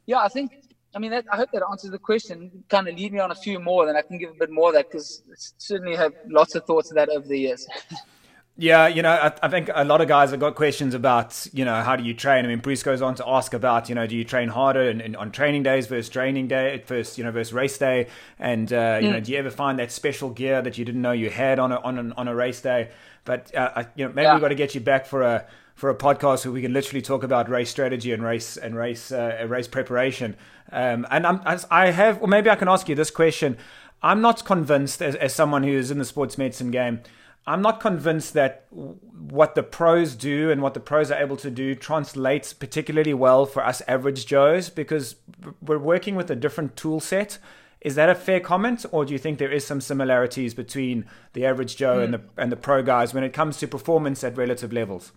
yeah, 0.06 0.18
I 0.18 0.28
think 0.28 0.52
I 0.96 0.98
mean, 0.98 1.10
that, 1.10 1.26
I 1.30 1.36
hope 1.36 1.50
that 1.52 1.62
answers 1.70 1.90
the 1.90 1.98
question. 1.98 2.64
Kind 2.70 2.88
of 2.88 2.94
lead 2.96 3.12
me 3.12 3.18
on 3.18 3.30
a 3.30 3.34
few 3.34 3.60
more, 3.60 3.84
then 3.84 3.96
I 3.96 4.02
can 4.02 4.18
give 4.18 4.30
a 4.30 4.38
bit 4.38 4.50
more 4.50 4.70
of 4.70 4.74
that 4.76 4.86
because 4.90 5.22
certainly 5.58 5.94
have 5.94 6.14
lots 6.26 6.54
of 6.54 6.64
thoughts 6.64 6.90
of 6.90 6.96
that 6.96 7.10
over 7.10 7.28
the 7.28 7.38
years. 7.38 7.68
Yeah, 8.58 8.88
you 8.88 9.02
know, 9.02 9.10
I, 9.10 9.32
I, 9.42 9.48
think 9.48 9.68
a 9.74 9.84
lot 9.84 10.00
of 10.00 10.08
guys 10.08 10.30
have 10.30 10.40
got 10.40 10.54
questions 10.54 10.94
about, 10.94 11.46
you 11.52 11.66
know, 11.66 11.82
how 11.82 11.94
do 11.94 12.02
you 12.02 12.14
train? 12.14 12.46
I 12.46 12.48
mean, 12.48 12.60
Bruce 12.60 12.82
goes 12.82 13.02
on 13.02 13.14
to 13.16 13.28
ask 13.28 13.52
about, 13.52 13.90
you 13.90 13.94
know, 13.94 14.06
do 14.06 14.16
you 14.16 14.24
train 14.24 14.48
harder 14.48 14.80
in, 14.88 15.14
on 15.14 15.30
training 15.30 15.62
days 15.62 15.86
versus 15.86 16.08
training 16.08 16.48
day, 16.48 16.82
versus, 16.86 17.18
you 17.18 17.24
know, 17.24 17.30
versus 17.30 17.52
race 17.52 17.76
day? 17.76 18.08
And, 18.38 18.72
uh, 18.72 18.98
you 19.02 19.08
mm. 19.08 19.12
know, 19.12 19.20
do 19.20 19.32
you 19.32 19.38
ever 19.38 19.50
find 19.50 19.78
that 19.78 19.92
special 19.92 20.30
gear 20.30 20.62
that 20.62 20.78
you 20.78 20.86
didn't 20.86 21.02
know 21.02 21.12
you 21.12 21.28
had 21.28 21.58
on 21.58 21.70
a, 21.70 21.76
on, 21.80 21.98
an, 21.98 22.12
on 22.12 22.28
a 22.28 22.34
race 22.34 22.62
day? 22.62 22.88
But, 23.26 23.54
uh, 23.54 23.72
I, 23.76 23.86
you 23.94 24.06
know, 24.06 24.12
maybe 24.14 24.22
yeah. 24.22 24.34
we've 24.34 24.40
got 24.40 24.48
to 24.48 24.54
get 24.54 24.74
you 24.74 24.80
back 24.80 25.04
for 25.04 25.20
a, 25.20 25.46
for 25.74 25.90
a 25.90 25.94
podcast 25.94 26.46
where 26.46 26.52
we 26.52 26.62
can 26.62 26.72
literally 26.72 27.02
talk 27.02 27.24
about 27.24 27.50
race 27.50 27.68
strategy 27.68 28.10
and 28.12 28.22
race 28.22 28.56
and 28.56 28.74
race 28.74 29.12
uh, 29.12 29.44
race 29.46 29.68
preparation. 29.68 30.34
Um, 30.72 31.06
and 31.10 31.26
I'm, 31.26 31.40
I 31.70 31.90
have, 31.90 32.22
or 32.22 32.28
maybe 32.28 32.48
I 32.48 32.56
can 32.56 32.68
ask 32.68 32.88
you 32.88 32.94
this 32.94 33.10
question. 33.10 33.58
I'm 34.02 34.22
not 34.22 34.46
convinced, 34.46 35.02
as, 35.02 35.14
as 35.16 35.34
someone 35.34 35.62
who 35.62 35.72
is 35.72 35.90
in 35.90 35.98
the 35.98 36.06
sports 36.06 36.38
medicine 36.38 36.70
game, 36.70 37.00
I'm 37.46 37.62
not 37.62 37.80
convinced 37.80 38.34
that 38.34 38.66
what 38.70 39.54
the 39.54 39.62
pros 39.62 40.16
do 40.16 40.50
and 40.50 40.62
what 40.62 40.74
the 40.74 40.80
pros 40.80 41.10
are 41.10 41.20
able 41.20 41.36
to 41.36 41.50
do 41.50 41.74
translates 41.76 42.52
particularly 42.52 43.14
well 43.14 43.46
for 43.46 43.64
us 43.64 43.82
average 43.86 44.26
Joes 44.26 44.68
because 44.68 45.16
we're 45.62 45.78
working 45.78 46.16
with 46.16 46.30
a 46.30 46.36
different 46.36 46.76
tool 46.76 46.98
set. 46.98 47.38
Is 47.80 47.94
that 47.94 48.08
a 48.08 48.16
fair 48.16 48.40
comment, 48.40 48.84
or 48.90 49.04
do 49.04 49.12
you 49.12 49.18
think 49.18 49.38
there 49.38 49.52
is 49.52 49.64
some 49.64 49.80
similarities 49.80 50.54
between 50.54 51.04
the 51.34 51.46
average 51.46 51.76
Joe 51.76 51.98
mm. 51.98 52.04
and 52.04 52.14
the 52.14 52.20
and 52.36 52.50
the 52.50 52.56
pro 52.56 52.82
guys 52.82 53.14
when 53.14 53.22
it 53.22 53.32
comes 53.32 53.58
to 53.58 53.68
performance 53.68 54.24
at 54.24 54.36
relative 54.36 54.72
levels? 54.72 55.12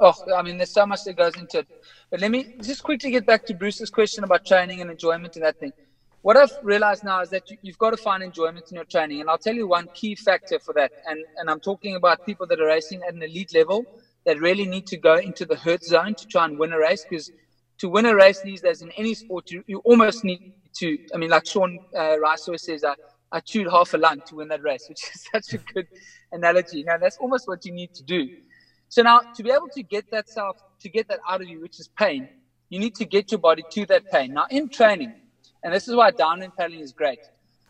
Oh, 0.00 0.12
I 0.36 0.42
mean, 0.42 0.58
there's 0.58 0.72
so 0.72 0.84
much 0.84 1.04
that 1.04 1.16
goes 1.16 1.36
into 1.36 1.60
it. 1.60 1.68
But 2.10 2.20
let 2.20 2.30
me 2.30 2.56
just 2.60 2.82
quickly 2.82 3.12
get 3.12 3.24
back 3.24 3.46
to 3.46 3.54
Bruce's 3.54 3.90
question 3.90 4.24
about 4.24 4.44
training 4.44 4.80
and 4.80 4.90
enjoyment 4.90 5.36
and 5.36 5.44
that 5.44 5.58
thing. 5.58 5.72
What 6.24 6.38
I've 6.38 6.56
realized 6.62 7.04
now 7.04 7.20
is 7.20 7.28
that 7.30 7.50
you, 7.50 7.58
have 7.66 7.76
got 7.76 7.90
to 7.90 7.98
find 7.98 8.22
enjoyment 8.22 8.70
in 8.70 8.76
your 8.76 8.86
training. 8.86 9.20
And 9.20 9.28
I'll 9.28 9.36
tell 9.36 9.54
you 9.54 9.68
one 9.68 9.90
key 9.92 10.14
factor 10.14 10.58
for 10.58 10.72
that. 10.72 10.90
And, 11.04 11.22
and 11.36 11.50
I'm 11.50 11.60
talking 11.60 11.96
about 11.96 12.24
people 12.24 12.46
that 12.46 12.58
are 12.58 12.66
racing 12.66 13.02
at 13.06 13.12
an 13.12 13.22
elite 13.22 13.52
level 13.52 13.86
that 14.24 14.40
really 14.40 14.66
need 14.66 14.86
to 14.86 14.96
go 14.96 15.16
into 15.16 15.44
the 15.44 15.56
hurt 15.56 15.84
zone 15.84 16.14
to 16.14 16.26
try 16.26 16.46
and 16.46 16.58
win 16.58 16.72
a 16.72 16.78
race. 16.78 17.04
Because 17.06 17.30
to 17.76 17.90
win 17.90 18.06
a 18.06 18.14
race 18.14 18.40
these 18.40 18.62
days 18.62 18.80
in 18.80 18.90
any 18.96 19.12
sport, 19.12 19.50
you, 19.50 19.64
you 19.66 19.80
almost 19.84 20.24
need 20.24 20.40
to, 20.78 20.96
I 21.14 21.18
mean, 21.18 21.28
like 21.28 21.44
Sean 21.44 21.78
uh, 21.94 22.18
Rice 22.18 22.48
always 22.48 22.64
says, 22.64 22.84
I, 22.84 22.94
I 23.30 23.40
chewed 23.40 23.70
half 23.70 23.92
a 23.92 23.98
lung 23.98 24.22
to 24.28 24.36
win 24.36 24.48
that 24.48 24.62
race, 24.62 24.86
which 24.88 25.02
is 25.02 25.26
such 25.30 25.60
a 25.60 25.62
good 25.74 25.86
analogy. 26.32 26.84
Now, 26.84 26.96
that's 26.96 27.18
almost 27.18 27.46
what 27.46 27.66
you 27.66 27.72
need 27.72 27.92
to 27.96 28.02
do. 28.02 28.30
So 28.88 29.02
now 29.02 29.20
to 29.34 29.42
be 29.42 29.50
able 29.50 29.68
to 29.74 29.82
get 29.82 30.06
that 30.10 30.30
self, 30.30 30.56
to 30.80 30.88
get 30.88 31.06
that 31.08 31.20
out 31.28 31.42
of 31.42 31.48
you, 31.48 31.60
which 31.60 31.78
is 31.78 31.90
pain, 31.98 32.30
you 32.70 32.78
need 32.78 32.94
to 32.94 33.04
get 33.04 33.30
your 33.30 33.40
body 33.40 33.66
to 33.72 33.84
that 33.86 34.04
pain. 34.10 34.32
Now 34.32 34.46
in 34.48 34.70
training, 34.70 35.12
and 35.64 35.72
this 35.72 35.88
is 35.88 35.96
why 35.96 36.10
downwind 36.10 36.54
paddling 36.56 36.80
is 36.80 36.92
great, 36.92 37.18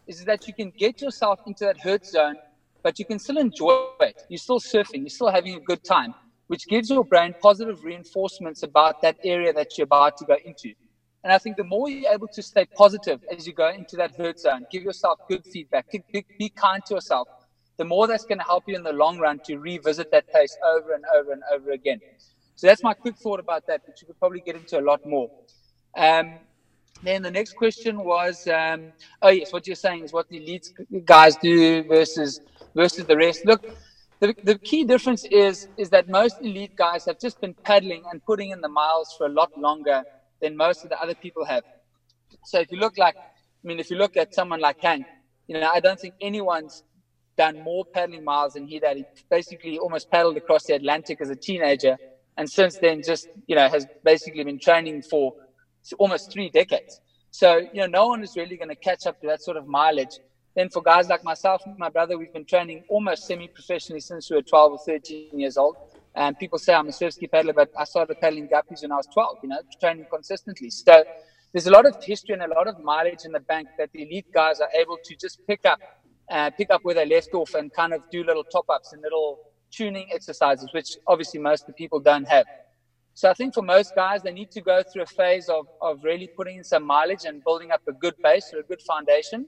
is 0.08 0.24
that 0.24 0.46
you 0.48 0.52
can 0.52 0.72
get 0.76 1.00
yourself 1.00 1.40
into 1.46 1.64
that 1.64 1.78
hurt 1.78 2.04
zone, 2.04 2.36
but 2.82 2.98
you 2.98 3.04
can 3.04 3.18
still 3.20 3.38
enjoy 3.38 3.86
it. 4.00 4.24
You're 4.28 4.38
still 4.38 4.60
surfing, 4.60 5.00
you're 5.02 5.08
still 5.08 5.30
having 5.30 5.54
a 5.54 5.60
good 5.60 5.82
time, 5.84 6.12
which 6.48 6.66
gives 6.66 6.90
your 6.90 7.04
brain 7.04 7.34
positive 7.40 7.84
reinforcements 7.84 8.64
about 8.64 9.00
that 9.02 9.16
area 9.24 9.52
that 9.52 9.78
you're 9.78 9.84
about 9.84 10.16
to 10.18 10.24
go 10.26 10.36
into. 10.44 10.74
And 11.22 11.32
I 11.32 11.38
think 11.38 11.56
the 11.56 11.64
more 11.64 11.88
you're 11.88 12.12
able 12.12 12.28
to 12.28 12.42
stay 12.42 12.66
positive 12.76 13.20
as 13.34 13.46
you 13.46 13.54
go 13.54 13.70
into 13.70 13.96
that 13.96 14.10
hurt 14.16 14.40
zone, 14.40 14.66
give 14.70 14.82
yourself 14.82 15.20
good 15.26 15.44
feedback, 15.46 15.86
be, 16.12 16.48
kind 16.50 16.84
to 16.86 16.94
yourself, 16.94 17.28
the 17.78 17.84
more 17.84 18.06
that's 18.06 18.24
going 18.26 18.38
to 18.38 18.44
help 18.44 18.64
you 18.66 18.74
in 18.74 18.82
the 18.82 18.92
long 18.92 19.18
run 19.18 19.40
to 19.44 19.56
revisit 19.56 20.10
that 20.10 20.28
place 20.28 20.58
over 20.62 20.92
and 20.92 21.04
over 21.16 21.32
and 21.32 21.42
over 21.54 21.70
again. 21.70 22.00
So 22.56 22.66
that's 22.66 22.82
my 22.82 22.92
quick 22.92 23.16
thought 23.16 23.40
about 23.40 23.66
that, 23.68 23.82
which 23.86 24.02
you 24.02 24.06
could 24.06 24.18
probably 24.18 24.40
get 24.40 24.56
into 24.56 24.78
a 24.78 24.82
lot 24.82 25.00
more. 25.06 25.30
Um, 25.96 26.34
then 27.02 27.22
the 27.22 27.30
next 27.30 27.54
question 27.54 28.04
was, 28.04 28.46
um, 28.46 28.92
oh 29.22 29.28
yes, 29.30 29.52
what 29.52 29.66
you're 29.66 29.76
saying 29.76 30.04
is 30.04 30.12
what 30.12 30.28
the 30.28 30.38
elite 30.38 30.70
guys 31.04 31.36
do 31.36 31.82
versus 31.84 32.40
versus 32.74 33.04
the 33.06 33.16
rest. 33.16 33.44
Look, 33.44 33.62
the, 34.20 34.34
the 34.42 34.58
key 34.58 34.84
difference 34.84 35.24
is 35.30 35.68
is 35.76 35.90
that 35.90 36.08
most 36.08 36.36
elite 36.40 36.72
guys 36.76 37.04
have 37.06 37.18
just 37.18 37.40
been 37.40 37.54
paddling 37.64 38.02
and 38.10 38.24
putting 38.24 38.50
in 38.50 38.60
the 38.60 38.68
miles 38.68 39.14
for 39.16 39.26
a 39.26 39.30
lot 39.30 39.50
longer 39.56 40.04
than 40.40 40.56
most 40.56 40.84
of 40.84 40.90
the 40.90 41.00
other 41.00 41.14
people 41.14 41.44
have. 41.44 41.64
So 42.44 42.60
if 42.60 42.70
you 42.70 42.78
look 42.78 42.96
like, 42.96 43.16
I 43.16 43.66
mean, 43.66 43.80
if 43.80 43.90
you 43.90 43.96
look 43.96 44.16
at 44.16 44.34
someone 44.34 44.60
like 44.60 44.76
Hank, 44.80 45.06
you 45.46 45.58
know, 45.58 45.70
I 45.70 45.80
don't 45.80 45.98
think 45.98 46.14
anyone's 46.20 46.82
done 47.36 47.62
more 47.62 47.84
paddling 47.92 48.24
miles 48.24 48.54
than 48.54 48.66
he 48.66 48.78
did. 48.78 48.96
He 48.98 49.06
basically 49.30 49.78
almost 49.78 50.10
paddled 50.10 50.36
across 50.36 50.64
the 50.64 50.74
Atlantic 50.74 51.20
as 51.20 51.30
a 51.30 51.36
teenager, 51.36 51.98
and 52.36 52.48
since 52.50 52.78
then, 52.78 53.02
just 53.02 53.28
you 53.46 53.56
know, 53.56 53.68
has 53.68 53.86
basically 54.04 54.44
been 54.44 54.58
training 54.58 55.02
for 55.02 55.34
almost 55.98 56.32
three 56.32 56.50
decades. 56.50 57.00
So 57.30 57.58
you 57.72 57.80
know, 57.80 57.86
no 57.86 58.06
one 58.08 58.22
is 58.22 58.36
really 58.36 58.56
going 58.56 58.68
to 58.68 58.76
catch 58.76 59.06
up 59.06 59.20
to 59.20 59.26
that 59.28 59.42
sort 59.42 59.56
of 59.56 59.66
mileage. 59.66 60.18
Then 60.56 60.68
for 60.68 60.82
guys 60.82 61.08
like 61.08 61.24
myself 61.24 61.62
and 61.66 61.76
my 61.78 61.88
brother, 61.88 62.16
we've 62.16 62.32
been 62.32 62.44
training 62.44 62.84
almost 62.88 63.26
semi-professionally 63.26 64.00
since 64.00 64.30
we 64.30 64.36
were 64.36 64.42
12 64.42 64.72
or 64.72 64.78
13 64.78 65.40
years 65.40 65.56
old. 65.56 65.76
And 66.14 66.38
people 66.38 66.58
say 66.60 66.72
I'm 66.72 66.88
a 66.88 66.92
surf 66.92 67.14
ski 67.14 67.26
paddler, 67.26 67.52
but 67.52 67.70
I 67.76 67.82
started 67.84 68.20
paddling 68.20 68.48
guppies 68.48 68.82
when 68.82 68.92
I 68.92 68.96
was 68.96 69.08
12. 69.12 69.38
You 69.42 69.48
know, 69.48 69.58
training 69.80 70.06
consistently. 70.08 70.70
So 70.70 71.04
there's 71.52 71.66
a 71.66 71.72
lot 71.72 71.86
of 71.86 71.96
history 72.00 72.34
and 72.34 72.42
a 72.42 72.54
lot 72.54 72.68
of 72.68 72.78
mileage 72.78 73.24
in 73.24 73.32
the 73.32 73.40
bank 73.40 73.68
that 73.78 73.90
the 73.92 74.02
elite 74.02 74.26
guys 74.32 74.60
are 74.60 74.70
able 74.78 74.98
to 75.04 75.16
just 75.16 75.40
pick 75.46 75.64
up 75.64 75.80
uh, 76.30 76.50
pick 76.56 76.70
up 76.70 76.80
where 76.84 76.94
they 76.94 77.06
left 77.06 77.34
off 77.34 77.54
and 77.54 77.72
kind 77.72 77.92
of 77.92 78.02
do 78.10 78.24
little 78.24 78.44
top 78.44 78.64
ups 78.68 78.92
and 78.92 79.02
little 79.02 79.38
tuning 79.70 80.08
exercises, 80.12 80.72
which 80.72 80.96
obviously 81.06 81.40
most 81.40 81.62
of 81.62 81.66
the 81.68 81.72
people 81.74 82.00
don't 82.00 82.28
have. 82.28 82.46
So 83.14 83.30
I 83.30 83.34
think 83.34 83.54
for 83.54 83.62
most 83.62 83.94
guys, 83.94 84.22
they 84.22 84.32
need 84.32 84.50
to 84.52 84.60
go 84.60 84.82
through 84.82 85.02
a 85.02 85.06
phase 85.06 85.48
of, 85.48 85.66
of 85.80 86.02
really 86.02 86.28
putting 86.36 86.58
in 86.58 86.64
some 86.64 86.84
mileage 86.84 87.24
and 87.24 87.42
building 87.44 87.70
up 87.70 87.80
a 87.88 87.92
good 87.92 88.14
base 88.22 88.52
or 88.52 88.58
a 88.58 88.64
good 88.64 88.82
foundation. 88.82 89.46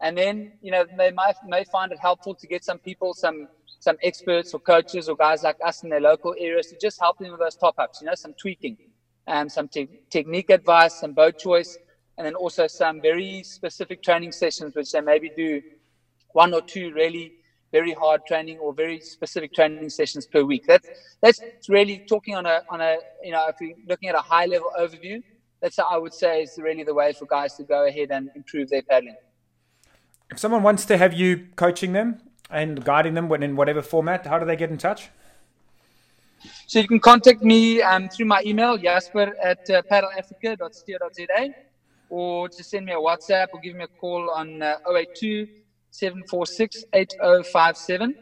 And 0.00 0.16
then, 0.16 0.52
you 0.62 0.70
know, 0.70 0.86
they 0.96 1.10
might, 1.10 1.34
may 1.44 1.64
find 1.64 1.92
it 1.92 1.98
helpful 2.00 2.34
to 2.36 2.46
get 2.46 2.64
some 2.64 2.78
people, 2.78 3.12
some, 3.12 3.48
some 3.80 3.96
experts 4.02 4.54
or 4.54 4.60
coaches 4.60 5.08
or 5.08 5.16
guys 5.16 5.42
like 5.42 5.56
us 5.64 5.82
in 5.82 5.90
their 5.90 6.00
local 6.00 6.34
areas 6.38 6.68
to 6.68 6.76
just 6.80 7.00
help 7.00 7.18
them 7.18 7.32
with 7.32 7.40
those 7.40 7.56
top 7.56 7.74
ups, 7.78 8.00
you 8.00 8.06
know, 8.06 8.14
some 8.14 8.32
tweaking, 8.40 8.78
um, 9.26 9.48
some 9.48 9.68
te- 9.68 9.88
technique 10.08 10.48
advice, 10.48 10.94
some 10.94 11.12
boat 11.12 11.36
choice, 11.36 11.78
and 12.16 12.24
then 12.26 12.34
also 12.34 12.66
some 12.68 13.00
very 13.00 13.42
specific 13.42 14.02
training 14.02 14.32
sessions, 14.32 14.74
which 14.74 14.92
they 14.92 15.00
maybe 15.00 15.30
do 15.36 15.60
one 16.32 16.54
or 16.54 16.62
two 16.62 16.92
really 16.94 17.32
very 17.72 17.92
hard 17.92 18.24
training 18.26 18.58
or 18.58 18.72
very 18.74 19.00
specific 19.00 19.52
training 19.52 19.90
sessions 19.90 20.26
per 20.26 20.42
week. 20.42 20.64
That's 20.66 20.90
that's 21.22 21.42
really 21.68 22.02
talking 22.08 22.34
on 22.34 22.46
a 22.46 22.62
on 22.68 22.80
a 22.80 22.96
you 23.22 23.32
know 23.32 23.46
if 23.48 23.56
you're 23.60 23.76
looking 23.86 24.08
at 24.08 24.14
a 24.14 24.20
high 24.20 24.46
level 24.46 24.70
overview. 24.78 25.22
That's 25.60 25.76
how 25.76 25.88
I 25.90 25.98
would 25.98 26.14
say 26.14 26.42
is 26.42 26.58
really 26.58 26.84
the 26.84 26.94
way 26.94 27.12
for 27.12 27.26
guys 27.26 27.54
to 27.56 27.64
go 27.64 27.86
ahead 27.86 28.10
and 28.10 28.30
improve 28.34 28.70
their 28.70 28.82
paddling. 28.82 29.16
If 30.30 30.38
someone 30.38 30.62
wants 30.62 30.86
to 30.86 30.96
have 30.96 31.12
you 31.12 31.48
coaching 31.56 31.92
them 31.92 32.20
and 32.48 32.82
guiding 32.82 33.14
them 33.14 33.30
in 33.30 33.56
whatever 33.56 33.82
format, 33.82 34.26
how 34.26 34.38
do 34.38 34.46
they 34.46 34.56
get 34.56 34.70
in 34.70 34.78
touch? 34.78 35.10
So 36.66 36.78
you 36.78 36.88
can 36.88 37.00
contact 37.00 37.42
me 37.42 37.82
um, 37.82 38.08
through 38.08 38.26
my 38.26 38.42
email, 38.46 38.78
jasper 38.78 39.34
at 39.42 39.58
uh, 39.68 39.82
paddleafrica.co.za, 39.90 41.50
or 42.08 42.48
just 42.48 42.70
send 42.70 42.86
me 42.86 42.92
a 42.92 42.96
WhatsApp 42.96 43.48
or 43.52 43.60
give 43.60 43.76
me 43.76 43.84
a 43.84 43.88
call 43.88 44.30
on 44.30 44.62
uh, 44.62 44.76
082 44.88 45.46
746 45.90 46.84
8057. 46.92 48.14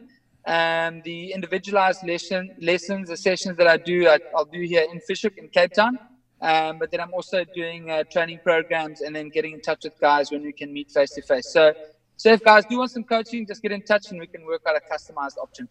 Um, 0.45 1.01
the 1.03 1.31
individualized 1.31 2.05
lesson, 2.05 2.55
lessons, 2.59 3.09
the 3.09 3.17
sessions 3.17 3.57
that 3.57 3.67
I 3.67 3.77
do, 3.77 4.07
I, 4.07 4.19
will 4.33 4.45
do 4.45 4.61
here 4.61 4.87
in 4.91 4.99
Fish 5.01 5.21
Hoek 5.21 5.37
in 5.37 5.49
Cape 5.49 5.73
Town. 5.73 5.99
Um, 6.41 6.79
but 6.79 6.89
then 6.89 7.01
I'm 7.01 7.13
also 7.13 7.43
doing 7.53 7.91
uh, 7.91 8.03
training 8.05 8.39
programs 8.43 9.01
and 9.01 9.15
then 9.15 9.29
getting 9.29 9.53
in 9.53 9.61
touch 9.61 9.83
with 9.83 9.99
guys 9.99 10.31
when 10.31 10.41
we 10.41 10.53
can 10.53 10.71
meet 10.71 10.89
face 10.89 11.11
to 11.11 11.21
face. 11.21 11.51
So 11.51 11.73
so 12.19 12.33
if 12.33 12.43
guys 12.43 12.65
do 12.65 12.77
want 12.77 12.91
some 12.91 13.05
coaching, 13.05 13.47
just 13.47 13.61
get 13.61 13.71
in 13.71 13.81
touch 13.81 14.11
and 14.11 14.19
we 14.19 14.27
can 14.27 14.45
work 14.45 14.61
out 14.67 14.75
a 14.75 14.81
customized 14.93 15.37
option. 15.37 15.69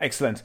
Excellent. 0.00 0.42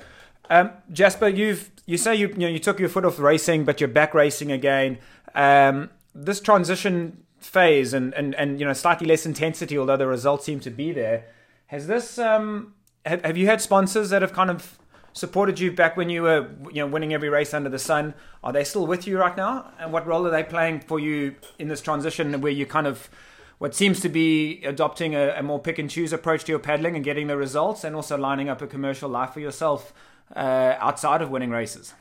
Um, 0.50 0.72
Jasper, 0.92 1.30
you've 1.30 1.72
you 1.86 1.98
say 1.98 2.16
you 2.16 2.28
you, 2.28 2.36
know, 2.36 2.48
you 2.48 2.60
took 2.60 2.78
your 2.78 2.90
foot 2.90 3.06
off 3.06 3.18
racing, 3.18 3.64
but 3.64 3.80
you're 3.80 3.88
back 3.88 4.14
racing 4.14 4.52
again. 4.52 4.98
Um, 5.34 5.92
this 6.14 6.42
transition 6.42 7.24
phase 7.48 7.94
and, 7.94 8.14
and, 8.14 8.36
and 8.36 8.60
you 8.60 8.66
know 8.66 8.74
slightly 8.74 9.08
less 9.08 9.26
intensity, 9.26 9.78
although 9.78 9.98
the 9.98 10.08
results 10.08 10.46
seem 10.46 10.60
to 10.62 10.70
be 10.70 10.92
there. 10.92 11.26
Has 11.68 11.88
this 11.88 12.18
um, 12.20 12.74
have, 13.06 13.24
have 13.24 13.38
you 13.38 13.48
had 13.48 13.62
sponsors 13.62 14.10
that 14.10 14.22
have 14.22 14.34
kind 14.34 14.50
of 14.50 14.78
supported 15.14 15.60
you 15.60 15.72
back 15.72 15.98
when 15.98 16.10
you 16.10 16.22
were 16.22 16.50
you 16.72 16.82
know 16.82 16.88
winning 16.88 17.14
every 17.14 17.30
race 17.30 17.54
under 17.54 17.70
the 17.70 17.80
sun? 17.80 18.14
Are 18.44 18.54
they 18.54 18.64
still 18.64 18.86
with 18.86 19.08
you 19.08 19.18
right 19.18 19.36
now? 19.36 19.72
And 19.80 19.92
what 19.92 20.06
role 20.06 20.26
are 20.28 20.30
they 20.30 20.44
playing 20.44 20.82
for 20.82 21.00
you 21.00 21.36
in 21.58 21.68
this 21.68 21.82
transition 21.82 22.40
where 22.42 22.52
you 22.52 22.66
kind 22.66 22.88
of 22.88 23.10
what 23.58 23.74
seems 23.74 24.00
to 24.02 24.10
be 24.10 24.64
adopting 24.64 25.16
a, 25.16 25.30
a 25.30 25.42
more 25.42 25.60
pick 25.60 25.80
and 25.80 25.90
choose 25.90 26.14
approach 26.14 26.44
to 26.44 26.52
your 26.52 26.60
paddling 26.60 26.96
and 26.96 27.04
getting 27.04 27.28
the 27.28 27.38
results, 27.38 27.84
and 27.84 27.96
also 27.96 28.18
lining 28.18 28.50
up 28.50 28.62
a 28.62 28.68
commercial 28.68 29.10
life 29.10 29.32
for 29.32 29.40
yourself 29.40 29.94
uh, 30.36 30.76
outside 30.80 31.22
of 31.22 31.30
winning 31.32 31.50
races? 31.50 31.94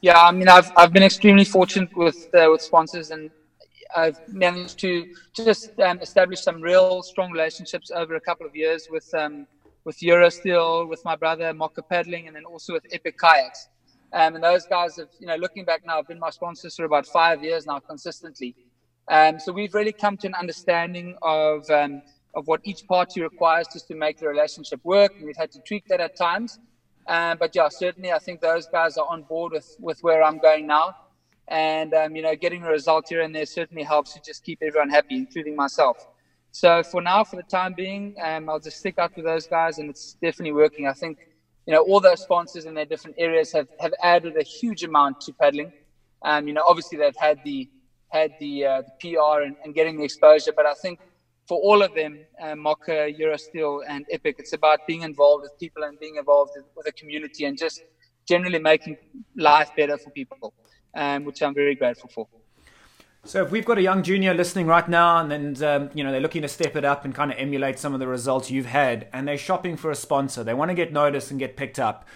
Yeah, 0.00 0.20
I 0.20 0.30
mean, 0.30 0.48
I've 0.48 0.70
I've 0.76 0.92
been 0.92 1.02
extremely 1.02 1.44
fortunate 1.44 1.96
with 1.96 2.28
uh, 2.34 2.48
with 2.52 2.62
sponsors, 2.62 3.10
and 3.10 3.30
I've 3.96 4.20
managed 4.28 4.78
to 4.80 5.06
just 5.34 5.78
um, 5.80 6.00
establish 6.00 6.42
some 6.42 6.60
real 6.60 7.02
strong 7.02 7.30
relationships 7.32 7.90
over 7.90 8.16
a 8.16 8.20
couple 8.20 8.46
of 8.46 8.54
years 8.54 8.88
with 8.90 9.12
um, 9.14 9.46
with 9.84 9.98
Eurosteel, 10.00 10.88
with 10.88 11.02
my 11.04 11.16
brother 11.16 11.54
Mocke 11.54 11.80
Paddling, 11.88 12.26
and 12.26 12.36
then 12.36 12.44
also 12.44 12.74
with 12.74 12.84
Epic 12.92 13.16
Kayaks. 13.18 13.68
Um, 14.12 14.34
and 14.34 14.44
those 14.44 14.66
guys 14.66 14.96
have, 14.96 15.08
you 15.20 15.26
know, 15.26 15.36
looking 15.36 15.64
back 15.64 15.82
now, 15.86 15.96
have 15.96 16.08
been 16.08 16.18
my 16.18 16.30
sponsors 16.30 16.76
for 16.76 16.84
about 16.84 17.06
five 17.06 17.42
years 17.42 17.66
now, 17.66 17.78
consistently. 17.78 18.54
Um, 19.08 19.38
so 19.38 19.52
we've 19.52 19.74
really 19.74 19.92
come 19.92 20.16
to 20.18 20.26
an 20.26 20.34
understanding 20.34 21.16
of 21.22 21.68
um, 21.70 22.02
of 22.34 22.46
what 22.46 22.60
each 22.64 22.86
party 22.86 23.22
requires 23.22 23.66
just 23.72 23.88
to 23.88 23.94
make 23.94 24.18
the 24.18 24.28
relationship 24.28 24.80
work. 24.84 25.12
And 25.16 25.24
we've 25.24 25.36
had 25.36 25.50
to 25.52 25.60
tweak 25.66 25.86
that 25.88 26.00
at 26.00 26.16
times. 26.16 26.58
Um, 27.06 27.38
but 27.38 27.54
yeah, 27.54 27.68
certainly, 27.70 28.12
I 28.12 28.18
think 28.18 28.40
those 28.40 28.66
guys 28.66 28.98
are 28.98 29.06
on 29.08 29.22
board 29.22 29.52
with 29.52 29.76
with 29.80 29.98
where 30.02 30.22
I'm 30.22 30.38
going 30.38 30.66
now. 30.66 30.94
And 31.50 31.94
um, 31.94 32.14
you 32.14 32.22
know, 32.22 32.34
getting 32.36 32.62
a 32.62 32.70
result 32.70 33.06
here 33.08 33.22
and 33.22 33.34
there 33.34 33.46
certainly 33.46 33.82
helps 33.82 34.12
to 34.14 34.20
just 34.20 34.44
keep 34.44 34.58
everyone 34.62 34.90
happy, 34.90 35.16
including 35.16 35.56
myself. 35.56 36.06
So 36.50 36.82
for 36.82 37.00
now, 37.00 37.24
for 37.24 37.36
the 37.36 37.42
time 37.42 37.74
being, 37.74 38.14
um, 38.22 38.48
I'll 38.48 38.60
just 38.60 38.78
stick 38.78 38.98
out 38.98 39.12
with 39.16 39.24
those 39.24 39.46
guys, 39.46 39.78
and 39.78 39.88
it's 39.90 40.16
definitely 40.22 40.52
working. 40.52 40.86
I 40.86 40.92
think 40.92 41.18
you 41.66 41.74
know 41.74 41.82
all 41.82 42.00
those 42.00 42.22
sponsors 42.22 42.64
in 42.64 42.74
their 42.74 42.86
different 42.86 43.16
areas 43.18 43.52
have 43.52 43.68
have 43.80 43.92
added 44.02 44.36
a 44.36 44.42
huge 44.42 44.84
amount 44.84 45.20
to 45.20 45.32
paddling. 45.32 45.72
Um, 46.22 46.48
you 46.48 46.54
know, 46.54 46.64
obviously 46.66 46.98
they've 46.98 47.16
had 47.16 47.40
the 47.44 47.68
had 48.10 48.32
the, 48.38 48.64
uh, 48.64 48.82
the 48.82 48.92
PR 49.00 49.42
and, 49.42 49.56
and, 49.62 49.74
getting 49.74 49.98
the 49.98 50.04
exposure, 50.04 50.52
but 50.56 50.64
I 50.64 50.72
think 50.80 50.98
for 51.46 51.58
all 51.58 51.82
of 51.82 51.94
them, 51.94 52.24
uh, 52.40 52.54
Mocke, 52.54 52.86
Eurosteel, 52.88 53.82
and 53.86 54.06
Epic, 54.10 54.36
it's 54.38 54.52
about 54.52 54.80
being 54.86 55.02
involved 55.02 55.42
with 55.42 55.58
people 55.58 55.82
and 55.82 55.98
being 55.98 56.16
involved 56.16 56.52
with 56.74 56.84
the 56.86 56.92
community 56.92 57.44
and 57.44 57.56
just 57.58 57.84
generally 58.26 58.58
making 58.58 58.96
life 59.36 59.70
better 59.76 59.96
for 59.98 60.10
people, 60.10 60.54
um, 60.94 61.24
which 61.24 61.42
I'm 61.42 61.54
very 61.54 61.74
grateful 61.74 62.10
for. 62.12 62.26
So 63.24 63.42
if 63.42 63.50
we've 63.50 63.64
got 63.64 63.78
a 63.78 63.82
young 63.82 64.02
junior 64.02 64.32
listening 64.32 64.66
right 64.66 64.88
now, 64.88 65.18
and 65.18 65.30
then 65.30 65.62
um, 65.62 65.90
you 65.92 66.02
know 66.02 66.10
they're 66.10 66.20
looking 66.20 66.42
to 66.42 66.48
step 66.48 66.76
it 66.76 66.84
up 66.84 67.04
and 67.04 67.14
kind 67.14 67.30
of 67.30 67.38
emulate 67.38 67.78
some 67.78 67.92
of 67.92 68.00
the 68.00 68.06
results 68.06 68.50
you've 68.50 68.66
had, 68.66 69.08
and 69.12 69.26
they're 69.26 69.36
shopping 69.36 69.76
for 69.76 69.90
a 69.90 69.94
sponsor, 69.94 70.44
they 70.44 70.54
want 70.54 70.70
to 70.70 70.74
get 70.74 70.92
noticed 70.92 71.30
and 71.30 71.38
get 71.38 71.56
picked 71.56 71.78
up. 71.78 72.06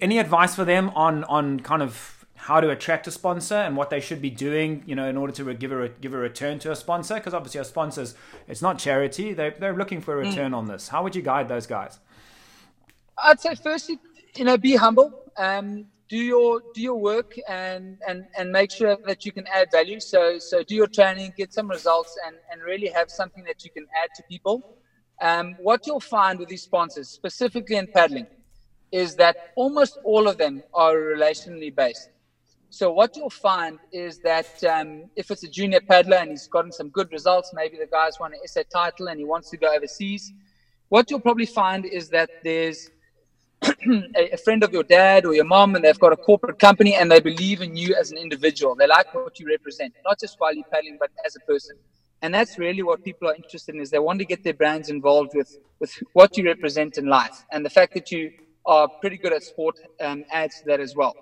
Any 0.00 0.18
advice 0.18 0.54
for 0.54 0.64
them 0.64 0.90
on 0.90 1.24
on 1.24 1.60
kind 1.60 1.82
of 1.82 2.24
how 2.36 2.60
to 2.60 2.68
attract 2.70 3.06
a 3.06 3.10
sponsor 3.10 3.54
and 3.54 3.76
what 3.76 3.90
they 3.90 4.00
should 4.00 4.20
be 4.20 4.28
doing, 4.28 4.82
you 4.86 4.94
know, 4.94 5.08
in 5.08 5.16
order 5.16 5.32
to 5.32 5.54
give 5.54 5.72
a 5.72 5.88
give 5.88 6.14
a 6.14 6.16
return 6.16 6.58
to 6.60 6.70
a 6.70 6.76
sponsor? 6.76 7.14
Because 7.14 7.34
obviously, 7.34 7.58
our 7.58 7.64
sponsors, 7.64 8.14
it's 8.48 8.62
not 8.62 8.78
charity; 8.78 9.32
they 9.32 9.50
they're 9.58 9.76
looking 9.76 10.00
for 10.00 10.20
a 10.20 10.24
mm. 10.24 10.28
return 10.28 10.52
mm. 10.52 10.56
on 10.56 10.66
this. 10.66 10.88
How 10.88 11.02
would 11.02 11.16
you 11.16 11.22
guide 11.22 11.48
those 11.48 11.66
guys? 11.66 11.98
I'd 13.22 13.40
say 13.40 13.54
firstly, 13.54 13.98
you 14.36 14.44
know, 14.44 14.56
be 14.56 14.76
humble. 14.76 15.12
Um, 15.36 15.86
do 16.08 16.16
your 16.18 16.62
do 16.74 16.82
your 16.82 17.00
work 17.00 17.32
and 17.48 17.98
and 18.08 18.26
and 18.38 18.52
make 18.52 18.70
sure 18.70 18.96
that 19.06 19.24
you 19.24 19.32
can 19.32 19.46
add 19.48 19.70
value. 19.70 20.00
So 20.00 20.38
so 20.38 20.62
do 20.62 20.74
your 20.74 20.86
training 20.88 21.34
get 21.36 21.52
some 21.52 21.68
results 21.68 22.16
and 22.26 22.36
and 22.50 22.62
really 22.62 22.88
have 22.88 23.10
something 23.10 23.44
that 23.44 23.64
you 23.64 23.70
can 23.70 23.86
add 24.02 24.10
to 24.16 24.22
people. 24.24 24.64
Um, 25.22 25.56
what 25.58 25.86
you'll 25.86 26.00
find 26.00 26.38
with 26.38 26.48
these 26.48 26.62
sponsors 26.62 27.08
specifically 27.10 27.76
in 27.76 27.88
paddling 27.88 28.28
is 28.92 29.16
that 29.16 29.36
almost 29.56 29.98
all 30.04 30.28
of 30.28 30.38
them 30.38 30.62
are 30.74 30.94
relationally 30.96 31.74
based. 31.74 32.10
So 32.70 32.90
what 32.92 33.16
you'll 33.16 33.30
find 33.30 33.78
is 33.92 34.20
that 34.20 34.48
um, 34.68 35.04
if 35.16 35.30
it's 35.30 35.44
a 35.44 35.48
junior 35.48 35.80
paddler 35.80 36.16
and 36.18 36.30
he's 36.30 36.48
gotten 36.48 36.72
some 36.72 36.90
good 36.90 37.12
results 37.12 37.52
maybe 37.54 37.76
the 37.78 37.86
guy's 37.86 38.18
won 38.20 38.32
an 38.32 38.40
SA 38.46 38.62
title 38.72 39.08
and 39.08 39.18
he 39.18 39.24
wants 39.24 39.50
to 39.50 39.56
go 39.56 39.72
overseas 39.74 40.32
what 40.88 41.10
you'll 41.10 41.20
probably 41.20 41.46
find 41.46 41.84
is 41.86 42.08
that 42.10 42.30
there's 42.42 42.90
a, 44.32 44.36
friend 44.36 44.62
of 44.62 44.72
your 44.72 44.82
dad 44.82 45.24
or 45.24 45.34
your 45.34 45.44
mom 45.44 45.74
and 45.74 45.84
they've 45.84 45.98
got 45.98 46.12
a 46.12 46.16
corporate 46.16 46.58
company 46.58 46.94
and 46.94 47.10
they 47.10 47.20
believe 47.20 47.60
in 47.60 47.76
you 47.76 47.94
as 47.94 48.10
an 48.10 48.18
individual. 48.18 48.74
They 48.74 48.86
like 48.86 49.14
what 49.14 49.38
you 49.38 49.46
represent, 49.46 49.94
not 50.04 50.20
just 50.20 50.38
while 50.38 50.54
you're 50.54 50.64
paddling, 50.72 50.98
but 50.98 51.10
as 51.24 51.36
a 51.36 51.40
person. 51.40 51.76
And 52.22 52.32
that's 52.32 52.58
really 52.58 52.82
what 52.82 53.04
people 53.04 53.28
are 53.28 53.34
interested 53.34 53.74
in 53.74 53.80
is 53.80 53.90
they 53.90 53.98
want 53.98 54.18
to 54.18 54.24
get 54.24 54.42
their 54.44 54.54
brands 54.54 54.88
involved 54.88 55.32
with, 55.34 55.58
with 55.78 55.92
what 56.14 56.36
you 56.36 56.44
represent 56.44 56.96
in 56.96 57.06
life. 57.06 57.44
And 57.52 57.64
the 57.64 57.70
fact 57.70 57.94
that 57.94 58.10
you 58.10 58.32
are 58.66 58.88
pretty 58.88 59.18
good 59.18 59.32
at 59.32 59.42
sport 59.42 59.78
um, 60.00 60.24
adds 60.30 60.60
to 60.60 60.64
that 60.66 60.80
as 60.80 60.94
well. 60.96 61.14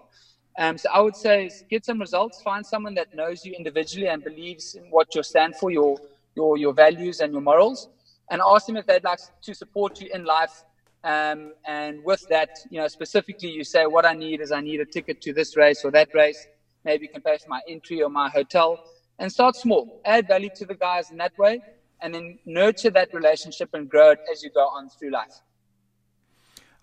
Um, 0.59 0.77
so 0.77 0.89
I 0.93 1.01
would 1.01 1.17
say 1.17 1.51
get 1.71 1.85
some 1.85 1.99
results, 1.99 2.43
find 2.43 2.65
someone 2.65 2.95
that 2.95 3.15
knows 3.15 3.45
you 3.45 3.53
individually 3.55 4.09
and 4.09 4.23
believes 4.23 4.75
in 4.75 4.85
what 4.91 5.15
you 5.15 5.23
stand 5.23 5.57
for, 5.57 5.71
your, 5.71 5.99
your, 6.37 6.57
your 6.57 6.75
values 6.75 7.21
and 7.21 7.33
your 7.33 7.43
morals, 7.43 7.89
and 8.31 8.41
ask 8.47 8.67
them 8.67 8.77
if 8.77 8.87
they'd 8.87 9.05
like 9.05 9.19
to 9.43 9.55
support 9.55 10.01
you 10.01 10.09
in 10.15 10.25
life 10.25 10.63
um, 11.05 11.53
and 11.67 12.03
with 12.05 12.27
that, 12.29 12.51
you 12.69 12.81
know, 12.81 12.89
specifically, 12.89 13.51
you 13.51 13.65
say 13.65 13.87
what 13.87 14.07
I 14.07 14.15
need 14.15 14.41
is 14.41 14.53
I 14.53 14.61
need 14.61 14.81
a 14.81 14.87
ticket 14.87 15.21
to 15.23 15.33
this 15.33 15.57
race 15.57 15.85
or 15.85 15.91
that 15.91 16.09
race. 16.13 16.49
Maybe 16.85 17.05
you 17.05 17.09
can 17.09 17.23
pay 17.23 17.37
for 17.39 17.49
my 17.49 17.61
entry 17.69 18.03
or 18.03 18.11
my 18.11 18.29
hotel, 18.29 18.81
and 19.19 19.31
start 19.31 19.57
small. 19.57 19.89
Add 20.05 20.27
value 20.29 20.51
to 20.57 20.67
the 20.67 20.75
guys 20.75 21.11
in 21.11 21.17
that 21.19 21.33
way, 21.37 21.63
and 22.01 22.15
then 22.15 22.39
nurture 22.45 22.91
that 22.91 23.09
relationship 23.13 23.71
and 23.73 23.89
grow 23.89 24.11
it 24.11 24.21
as 24.31 24.43
you 24.43 24.51
go 24.51 24.63
on 24.67 24.89
through 24.89 25.11
life. 25.11 25.41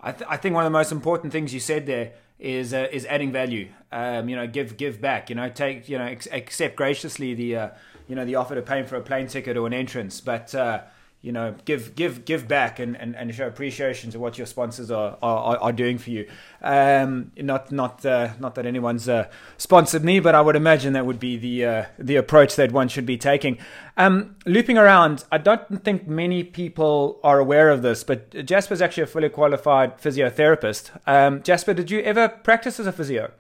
I, 0.02 0.12
th- 0.14 0.30
I 0.30 0.38
think 0.38 0.56
one 0.56 0.64
of 0.64 0.72
the 0.72 0.78
most 0.78 0.92
important 0.92 1.34
things 1.34 1.54
you 1.54 1.60
said 1.60 1.86
there 1.86 2.14
is 2.40 2.74
uh, 2.74 2.88
is 2.92 3.06
adding 3.06 3.32
value. 3.32 3.70
Um, 3.92 4.30
you 4.30 4.36
know, 4.36 4.48
give 4.48 4.78
give 4.78 5.02
back. 5.02 5.30
You 5.30 5.36
know, 5.36 5.50
take 5.50 5.90
you 5.90 5.98
know 5.98 6.06
ex- 6.06 6.28
accept 6.32 6.76
graciously 6.76 7.34
the 7.34 7.56
uh, 7.56 7.70
you 8.08 8.16
know 8.16 8.26
the 8.26 8.36
offer 8.36 8.56
to 8.56 8.62
pay 8.62 8.84
for 8.84 8.96
a 8.96 9.02
plane 9.02 9.28
ticket 9.28 9.58
or 9.58 9.68
an 9.68 9.74
entrance, 9.74 10.22
but 10.22 10.56
uh, 10.56 10.82
you 11.22 11.34
know 11.34 11.54
give 11.66 11.96
give 11.96 12.24
give 12.24 12.48
back 12.48 12.80
and, 12.80 12.96
and, 12.96 13.14
and 13.14 13.36
show 13.36 13.46
appreciation 13.46 14.10
to 14.10 14.20
what 14.20 14.38
your 14.38 14.48
sponsors 14.48 14.90
are 14.90 15.18
are, 15.22 15.58
are 15.58 15.74
doing 15.74 15.98
for 15.98 16.12
you. 16.12 16.30
Um, 16.62 17.32
not 17.36 17.72
not 17.74 18.06
uh, 18.06 18.30
not 18.40 18.56
that 18.56 18.66
anyone's 18.66 19.10
uh, 19.10 19.30
sponsored 19.58 20.04
me 20.04 20.22
but 20.22 20.34
I 20.34 20.40
would 20.40 20.56
imagine 20.56 20.94
that 20.94 21.06
would 21.06 21.20
be 21.20 21.36
the 21.36 21.66
uh, 21.66 21.86
the 21.98 22.16
approach 22.16 22.56
that 22.56 22.72
one 22.72 22.88
should 22.88 23.06
be 23.06 23.18
taking. 23.18 23.58
Um, 23.98 24.38
looping 24.46 24.78
around 24.78 25.26
I 25.30 25.40
don't 25.40 25.84
think 25.84 26.08
many 26.08 26.44
people 26.44 27.20
are 27.22 27.40
aware 27.40 27.70
of 27.70 27.82
this 27.82 28.06
but 28.06 28.46
Jasper's 28.46 28.82
actually 28.82 29.04
a 29.04 29.08
fully 29.08 29.30
qualified 29.30 29.98
physiotherapist. 29.98 30.98
Um, 31.06 31.44
Jasper 31.44 31.74
did 31.74 31.92
you 31.92 32.00
ever 32.02 32.30
practice 32.30 32.80
as 32.80 32.88
a 32.88 32.94
physio? 32.94 33.32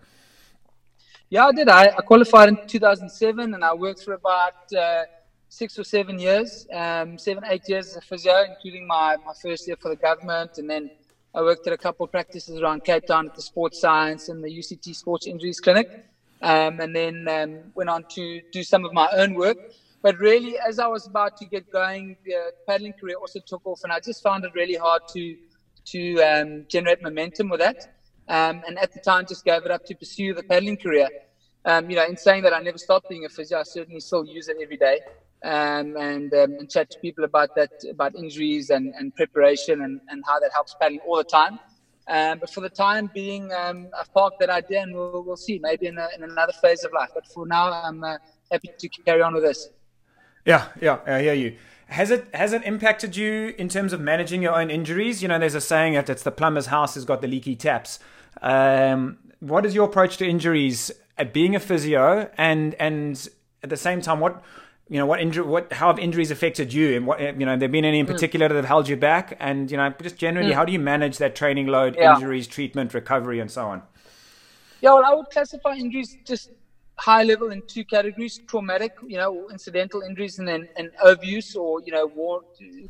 Yeah 1.29 1.45
I 1.45 1.51
did. 1.53 1.69
I, 1.69 1.85
I 1.97 2.01
qualified 2.01 2.49
in 2.49 2.67
2007 2.67 3.53
and 3.53 3.63
I 3.63 3.73
worked 3.73 4.03
for 4.03 4.15
about 4.15 4.73
uh, 4.77 5.03
six 5.49 5.77
or 5.77 5.83
seven 5.83 6.19
years, 6.19 6.67
um, 6.71 7.17
seven, 7.17 7.43
eight 7.47 7.67
years 7.67 7.89
as 7.89 7.97
a 7.97 8.01
physio, 8.01 8.45
including 8.47 8.87
my, 8.87 9.17
my 9.25 9.33
first 9.41 9.67
year 9.67 9.75
for 9.81 9.89
the 9.89 9.95
government. 9.95 10.59
And 10.59 10.69
then 10.69 10.91
I 11.33 11.41
worked 11.41 11.65
at 11.67 11.73
a 11.73 11.77
couple 11.77 12.03
of 12.05 12.11
practices 12.11 12.61
around 12.61 12.85
Cape 12.85 13.07
Town 13.07 13.27
at 13.27 13.35
the 13.35 13.41
Sports 13.41 13.81
Science 13.81 14.29
and 14.29 14.43
the 14.43 14.49
UCT 14.49 14.95
Sports 14.95 15.27
Injuries 15.27 15.59
Clinic. 15.59 16.05
Um, 16.41 16.79
and 16.79 16.95
then 16.95 17.27
um, 17.27 17.59
went 17.75 17.89
on 17.89 18.05
to 18.11 18.41
do 18.53 18.63
some 18.63 18.85
of 18.85 18.93
my 18.93 19.09
own 19.17 19.33
work. 19.33 19.57
But 20.01 20.17
really, 20.19 20.55
as 20.65 20.79
I 20.79 20.87
was 20.87 21.05
about 21.05 21.35
to 21.37 21.45
get 21.45 21.69
going, 21.69 22.15
the 22.23 22.53
paddling 22.65 22.93
career 22.93 23.17
also 23.19 23.41
took 23.45 23.65
off, 23.65 23.81
and 23.83 23.91
I 23.91 23.99
just 23.99 24.23
found 24.23 24.45
it 24.45 24.51
really 24.55 24.75
hard 24.75 25.01
to 25.09 25.35
to 25.87 26.21
um, 26.21 26.65
generate 26.69 27.01
momentum 27.01 27.49
with 27.49 27.59
that. 27.59 27.85
Um, 28.29 28.63
and 28.65 28.79
at 28.79 28.93
the 28.93 29.01
time, 29.01 29.25
just 29.27 29.43
gave 29.43 29.65
it 29.65 29.71
up 29.71 29.83
to 29.87 29.95
pursue 29.95 30.33
the 30.33 30.43
paddling 30.43 30.77
career. 30.77 31.09
Um, 31.65 31.89
you 31.89 31.97
know, 31.97 32.05
in 32.05 32.15
saying 32.15 32.43
that, 32.43 32.53
I 32.53 32.61
never 32.61 32.77
stopped 32.77 33.09
being 33.09 33.25
a 33.25 33.29
physio. 33.29 33.59
I 33.59 33.63
certainly 33.63 33.99
still 33.99 34.23
use 34.23 34.47
it 34.47 34.55
every 34.61 34.77
day 34.77 35.01
um, 35.43 35.95
and, 35.97 36.33
um, 36.33 36.53
and 36.59 36.69
chat 36.69 36.89
to 36.91 36.99
people 36.99 37.23
about 37.23 37.55
that, 37.55 37.71
about 37.89 38.15
injuries 38.15 38.69
and, 38.69 38.93
and 38.95 39.15
preparation 39.15 39.81
and, 39.81 40.01
and 40.09 40.23
how 40.27 40.39
that 40.39 40.51
helps 40.53 40.75
paddling 40.79 40.99
all 41.07 41.17
the 41.17 41.23
time. 41.23 41.59
Um, 42.07 42.39
but 42.39 42.49
for 42.49 42.61
the 42.61 42.69
time 42.69 43.09
being, 43.13 43.51
um, 43.53 43.89
I've 43.97 44.11
parked 44.13 44.39
that 44.39 44.49
idea 44.49 44.81
and 44.81 44.95
we'll, 44.95 45.23
we'll 45.23 45.37
see 45.37 45.59
maybe 45.61 45.85
in, 45.85 45.97
a, 45.97 46.07
in 46.15 46.23
another 46.23 46.53
phase 46.53 46.83
of 46.83 46.91
life. 46.91 47.09
But 47.13 47.27
for 47.27 47.45
now, 47.45 47.71
I'm 47.71 48.03
uh, 48.03 48.17
happy 48.51 48.71
to 48.79 48.89
carry 49.05 49.21
on 49.21 49.33
with 49.33 49.43
this. 49.43 49.69
Yeah, 50.45 50.67
yeah, 50.81 50.99
I 51.05 51.21
hear 51.21 51.33
you. 51.33 51.55
Has 51.87 52.11
it 52.11 52.27
has 52.33 52.53
it 52.53 52.63
impacted 52.63 53.15
you 53.15 53.55
in 53.57 53.67
terms 53.67 53.93
of 53.93 53.99
managing 53.99 54.43
your 54.43 54.53
own 54.53 54.69
injuries? 54.69 55.21
You 55.21 55.27
know, 55.27 55.39
there's 55.39 55.55
a 55.55 55.61
saying 55.61 55.93
that 55.93 56.09
it's 56.09 56.21
the 56.21 56.31
plumber's 56.31 56.67
house 56.67 56.93
has 56.93 57.03
got 57.03 57.21
the 57.21 57.27
leaky 57.27 57.55
taps. 57.55 57.99
Um, 58.41 59.17
what 59.39 59.65
is 59.65 59.73
your 59.73 59.85
approach 59.85 60.17
to 60.17 60.27
injuries 60.27 60.91
at 61.17 61.33
being 61.33 61.55
a 61.55 61.59
physio, 61.59 62.29
and 62.37 62.75
and 62.75 63.27
at 63.63 63.69
the 63.69 63.77
same 63.77 64.01
time, 64.01 64.19
what 64.19 64.43
you 64.89 64.97
know 64.97 65.05
what 65.05 65.21
injury 65.21 65.45
what 65.45 65.71
how 65.71 65.87
have 65.87 65.99
injuries 65.99 66.31
affected 66.31 66.73
you 66.73 66.95
and 66.95 67.05
what 67.05 67.19
you 67.19 67.45
know 67.45 67.55
there 67.55 67.69
been 67.69 67.85
any 67.85 67.99
in 67.99 68.05
hmm. 68.05 68.11
particular 68.11 68.47
that 68.47 68.55
have 68.55 68.65
held 68.65 68.89
you 68.89 68.97
back 68.97 69.37
and 69.39 69.69
you 69.71 69.77
know 69.77 69.93
just 70.01 70.17
generally 70.17 70.51
mm. 70.51 70.55
how 70.55 70.65
do 70.65 70.71
you 70.71 70.79
manage 70.79 71.17
that 71.19 71.35
training 71.35 71.67
load 71.67 71.95
yeah. 71.95 72.15
injuries 72.15 72.47
treatment 72.47 72.93
recovery 72.93 73.39
and 73.39 73.51
so 73.51 73.65
on 73.65 73.81
yeah 74.81 74.91
well 74.93 75.05
i 75.05 75.13
would 75.13 75.29
classify 75.29 75.75
injuries 75.75 76.17
just 76.25 76.49
high 76.95 77.23
level 77.23 77.51
in 77.51 77.61
two 77.67 77.85
categories 77.85 78.41
traumatic 78.47 78.95
you 79.05 79.17
know 79.17 79.47
incidental 79.51 80.01
injuries 80.01 80.39
and 80.39 80.47
then 80.47 80.67
and 80.75 80.89
overuse 81.05 81.55
or 81.55 81.81
you 81.85 81.91
know 81.91 82.07
war 82.07 82.41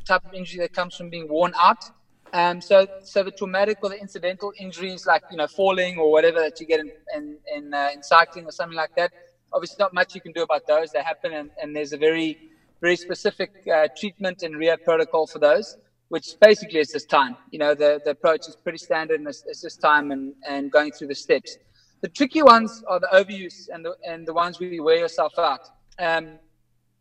type 0.06 0.24
of 0.26 0.34
injury 0.34 0.60
that 0.60 0.74
comes 0.74 0.96
from 0.96 1.10
being 1.10 1.28
worn 1.28 1.54
out 1.60 1.84
um, 2.32 2.62
so, 2.62 2.86
so 3.04 3.24
the 3.24 3.32
traumatic 3.32 3.80
or 3.82 3.90
the 3.90 4.00
incidental 4.00 4.54
injuries, 4.60 5.08
like 5.08 5.24
you 5.32 5.38
know, 5.38 5.48
falling 5.48 5.98
or 5.98 6.12
whatever 6.12 6.40
that 6.40 6.60
you 6.60 6.68
get 6.68 6.80
in 6.80 6.92
in 7.16 7.38
in, 7.56 7.74
uh, 7.74 7.90
in 7.92 8.04
cycling 8.04 8.46
or 8.46 8.52
something 8.52 8.78
like 8.78 8.96
that, 8.96 9.12
obviously 9.54 9.78
not 9.80 9.94
much 9.94 10.16
you 10.16 10.22
can 10.22 10.32
do 10.32 10.44
about 10.44 10.68
those. 10.68 10.92
They 10.92 11.02
happen, 11.02 11.34
and, 11.34 11.50
and 11.62 11.76
there's 11.76 11.94
a 11.94 11.98
very 11.98 12.50
very 12.82 12.96
specific 12.96 13.52
uh, 13.74 13.88
treatment 13.98 14.44
and 14.44 14.56
rehab 14.56 14.80
protocol 14.86 15.28
for 15.28 15.40
those, 15.40 15.78
which 16.08 16.36
basically 16.40 16.80
is 16.80 16.92
just 16.92 17.10
time. 17.10 17.36
You 17.52 17.60
know, 17.60 17.76
the 17.76 18.02
the 18.04 18.12
approach 18.12 18.48
is 18.48 18.56
pretty 18.56 18.78
standard, 18.78 19.20
and 19.20 19.28
it's, 19.28 19.44
it's 19.46 19.62
just 19.62 19.82
time 19.82 20.12
and 20.12 20.34
and 20.48 20.72
going 20.72 20.92
through 20.92 21.08
the 21.08 21.16
steps. 21.16 21.58
The 22.02 22.10
tricky 22.10 22.42
ones 22.42 22.84
are 22.88 23.00
the 23.00 23.10
overuse 23.14 23.68
and 23.74 23.84
the 23.86 23.96
and 24.08 24.28
the 24.28 24.34
ones 24.34 24.60
where 24.60 24.70
you 24.70 24.84
wear 24.84 24.98
yourself 24.98 25.34
out, 25.38 25.68
um, 26.00 26.26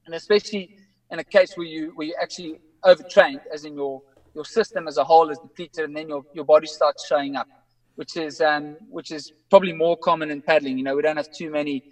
and 0.06 0.14
especially 0.14 0.76
in 1.10 1.18
a 1.20 1.24
case 1.24 1.56
where 1.56 1.66
you 1.66 1.92
where 1.94 2.08
you 2.08 2.16
actually 2.20 2.60
overtrained, 2.84 3.40
as 3.52 3.64
in 3.64 3.74
your 3.74 4.02
your 4.34 4.44
system 4.44 4.86
as 4.88 4.96
a 4.98 5.04
whole 5.04 5.30
is 5.30 5.38
depleted, 5.38 5.84
and 5.84 5.96
then 5.96 6.08
your, 6.08 6.22
your 6.34 6.44
body 6.44 6.66
starts 6.66 7.06
showing 7.06 7.36
up, 7.36 7.48
which 7.96 8.16
is 8.16 8.40
um, 8.40 8.76
which 8.88 9.10
is 9.10 9.32
probably 9.50 9.72
more 9.72 9.96
common 9.96 10.30
in 10.30 10.42
paddling. 10.42 10.76
You 10.78 10.84
know, 10.84 10.96
we 10.96 11.02
don't 11.02 11.16
have 11.16 11.32
too 11.32 11.50
many 11.50 11.84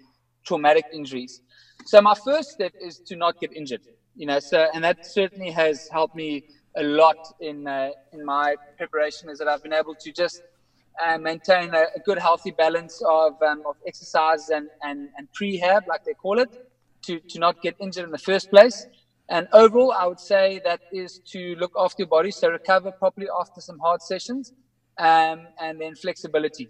traumatic 0.47 0.85
injuries. 0.91 1.41
So 1.85 2.01
my 2.01 2.15
first 2.25 2.49
step 2.51 2.73
is 2.79 2.99
to 3.07 3.15
not 3.15 3.39
get 3.39 3.51
injured. 3.53 3.81
You 4.15 4.25
know, 4.25 4.39
so 4.39 4.67
and 4.73 4.83
that 4.83 4.97
certainly 5.01 5.51
has 5.51 5.87
helped 5.91 6.15
me 6.15 6.43
a 6.75 6.83
lot 6.83 7.17
in 7.39 7.67
uh, 7.67 7.89
in 8.11 8.25
my 8.25 8.55
preparation. 8.77 9.29
Is 9.29 9.37
that 9.39 9.47
I've 9.47 9.61
been 9.61 9.73
able 9.73 9.95
to 9.95 10.11
just 10.11 10.41
uh, 11.05 11.17
maintain 11.19 11.73
a, 11.73 11.83
a, 11.95 11.99
good, 12.03 12.17
healthy 12.17 12.51
balance 12.51 12.99
of 13.07 13.33
um, 13.41 13.61
of 13.65 13.75
exercise 13.85 14.49
and 14.49 14.69
and 14.81 15.09
and 15.17 15.27
prehab, 15.39 15.81
like 15.87 16.03
they 16.05 16.15
call 16.15 16.39
it, 16.39 16.49
to 17.03 17.19
to 17.29 17.39
not 17.39 17.61
get 17.61 17.75
injured 17.79 18.05
in 18.05 18.11
the 18.11 18.17
first 18.17 18.49
place. 18.49 18.87
And 19.29 19.47
overall, 19.53 19.91
I 19.91 20.07
would 20.07 20.19
say 20.19 20.61
that 20.63 20.79
is 20.91 21.19
to 21.33 21.55
look 21.55 21.73
after 21.77 22.03
your 22.03 22.07
body, 22.07 22.31
so 22.31 22.49
recover 22.49 22.91
properly 22.91 23.27
after 23.39 23.59
some 23.61 23.77
hard 23.79 24.01
sessions, 24.01 24.53
um, 24.97 25.49
and 25.59 25.79
then 25.81 25.95
flexibility. 25.95 26.69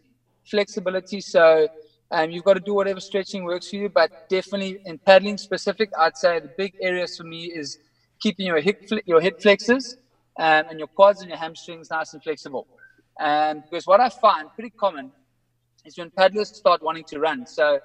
Flexibility, 0.49 1.21
so 1.21 1.67
um, 2.11 2.31
you've 2.31 2.43
got 2.43 2.53
to 2.53 2.59
do 2.59 2.73
whatever 2.73 2.99
stretching 2.99 3.43
works 3.43 3.69
for 3.69 3.75
you, 3.75 3.89
but 3.89 4.11
definitely 4.29 4.79
in 4.85 4.97
paddling 4.99 5.37
specific, 5.37 5.89
I'd 5.99 6.17
say 6.17 6.39
the 6.39 6.49
big 6.57 6.73
areas 6.81 7.17
for 7.17 7.23
me 7.23 7.45
is 7.45 7.77
keeping 8.19 8.47
your 8.47 8.59
hip 8.61 8.77
your 9.05 9.21
hip 9.21 9.35
flexors 9.41 9.97
um, 10.39 10.63
and 10.69 10.79
your 10.79 10.87
quads 10.87 11.21
and 11.21 11.29
your 11.29 11.37
hamstrings 11.37 11.89
nice 11.89 12.13
and 12.13 12.23
flexible. 12.23 12.67
Um, 13.19 13.63
because 13.69 13.85
what 13.85 13.99
I 13.99 14.09
find 14.09 14.53
pretty 14.53 14.73
common 14.79 15.11
is 15.85 15.97
when 15.97 16.11
paddlers 16.11 16.49
start 16.49 16.81
wanting 16.81 17.03
to 17.05 17.19
run. 17.19 17.45
So 17.45 17.79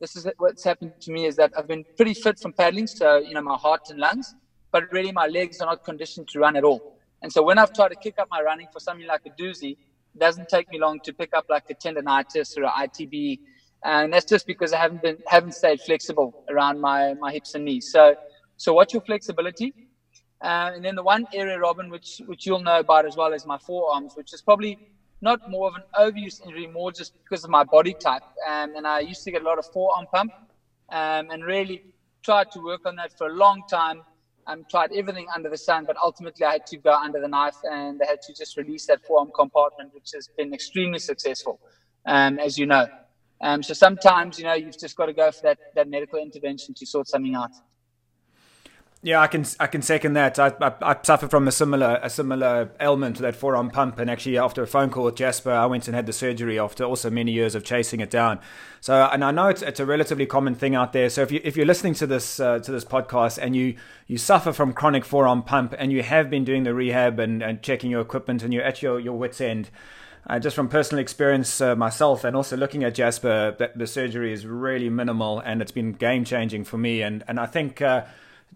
this 0.00 0.16
is 0.16 0.26
what's 0.38 0.64
happened 0.64 0.92
to 1.00 1.12
me 1.12 1.26
is 1.26 1.36
that 1.36 1.52
I've 1.56 1.68
been 1.68 1.84
pretty 1.96 2.14
fit 2.14 2.38
from 2.38 2.52
paddling, 2.52 2.86
so 2.86 3.18
you 3.18 3.34
know 3.34 3.42
my 3.42 3.56
heart 3.56 3.82
and 3.88 3.98
lungs, 3.98 4.34
but 4.70 4.84
really 4.92 5.12
my 5.12 5.26
legs 5.26 5.60
are 5.60 5.66
not 5.66 5.84
conditioned 5.84 6.28
to 6.28 6.40
run 6.40 6.56
at 6.56 6.64
all. 6.64 6.82
And 7.22 7.32
so 7.32 7.42
when 7.42 7.58
I've 7.58 7.72
tried 7.72 7.90
to 7.90 7.96
kick 7.96 8.18
up 8.18 8.28
my 8.30 8.42
running 8.42 8.66
for 8.72 8.80
something 8.80 9.06
like 9.06 9.22
a 9.26 9.30
Dusi, 9.30 9.72
it 10.14 10.18
doesn't 10.18 10.48
take 10.48 10.68
me 10.70 10.78
long 10.78 10.98
to 11.04 11.12
pick 11.12 11.30
up 11.34 11.46
like 11.48 11.64
a 11.70 11.74
tendonitis 11.74 12.56
or 12.58 12.64
an 12.64 12.70
ITB, 12.88 13.38
and 13.84 14.12
that's 14.12 14.26
just 14.26 14.46
because 14.46 14.72
I 14.72 14.78
haven't 14.78 15.02
been 15.02 15.18
haven't 15.28 15.52
stayed 15.52 15.80
flexible 15.80 16.34
around 16.50 16.80
my 16.80 17.14
my 17.14 17.32
hips 17.32 17.54
and 17.54 17.64
knees. 17.64 17.88
So 17.90 18.16
so 18.56 18.74
what's 18.74 18.92
your 18.92 19.02
flexibility? 19.02 19.74
Uh, 20.42 20.72
and 20.74 20.84
then 20.84 20.96
the 20.96 21.02
one 21.02 21.26
area, 21.32 21.58
Robin, 21.58 21.90
which 21.90 22.20
which 22.26 22.46
you'll 22.46 22.62
know 22.62 22.80
about 22.80 23.06
as 23.06 23.16
well, 23.16 23.32
is 23.32 23.46
my 23.46 23.58
forearms, 23.58 24.14
which 24.16 24.32
is 24.34 24.42
probably 24.42 24.78
not 25.20 25.40
more 25.46 25.68
of 25.68 25.74
an 25.76 25.84
overuse 25.98 26.40
injury, 26.44 26.66
more 26.66 26.92
just 26.92 27.12
because 27.24 27.44
of 27.44 27.50
my 27.50 27.64
body 27.64 27.94
type. 27.94 28.22
Um, 28.48 28.74
and 28.76 28.86
I 28.86 29.00
used 29.00 29.24
to 29.24 29.32
get 29.32 29.42
a 29.42 29.44
lot 29.44 29.58
of 29.58 29.66
forearm 29.72 30.06
pump 30.12 30.32
um, 30.92 31.30
and 31.30 31.44
really 31.44 31.82
tried 32.24 32.50
to 32.52 32.60
work 32.60 32.82
on 32.86 32.96
that 32.96 33.12
for 33.18 33.28
a 33.28 33.34
long 33.34 33.62
time. 33.70 34.04
Um, 34.48 34.64
tried 34.70 34.90
everything 34.96 35.26
under 35.34 35.50
the 35.50 35.58
sun, 35.58 35.84
but 35.86 35.96
ultimately 36.02 36.46
I 36.46 36.54
had 36.54 36.66
to 36.66 36.78
go 36.78 36.92
under 36.94 37.20
the 37.20 37.28
knife 37.28 37.56
and 37.64 38.00
I 38.02 38.10
had 38.10 38.20
to 38.22 38.34
just 38.34 38.56
release 38.56 38.86
that 38.86 39.00
forearm 39.06 39.30
compartment, 39.36 39.94
which 39.94 40.10
has 40.14 40.30
been 40.36 40.54
extremely 40.54 40.98
successful, 40.98 41.60
um, 42.06 42.40
as 42.40 42.58
you 42.58 42.66
know. 42.66 42.88
Um, 43.42 43.62
so 43.62 43.74
sometimes, 43.74 44.38
you 44.38 44.44
know, 44.44 44.54
you've 44.54 44.78
just 44.78 44.96
got 44.96 45.06
to 45.06 45.12
go 45.12 45.30
for 45.32 45.42
that, 45.42 45.58
that 45.74 45.88
medical 45.88 46.18
intervention 46.20 46.74
to 46.74 46.86
sort 46.86 47.08
something 47.08 47.34
out. 47.34 47.50
Yeah, 49.04 49.20
I 49.20 49.26
can 49.26 49.44
I 49.58 49.66
can 49.66 49.82
second 49.82 50.12
that. 50.12 50.38
I, 50.38 50.52
I, 50.60 50.72
I 50.80 50.96
suffer 51.02 51.26
from 51.26 51.48
a 51.48 51.50
similar 51.50 51.98
a 52.04 52.08
similar 52.08 52.70
ailment 52.80 53.16
to 53.16 53.22
that 53.22 53.34
forearm 53.34 53.68
pump, 53.68 53.98
and 53.98 54.08
actually 54.08 54.38
after 54.38 54.62
a 54.62 54.66
phone 54.68 54.90
call 54.90 55.02
with 55.02 55.16
Jasper, 55.16 55.50
I 55.50 55.66
went 55.66 55.88
and 55.88 55.96
had 55.96 56.06
the 56.06 56.12
surgery 56.12 56.56
after 56.56 56.84
also 56.84 57.10
many 57.10 57.32
years 57.32 57.56
of 57.56 57.64
chasing 57.64 57.98
it 57.98 58.10
down. 58.10 58.38
So, 58.80 59.08
and 59.12 59.24
I 59.24 59.32
know 59.32 59.48
it's 59.48 59.60
it's 59.60 59.80
a 59.80 59.86
relatively 59.86 60.24
common 60.24 60.54
thing 60.54 60.76
out 60.76 60.92
there. 60.92 61.10
So 61.10 61.22
if 61.22 61.32
you 61.32 61.40
if 61.42 61.56
you're 61.56 61.66
listening 61.66 61.94
to 61.94 62.06
this 62.06 62.38
uh, 62.38 62.60
to 62.60 62.70
this 62.70 62.84
podcast 62.84 63.38
and 63.42 63.56
you 63.56 63.74
you 64.06 64.18
suffer 64.18 64.52
from 64.52 64.72
chronic 64.72 65.04
forearm 65.04 65.42
pump 65.42 65.74
and 65.76 65.90
you 65.90 66.04
have 66.04 66.30
been 66.30 66.44
doing 66.44 66.62
the 66.62 66.72
rehab 66.72 67.18
and, 67.18 67.42
and 67.42 67.60
checking 67.60 67.90
your 67.90 68.02
equipment 68.02 68.44
and 68.44 68.54
you're 68.54 68.62
at 68.62 68.82
your 68.82 69.00
your 69.00 69.18
wits 69.18 69.40
end. 69.40 69.68
Uh, 70.24 70.38
just 70.38 70.54
from 70.54 70.68
personal 70.68 71.02
experience 71.02 71.60
uh, 71.60 71.74
myself 71.74 72.22
and 72.22 72.36
also 72.36 72.56
looking 72.56 72.84
at 72.84 72.94
Jasper, 72.94 73.56
that 73.58 73.76
the 73.76 73.88
surgery 73.88 74.32
is 74.32 74.46
really 74.46 74.88
minimal 74.88 75.40
and 75.40 75.60
it's 75.60 75.72
been 75.72 75.92
game 75.92 76.24
changing 76.24 76.64
for 76.64 76.78
me. 76.78 77.02
And 77.02 77.24
and 77.26 77.40
I 77.40 77.46
think 77.46 77.82
uh, 77.82 78.04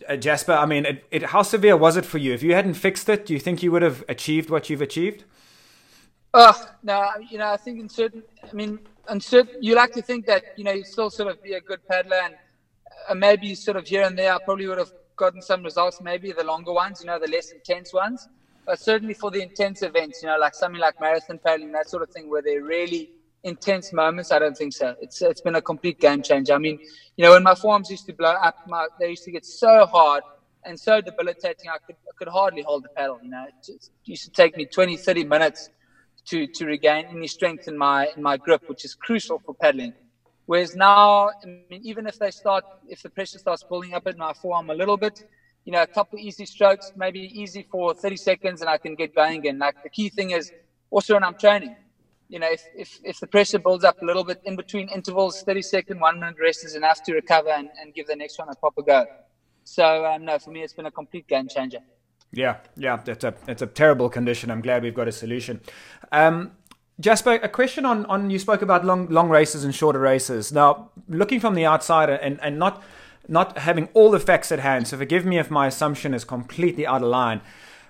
uh, 0.08 0.16
Jasper, 0.16 0.52
I 0.52 0.66
mean, 0.66 0.86
it, 0.86 1.04
it, 1.10 1.22
how 1.24 1.42
severe 1.42 1.76
was 1.76 1.96
it 1.96 2.04
for 2.04 2.18
you? 2.18 2.32
If 2.32 2.42
you 2.42 2.54
hadn't 2.54 2.74
fixed 2.74 3.08
it, 3.08 3.26
do 3.26 3.34
you 3.34 3.40
think 3.40 3.62
you 3.62 3.72
would 3.72 3.82
have 3.82 4.04
achieved 4.08 4.50
what 4.50 4.68
you've 4.68 4.82
achieved? 4.82 5.24
Oh 6.34 6.54
no, 6.82 7.08
you 7.30 7.38
know, 7.38 7.48
I 7.50 7.56
think 7.56 7.80
in 7.80 7.88
certain, 7.88 8.22
I 8.48 8.52
mean, 8.52 8.78
in 9.10 9.20
certain, 9.20 9.62
you 9.62 9.74
like 9.74 9.92
to 9.92 10.02
think 10.02 10.26
that 10.26 10.42
you 10.56 10.64
know 10.64 10.72
you 10.72 10.84
still 10.84 11.08
sort 11.08 11.30
of 11.30 11.42
be 11.42 11.54
a 11.54 11.60
good 11.60 11.86
paddler, 11.88 12.20
and 12.24 12.34
uh, 13.08 13.14
maybe 13.14 13.54
sort 13.54 13.76
of 13.76 13.86
here 13.86 14.02
and 14.02 14.18
there, 14.18 14.32
I 14.34 14.38
probably 14.44 14.66
would 14.66 14.78
have 14.78 14.92
gotten 15.16 15.40
some 15.40 15.62
results. 15.62 16.00
Maybe 16.02 16.32
the 16.32 16.44
longer 16.44 16.72
ones, 16.72 17.00
you 17.00 17.06
know, 17.06 17.18
the 17.18 17.28
less 17.30 17.52
intense 17.52 17.94
ones, 17.94 18.28
but 18.66 18.80
certainly 18.80 19.14
for 19.14 19.30
the 19.30 19.40
intense 19.40 19.82
events, 19.82 20.22
you 20.22 20.28
know, 20.28 20.36
like 20.38 20.54
something 20.54 20.80
like 20.80 20.98
marathon 21.00 21.38
paddling, 21.38 21.72
that 21.72 21.88
sort 21.88 22.02
of 22.02 22.10
thing, 22.10 22.28
where 22.28 22.42
they're 22.42 22.62
really 22.62 23.08
intense 23.44 23.92
moments? 23.92 24.32
I 24.32 24.40
don't 24.40 24.56
think 24.56 24.72
so. 24.72 24.94
It's 25.00 25.22
it's 25.22 25.40
been 25.40 25.54
a 25.54 25.62
complete 25.62 26.00
game 26.00 26.22
changer. 26.22 26.52
I 26.54 26.58
mean, 26.58 26.78
you 27.16 27.24
know, 27.24 27.30
when 27.32 27.44
my 27.44 27.54
forearms 27.54 27.88
used 27.90 28.06
to 28.06 28.12
blow 28.12 28.32
up, 28.32 28.56
my, 28.66 28.88
they 28.98 29.10
used 29.10 29.24
to 29.24 29.30
get 29.30 29.46
so 29.46 29.86
hard 29.86 30.24
and 30.64 30.78
so 30.78 31.00
debilitating. 31.00 31.70
I 31.70 31.78
could 31.86 31.96
I 32.08 32.12
could 32.18 32.28
hardly 32.28 32.62
hold 32.62 32.84
the 32.84 32.88
paddle. 32.90 33.20
You 33.22 33.30
know, 33.30 33.44
it, 33.48 33.54
just, 33.64 33.92
it 34.04 34.08
used 34.10 34.24
to 34.24 34.30
take 34.30 34.56
me 34.56 34.66
20, 34.66 34.96
30 34.96 35.24
minutes 35.24 35.70
to 36.26 36.46
to 36.48 36.66
regain 36.66 37.06
any 37.08 37.28
strength 37.28 37.68
in 37.68 37.78
my 37.78 38.08
in 38.16 38.22
my 38.22 38.36
grip, 38.36 38.62
which 38.66 38.84
is 38.84 38.94
crucial 38.94 39.40
for 39.46 39.54
paddling. 39.54 39.94
Whereas 40.46 40.76
now, 40.76 41.28
I 41.28 41.46
mean, 41.46 41.80
even 41.82 42.06
if 42.06 42.18
they 42.18 42.30
start, 42.30 42.64
if 42.88 43.02
the 43.02 43.10
pressure 43.10 43.38
starts 43.38 43.64
building 43.64 43.94
up 43.94 44.06
in 44.06 44.16
my 44.16 44.32
forearm 44.32 44.70
a 44.70 44.74
little 44.74 44.96
bit, 44.96 45.18
you 45.66 45.72
know, 45.72 45.82
a 45.82 45.86
couple 45.86 46.18
easy 46.18 46.46
strokes, 46.46 46.92
maybe 46.96 47.20
easy 47.20 47.66
for 47.70 47.92
30 47.92 48.16
seconds, 48.16 48.60
and 48.60 48.70
I 48.70 48.78
can 48.78 48.94
get 48.94 49.14
going 49.14 49.40
again. 49.40 49.58
Like 49.58 49.82
the 49.82 49.90
key 49.90 50.08
thing 50.08 50.30
is 50.30 50.52
also 50.90 51.14
when 51.14 51.24
I'm 51.24 51.34
training, 51.34 51.74
you 52.28 52.38
know, 52.38 52.48
if, 52.50 52.62
if, 52.74 53.00
if 53.04 53.18
the 53.18 53.26
pressure 53.26 53.58
builds 53.58 53.84
up 53.84 54.00
a 54.00 54.04
little 54.04 54.22
bit 54.22 54.40
in 54.44 54.54
between 54.54 54.88
intervals, 54.88 55.42
30 55.42 55.62
second, 55.62 56.00
one 56.00 56.20
minute 56.20 56.36
rest 56.40 56.64
is 56.64 56.76
enough 56.76 57.02
to 57.02 57.12
recover 57.14 57.50
and, 57.50 57.68
and 57.80 57.92
give 57.94 58.06
the 58.06 58.14
next 58.14 58.38
one 58.38 58.48
a 58.48 58.54
proper 58.54 58.80
go. 58.82 59.06
So, 59.64 60.06
um, 60.06 60.24
no, 60.24 60.38
for 60.38 60.50
me, 60.50 60.62
it's 60.62 60.72
been 60.72 60.86
a 60.86 60.90
complete 60.92 61.26
game 61.26 61.48
changer. 61.48 61.80
Yeah, 62.32 62.58
yeah, 62.76 63.00
it's 63.04 63.24
a 63.24 63.34
it's 63.48 63.62
a 63.62 63.66
terrible 63.66 64.08
condition. 64.08 64.50
I'm 64.50 64.60
glad 64.60 64.82
we've 64.82 64.94
got 64.94 65.08
a 65.08 65.12
solution. 65.12 65.60
Um, 66.12 66.52
Jasper, 67.00 67.34
a 67.34 67.48
question 67.48 67.84
on, 67.84 68.06
on 68.06 68.30
you 68.30 68.38
spoke 68.38 68.62
about 68.62 68.84
long 68.84 69.08
long 69.08 69.28
races 69.28 69.64
and 69.64 69.74
shorter 69.74 69.98
races. 69.98 70.52
Now, 70.52 70.90
looking 71.08 71.40
from 71.40 71.54
the 71.54 71.64
outside 71.64 72.10
and, 72.10 72.40
and 72.40 72.58
not 72.58 72.82
not 73.28 73.58
having 73.58 73.88
all 73.94 74.10
the 74.10 74.20
facts 74.20 74.52
at 74.52 74.60
hand, 74.60 74.88
so 74.88 74.96
forgive 74.96 75.24
me 75.24 75.38
if 75.38 75.50
my 75.50 75.66
assumption 75.66 76.14
is 76.14 76.24
completely 76.24 76.86
out 76.86 77.02
of 77.02 77.08
line. 77.08 77.40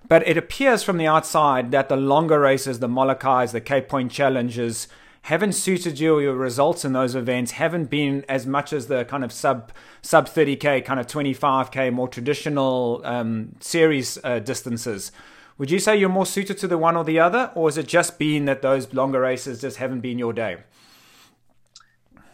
But 0.09 0.27
it 0.27 0.37
appears 0.37 0.83
from 0.83 0.99
the 0.99 1.07
outside 1.07 1.71
that 1.73 1.89
the 1.89 1.97
longer 1.97 2.41
races, 2.41 2.79
the 2.79 2.89
Molokais, 2.89 3.53
the 3.53 3.61
Cape 3.61 3.89
Point 3.89 4.13
challenges, 4.13 4.89
haven't 5.23 5.55
suited 5.55 5.99
you. 5.99 6.21
Your 6.21 6.37
results 6.37 6.85
in 6.85 6.93
those 6.93 7.17
events 7.17 7.53
haven't 7.53 7.91
been 7.91 8.25
as 8.29 8.47
much 8.47 8.73
as 8.73 8.87
the 8.87 9.05
kind 9.05 9.25
of 9.25 9.33
sub 9.33 9.73
sub 10.01 10.29
30k, 10.29 10.85
kind 10.85 11.01
of 11.01 11.09
25k, 11.09 11.93
more 11.93 12.07
traditional 12.07 13.01
um, 13.05 13.57
series 13.59 14.19
uh, 14.23 14.39
distances. 14.39 15.11
Would 15.59 15.71
you 15.71 15.81
say 15.81 15.97
you're 15.97 16.09
more 16.09 16.27
suited 16.27 16.59
to 16.59 16.69
the 16.69 16.79
one 16.79 16.97
or 16.97 17.05
the 17.05 17.19
other, 17.19 17.51
or 17.55 17.69
is 17.69 17.77
it 17.77 17.89
just 17.89 18.19
been 18.19 18.45
that 18.45 18.63
those 18.63 18.93
longer 18.93 19.21
races 19.21 19.63
just 19.63 19.79
haven't 19.79 20.01
been 20.01 20.19
your 20.19 20.33
day? 20.33 20.59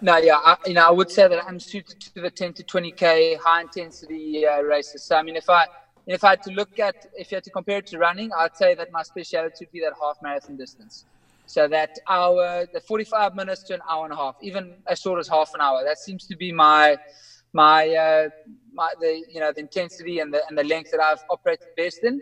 No, 0.05 0.17
yeah, 0.17 0.39
I, 0.45 0.57
you 0.67 0.75
know, 0.75 0.85
I 0.85 0.91
would 0.91 1.09
say 1.13 1.29
that 1.29 1.45
I'm 1.47 1.61
suited 1.61 2.01
to 2.01 2.21
the 2.21 2.31
10 2.31 2.55
to 2.55 2.65
20k 2.65 3.39
high 3.39 3.61
intensity 3.61 4.45
uh, 4.45 4.61
races. 4.63 5.05
So, 5.05 5.15
I 5.15 5.23
mean, 5.23 5.37
if 5.37 5.49
I 5.49 5.67
if 6.09 6.25
I 6.25 6.31
had 6.31 6.43
to 6.43 6.51
look 6.51 6.81
at, 6.81 6.97
if 7.15 7.31
you 7.31 7.37
had 7.37 7.45
to 7.45 7.51
compare 7.51 7.79
it 7.79 7.87
to 7.87 7.99
running, 7.99 8.31
I'd 8.37 8.57
say 8.57 8.75
that 8.75 8.91
my 8.91 9.05
specialty 9.05 9.65
would 9.65 9.71
be 9.71 9.81
that 9.83 9.93
half 10.03 10.17
marathon 10.21 10.57
distance. 10.57 11.05
So 11.47 11.69
that 11.69 11.91
hour, 12.09 12.67
the 12.73 12.81
45 12.81 13.37
minutes 13.37 13.63
to 13.65 13.75
an 13.75 13.81
hour 13.89 14.05
and 14.05 14.13
a 14.13 14.17
half, 14.17 14.35
even 14.43 14.75
as 14.89 14.99
short 14.99 15.21
as 15.21 15.29
half 15.29 15.55
an 15.55 15.61
hour. 15.61 15.85
That 15.85 15.99
seems 15.99 16.27
to 16.27 16.37
be 16.37 16.51
my 16.51 16.99
my 17.53 17.89
uh, 17.91 18.29
my 18.73 18.93
the 18.99 19.23
you 19.33 19.39
know 19.39 19.53
the 19.53 19.61
intensity 19.61 20.19
and 20.19 20.35
the 20.35 20.43
and 20.49 20.59
the 20.59 20.65
length 20.65 20.91
that 20.91 21.01
I've 21.01 21.23
operated 21.31 21.69
best 21.77 22.03
in. 22.03 22.21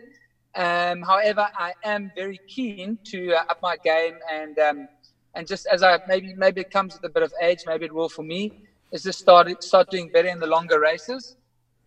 Um, 0.53 1.01
however, 1.01 1.47
I 1.57 1.73
am 1.83 2.11
very 2.15 2.41
keen 2.47 2.99
to 3.05 3.33
uh, 3.33 3.43
up 3.49 3.57
my 3.63 3.77
game 3.77 4.19
and 4.31 4.59
um, 4.59 4.87
and 5.35 5.47
just 5.47 5.67
as 5.71 5.83
I 5.83 5.99
maybe 6.05 6.33
maybe 6.35 6.61
it 6.61 6.69
comes 6.71 6.95
with 6.95 7.09
a 7.09 7.13
bit 7.13 7.23
of 7.23 7.33
age, 7.41 7.63
maybe 7.65 7.85
it 7.85 7.93
will 7.93 8.09
for 8.09 8.23
me, 8.23 8.53
is 8.91 9.03
just 9.03 9.19
start 9.19 9.47
start 9.63 9.89
doing 9.89 10.09
better 10.09 10.27
in 10.29 10.39
the 10.39 10.47
longer 10.47 10.79
races. 10.79 11.35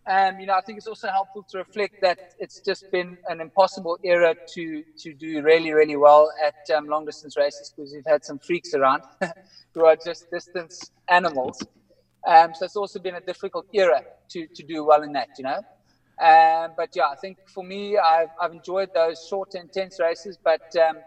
Um, 0.07 0.39
you 0.39 0.45
know, 0.45 0.53
I 0.53 0.61
think 0.61 0.77
it's 0.77 0.87
also 0.87 1.09
helpful 1.09 1.45
to 1.49 1.57
reflect 1.57 1.95
that 2.01 2.19
it's 2.37 2.59
just 2.61 2.85
been 2.91 3.17
an 3.27 3.41
impossible 3.41 3.97
era 4.03 4.35
to 4.53 4.83
to 4.99 5.13
do 5.13 5.41
really 5.41 5.73
really 5.73 5.95
well 5.97 6.31
at 6.45 6.75
um, 6.75 6.87
long 6.87 7.05
distance 7.05 7.35
races 7.37 7.73
because 7.75 7.91
we've 7.93 8.05
had 8.05 8.23
some 8.23 8.39
freaks 8.39 8.73
around 8.73 9.03
who 9.73 9.85
are 9.85 9.95
just 9.95 10.29
distance 10.31 10.91
animals. 11.09 11.57
Um, 12.27 12.53
so 12.53 12.65
it's 12.65 12.75
also 12.75 12.99
been 12.99 13.15
a 13.15 13.21
difficult 13.21 13.65
era 13.73 14.01
to, 14.31 14.47
to 14.55 14.63
do 14.63 14.83
well 14.83 15.03
in 15.03 15.13
that, 15.13 15.29
you 15.37 15.43
know. 15.43 15.61
Um, 16.21 16.73
but 16.75 16.89
yeah, 16.95 17.05
I 17.11 17.15
think 17.19 17.37
for 17.53 17.63
me, 17.63 17.97
I've, 17.97 18.29
I've 18.41 18.53
enjoyed 18.53 18.89
those 18.93 19.23
short, 19.27 19.53
intense 19.53 19.99
races, 19.99 20.37
but 20.43 20.61
um, 20.79 21.03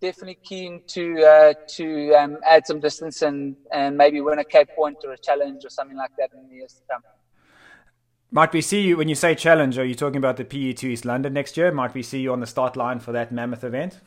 definitely 0.00 0.38
keen 0.42 0.82
to 0.88 1.22
uh, 1.22 1.54
to 1.68 2.12
um, 2.14 2.38
add 2.46 2.66
some 2.66 2.80
distance 2.80 3.22
and, 3.22 3.56
and 3.72 3.96
maybe 3.96 4.20
win 4.20 4.38
a 4.38 4.44
Cape 4.44 4.68
Point 4.76 4.98
or 5.04 5.12
a 5.12 5.18
challenge 5.18 5.64
or 5.64 5.70
something 5.70 5.96
like 5.96 6.12
that 6.18 6.30
in 6.34 6.48
the 6.48 6.54
years 6.54 6.74
to 6.74 6.82
come. 6.90 7.02
Might 8.30 8.52
we 8.52 8.60
see 8.60 8.82
you 8.82 8.96
when 8.96 9.08
you 9.08 9.14
say 9.14 9.34
challenge? 9.34 9.78
Are 9.78 9.84
you 9.84 9.94
talking 9.94 10.18
about 10.18 10.36
the 10.36 10.44
PE2 10.44 10.84
East 10.84 11.04
London 11.04 11.32
next 11.32 11.56
year? 11.56 11.70
Might 11.72 11.94
we 11.94 12.02
see 12.02 12.20
you 12.20 12.32
on 12.32 12.40
the 12.40 12.46
start 12.46 12.76
line 12.76 12.98
for 12.98 13.12
that 13.12 13.32
mammoth 13.32 13.64
event? 13.64 14.00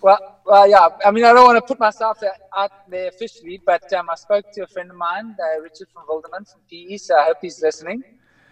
Well, 0.00 0.40
well, 0.44 0.68
yeah. 0.68 0.88
I 1.04 1.10
mean, 1.10 1.24
I 1.24 1.32
don't 1.32 1.44
want 1.44 1.56
to 1.56 1.66
put 1.66 1.78
myself 1.78 2.18
out 2.56 2.90
there 2.90 3.08
officially, 3.08 3.60
but 3.64 3.90
um, 3.92 4.10
I 4.10 4.16
spoke 4.16 4.50
to 4.52 4.64
a 4.64 4.66
friend 4.66 4.90
of 4.90 4.96
mine, 4.96 5.36
uh, 5.38 5.60
Richard 5.60 5.88
from 5.92 6.04
Wilderman 6.08 6.50
from 6.50 6.60
PE, 6.70 6.96
so 6.96 7.16
I 7.16 7.24
hope 7.24 7.38
he's 7.40 7.62
listening. 7.62 8.02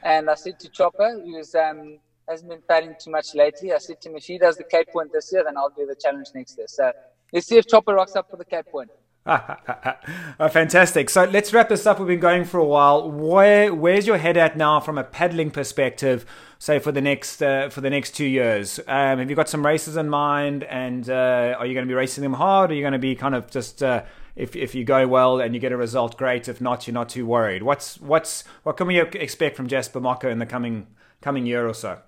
And 0.02 0.30
I 0.30 0.34
said 0.34 0.58
to 0.60 0.68
Chopper, 0.68 1.20
who's 1.22 1.54
um, 1.54 1.98
hasn't 2.33 2.51
been 2.51 2.62
paddling 2.68 2.97
too 2.99 3.11
much 3.11 3.35
lately, 3.35 3.72
I 3.72 3.78
said 3.78 4.01
to 4.03 4.11
him, 4.11 4.16
if 4.16 4.24
he 4.24 4.39
does 4.39 4.57
the 4.57 4.64
Cape 4.64 4.89
Point 4.89 5.12
this 5.12 5.30
year, 5.33 5.45
then 5.45 5.57
I'll 5.57 5.70
do 5.70 5.87
the 5.87 5.95
challenge 5.95 6.28
next 6.35 6.59
year. 6.59 6.66
So 6.68 6.93
let's 7.33 7.47
see 7.47 7.59
if 7.59 7.66
Chopper 7.66 7.95
rocks 7.95 8.16
up 8.16 8.30
for 8.30 8.37
the 8.37 8.45
Cape 8.45 8.66
Point. 8.66 8.91
oh, 9.26 10.49
fantastic. 10.51 11.09
So 11.09 11.24
let's 11.24 11.53
wrap 11.53 11.68
this 11.68 11.87
up. 11.87 12.01
We've 12.01 12.09
been 12.09 12.18
going 12.18 12.45
for 12.45 12.59
a 12.59 12.64
while. 12.64 13.09
Where 13.09 13.72
where's 13.72 14.05
your 14.05 14.18
head 14.18 14.37
at 14.37 14.57
now 14.57 14.80
from 14.80 14.99
a 14.99 15.05
paddling 15.05 15.53
perspective? 15.53 16.26
Say 16.59 16.80
for 16.80 16.91
the 16.91 17.01
next 17.01 17.41
uh, 17.41 17.68
for 17.68 17.80
the 17.80 17.91
next 17.91 18.16
two 18.16 18.26
years. 18.26 18.80
Um, 18.80 19.20
have 19.20 19.30
you 19.30 19.37
got 19.37 19.49
some 19.49 19.64
races 19.64 19.97
in 19.97 20.09
mind? 20.09 20.64
And 20.64 21.09
uh, 21.09 21.55
are 21.57 21.66
you 21.66 21.74
going 21.74 21.87
to 21.87 21.89
be 21.89 21.95
racing 21.95 22.22
them 22.22 22.33
hard? 22.33 22.70
Or 22.70 22.72
are 22.72 22.76
you 22.76 22.83
going 22.83 22.95
to 22.95 22.99
be 22.99 23.14
kind 23.14 23.37
of 23.37 23.49
just 23.49 23.80
uh, 23.80 24.03
if 24.35 24.57
if 24.57 24.74
you 24.74 24.85
go 24.85 25.07
well 25.07 25.41
and 25.41 25.55
you 25.55 25.61
get 25.61 25.72
a 25.72 25.76
result, 25.76 26.16
great. 26.16 26.49
If 26.49 26.61
not, 26.61 26.89
you're 26.89 26.95
not 26.95 27.09
too 27.09 27.24
worried. 27.24 27.62
What's 27.62 28.01
what's 28.01 28.43
what 28.64 28.76
can 28.76 28.87
we 28.87 29.01
expect 29.01 29.57
from 29.57 29.68
Jasper 29.68 30.01
Mocke 30.01 30.24
in 30.24 30.41
the 30.41 30.47
coming 30.47 30.89
coming 31.20 31.47
year 31.47 31.68
or 31.68 31.74
so? 31.74 32.01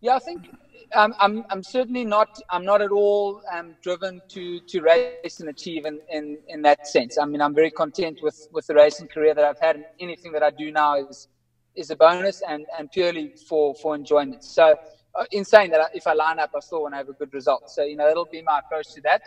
Yeah, 0.00 0.16
I 0.16 0.18
think 0.18 0.48
um, 0.94 1.14
I'm, 1.20 1.44
I'm 1.50 1.62
certainly 1.62 2.04
not 2.04 2.28
I'm 2.48 2.64
not 2.64 2.80
at 2.80 2.90
all 2.90 3.42
um, 3.52 3.76
driven 3.82 4.22
to, 4.28 4.60
to 4.60 4.80
race 4.80 5.40
and 5.40 5.48
achieve 5.50 5.84
in, 5.84 6.00
in, 6.10 6.38
in 6.48 6.62
that 6.62 6.86
sense. 6.86 7.18
I 7.18 7.26
mean, 7.26 7.42
I'm 7.42 7.54
very 7.54 7.70
content 7.70 8.20
with, 8.22 8.48
with 8.50 8.66
the 8.66 8.74
racing 8.74 9.08
career 9.08 9.34
that 9.34 9.44
I've 9.44 9.58
had, 9.60 9.76
and 9.76 9.84
anything 10.00 10.32
that 10.32 10.42
I 10.42 10.50
do 10.50 10.70
now 10.70 10.94
is 10.96 11.28
is 11.76 11.90
a 11.90 11.96
bonus 11.96 12.42
and, 12.48 12.66
and 12.78 12.90
purely 12.90 13.32
for, 13.48 13.74
for 13.76 13.94
enjoyment. 13.94 14.42
So, 14.42 14.74
uh, 15.14 15.24
in 15.30 15.44
saying 15.44 15.70
that, 15.70 15.88
if 15.94 16.06
I 16.06 16.14
line 16.14 16.40
up, 16.40 16.50
I 16.54 16.60
still 16.60 16.82
want 16.82 16.94
to 16.94 16.98
have 16.98 17.08
a 17.08 17.12
good 17.12 17.32
result. 17.32 17.70
So, 17.70 17.84
you 17.84 17.96
know, 17.96 18.06
that'll 18.08 18.24
be 18.26 18.42
my 18.42 18.58
approach 18.58 18.92
to 18.94 19.02
that. 19.02 19.22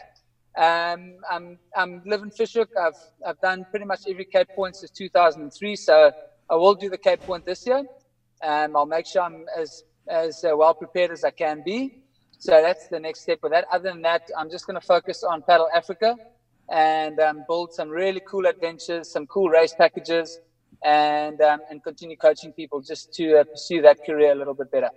Um, 0.56 1.16
I'm 1.32 1.58
I'm 1.76 2.02
living 2.06 2.30
Fish 2.32 2.54
Hoek. 2.54 2.70
I've 2.80 2.98
I've 3.26 3.40
done 3.40 3.66
pretty 3.70 3.86
much 3.86 4.02
every 4.08 4.26
Cape 4.26 4.50
Point 4.56 4.76
since 4.76 4.92
2003. 4.92 5.76
So 5.76 6.12
I 6.50 6.56
will 6.56 6.76
do 6.76 6.90
the 6.90 6.98
Cape 6.98 7.22
Point 7.22 7.46
this 7.46 7.66
year. 7.66 7.84
Um, 8.44 8.76
I'll 8.76 8.86
make 8.86 9.06
sure 9.08 9.24
I'm 9.24 9.46
as 9.58 9.84
as 10.08 10.44
uh, 10.44 10.56
well 10.56 10.74
prepared 10.74 11.12
as 11.12 11.24
I 11.24 11.32
can 11.32 11.62
be. 11.64 12.04
So 12.40 12.62
that's 12.62 12.88
the 12.88 13.00
next 13.00 13.22
step 13.22 13.40
with 13.42 13.52
that. 13.54 13.66
Other 13.72 13.90
than 13.90 14.02
that, 14.02 14.30
I'm 14.38 14.50
just 14.50 14.68
going 14.68 14.80
to 14.80 14.86
focus 14.86 15.24
on 15.24 15.44
Paddle 15.44 15.70
Africa 15.74 16.18
and 16.70 17.20
um, 17.20 17.46
build 17.48 17.74
some 17.74 17.90
really 17.90 18.22
cool 18.28 18.46
adventures, 18.46 19.12
some 19.12 19.28
cool 19.28 19.50
race 19.50 19.74
packages, 19.74 20.40
and 20.84 21.40
um, 21.42 21.62
and 21.70 21.84
continue 21.84 22.18
coaching 22.18 22.52
people 22.52 22.82
just 22.82 23.14
to 23.14 23.40
uh, 23.40 23.44
pursue 23.46 23.82
that 23.82 24.04
career 24.06 24.32
a 24.32 24.36
little 24.36 24.54
bit 24.54 24.72
better. 24.72 24.90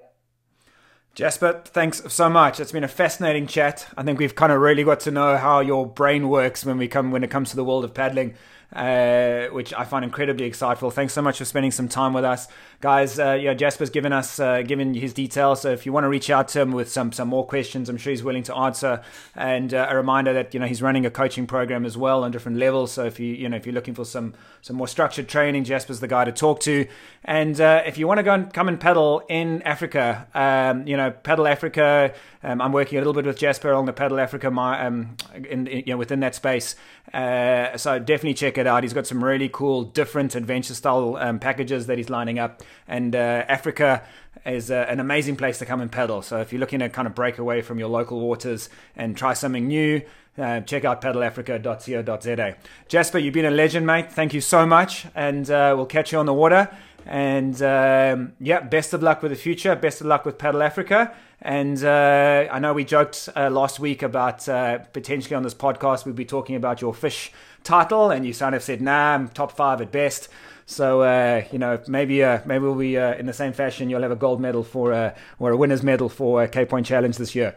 Jasper, 1.14 1.62
thanks 1.64 2.02
so 2.12 2.28
much. 2.28 2.61
It's 2.61 2.72
been 2.72 2.84
a 2.84 2.88
fascinating 2.88 3.46
chat. 3.46 3.88
I 3.96 4.02
think 4.02 4.18
we've 4.18 4.34
kind 4.34 4.52
of 4.52 4.61
really 4.61 4.84
got 4.84 5.00
to 5.00 5.11
know 5.11 5.38
how 5.38 5.61
your 5.61 5.86
brain 5.86 6.28
works 6.28 6.64
when 6.64 6.76
we 6.76 6.88
come 6.88 7.11
when 7.11 7.24
it 7.24 7.30
comes 7.30 7.50
to 7.50 7.57
the 7.57 7.64
world 7.64 7.84
of 7.84 7.94
paddling 7.94 8.34
uh, 8.74 9.46
which 9.46 9.72
I 9.74 9.84
find 9.84 10.04
incredibly 10.04 10.46
exciting. 10.46 10.90
Thanks 10.90 11.12
so 11.12 11.22
much 11.22 11.38
for 11.38 11.44
spending 11.44 11.70
some 11.70 11.88
time 11.88 12.12
with 12.12 12.24
us, 12.24 12.48
guys. 12.80 13.18
Uh, 13.18 13.32
yeah, 13.40 13.54
Jasper's 13.54 13.90
given 13.90 14.12
us 14.12 14.40
uh, 14.40 14.62
given 14.62 14.94
his 14.94 15.12
details, 15.14 15.62
so 15.62 15.70
if 15.70 15.86
you 15.86 15.92
want 15.92 16.04
to 16.04 16.08
reach 16.08 16.30
out 16.30 16.48
to 16.48 16.60
him 16.60 16.72
with 16.72 16.90
some 16.90 17.12
some 17.12 17.28
more 17.28 17.46
questions, 17.46 17.88
I'm 17.88 17.96
sure 17.96 18.10
he's 18.10 18.24
willing 18.24 18.42
to 18.44 18.54
answer. 18.54 19.02
And 19.34 19.72
uh, 19.72 19.86
a 19.88 19.96
reminder 19.96 20.32
that 20.32 20.54
you 20.54 20.60
know 20.60 20.66
he's 20.66 20.82
running 20.82 21.06
a 21.06 21.10
coaching 21.10 21.46
program 21.46 21.84
as 21.84 21.96
well 21.96 22.24
on 22.24 22.30
different 22.30 22.58
levels. 22.58 22.92
So 22.92 23.04
if 23.04 23.20
you 23.20 23.32
you 23.32 23.48
know 23.48 23.56
if 23.56 23.66
you're 23.66 23.74
looking 23.74 23.94
for 23.94 24.04
some 24.04 24.34
some 24.62 24.76
more 24.76 24.88
structured 24.88 25.28
training, 25.28 25.64
Jasper's 25.64 26.00
the 26.00 26.08
guy 26.08 26.24
to 26.24 26.32
talk 26.32 26.60
to. 26.60 26.86
And 27.24 27.60
uh, 27.60 27.82
if 27.86 27.98
you 27.98 28.06
want 28.06 28.18
to 28.18 28.22
go 28.22 28.34
and 28.34 28.52
come 28.52 28.68
and 28.68 28.78
paddle 28.78 29.22
in 29.28 29.62
Africa, 29.62 30.26
um, 30.34 30.86
you 30.86 30.96
know, 30.96 31.10
Paddle 31.10 31.46
Africa. 31.46 32.14
Um, 32.42 32.60
I'm 32.60 32.72
working 32.72 32.98
a 32.98 33.00
little 33.00 33.12
bit 33.12 33.26
with 33.26 33.38
Jasper 33.38 33.72
on 33.72 33.86
the 33.86 33.92
Paddle 33.92 34.20
Africa, 34.20 34.50
my, 34.50 34.86
um, 34.86 35.16
in, 35.34 35.66
in, 35.66 35.78
you 35.86 35.92
know, 35.92 35.96
within 35.96 36.20
that 36.20 36.34
space. 36.34 36.76
Uh, 37.12 37.76
so 37.76 37.98
definitely 37.98 38.34
check 38.34 38.55
it 38.59 38.66
out. 38.66 38.82
He's 38.82 38.92
got 38.92 39.07
some 39.07 39.22
really 39.22 39.48
cool, 39.48 39.84
different 39.84 40.34
adventure 40.34 40.74
style 40.74 41.16
um, 41.16 41.38
packages 41.38 41.86
that 41.86 41.98
he's 41.98 42.11
lining 42.11 42.38
up, 42.38 42.62
and 42.86 43.14
uh, 43.14 43.44
Africa 43.48 44.02
is 44.44 44.70
uh, 44.70 44.86
an 44.88 45.00
amazing 45.00 45.36
place 45.36 45.59
to 45.59 45.66
come 45.66 45.80
and 45.80 45.90
paddle. 45.90 46.22
So 46.22 46.40
if 46.40 46.52
you're 46.52 46.61
looking 46.61 46.80
to 46.80 46.88
kind 46.88 47.07
of 47.07 47.14
break 47.14 47.38
away 47.38 47.62
from 47.62 47.78
your 47.78 47.88
local 47.88 48.20
waters 48.20 48.68
and 48.94 49.16
try 49.16 49.34
something 49.34 49.66
new. 49.66 50.02
Uh, 50.38 50.61
check 50.61 50.84
out 50.84 51.00
paddleafrica.co.za. 51.00 52.57
Jasper, 52.88 53.18
you've 53.18 53.32
been 53.32 53.46
a 53.46 53.50
legend, 53.50 53.86
mate. 53.86 54.12
Thank 54.12 54.34
you 54.34 54.42
so 54.42 54.66
much, 54.66 55.07
and 55.14 55.50
uh, 55.50 55.72
we'll 55.74 55.86
catch 55.86 56.12
you 56.12 56.18
on 56.18 56.26
the 56.26 56.34
water. 56.34 56.68
And 57.07 57.54
um, 57.62 58.32
yeah, 58.40 58.61
best 58.61 58.92
of 58.92 59.02
luck 59.02 59.22
with 59.22 59.30
the 59.30 59.36
future. 59.36 59.74
Best 59.76 60.00
of 60.00 60.09
luck 60.09 60.24
with 60.26 60.38
Paddle 60.38 60.62
Africa. 60.62 61.14
And 61.40 61.82
uh, 61.84 62.48
I 62.50 62.59
know 62.59 62.72
we 62.72 62.84
joked 62.84 63.28
uh, 63.36 63.50
last 63.50 63.78
week 63.78 64.02
about 64.02 64.48
uh, 64.48 64.78
potentially 64.78 65.36
on 65.36 65.42
this 65.42 65.54
podcast 65.54 66.04
we'd 66.04 66.16
be 66.16 66.24
talking 66.24 66.57
about 66.57 66.80
your 66.80 66.94
fish 66.94 67.30
title, 67.66 68.10
and 68.10 68.26
you 68.26 68.32
sort 68.32 68.54
of 68.54 68.62
said, 68.62 68.80
"Nah, 68.80 69.14
I'm 69.14 69.28
top 69.28 69.52
five 69.52 69.80
at 69.80 69.92
best." 69.92 70.28
So 70.64 71.02
uh, 71.02 71.44
you 71.52 71.58
know, 71.58 71.80
maybe 71.86 72.24
uh, 72.24 72.40
maybe 72.44 72.64
we'll 72.64 72.74
be 72.74 72.98
uh, 72.98 73.14
in 73.14 73.26
the 73.26 73.32
same 73.32 73.52
fashion. 73.52 73.90
You'll 73.90 74.02
have 74.02 74.10
a 74.10 74.16
gold 74.16 74.40
medal 74.40 74.64
for 74.64 75.12
or 75.38 75.50
a 75.50 75.56
winner's 75.56 75.82
medal 75.82 76.08
for 76.08 76.46
Cape 76.48 76.68
Point 76.68 76.86
Challenge 76.86 77.16
this 77.16 77.34
year. 77.34 77.54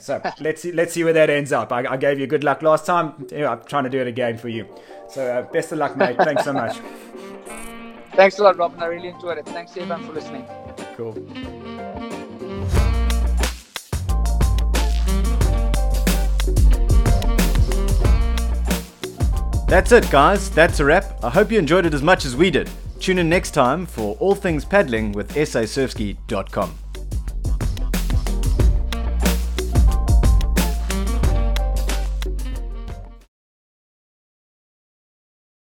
so 0.00 0.22
let's 0.40 0.62
see, 0.62 0.72
let's 0.72 0.92
see 0.92 1.04
where 1.04 1.12
that 1.12 1.30
ends 1.30 1.52
up. 1.52 1.72
I, 1.72 1.84
I 1.86 1.96
gave 1.96 2.18
you 2.18 2.26
good 2.26 2.44
luck 2.44 2.62
last 2.62 2.86
time. 2.86 3.26
I'm 3.34 3.62
trying 3.64 3.84
to 3.84 3.90
do 3.90 4.00
it 4.00 4.06
again 4.06 4.38
for 4.38 4.48
you. 4.48 4.66
So 5.08 5.48
best 5.52 5.72
of 5.72 5.78
luck, 5.78 5.96
mate. 5.96 6.16
Thanks 6.16 6.44
so 6.44 6.52
much. 6.52 6.78
Thanks 8.14 8.38
a 8.38 8.44
lot, 8.44 8.56
Robin. 8.56 8.80
I 8.80 8.86
really 8.86 9.08
enjoyed 9.08 9.38
it. 9.38 9.46
Thanks 9.46 9.72
everyone 9.72 10.06
for 10.06 10.12
listening. 10.12 10.46
Cool. 10.96 11.73
That's 19.68 19.92
it, 19.92 20.10
guys. 20.10 20.50
That's 20.50 20.80
a 20.80 20.84
wrap. 20.84 21.22
I 21.24 21.30
hope 21.30 21.50
you 21.50 21.58
enjoyed 21.58 21.86
it 21.86 21.94
as 21.94 22.02
much 22.02 22.24
as 22.24 22.36
we 22.36 22.50
did. 22.50 22.70
Tune 23.00 23.18
in 23.18 23.28
next 23.28 23.52
time 23.52 23.86
for 23.86 24.16
all 24.20 24.34
things 24.34 24.64
paddling 24.64 25.12
with 25.12 25.32
sasurfski.com. 25.34 26.83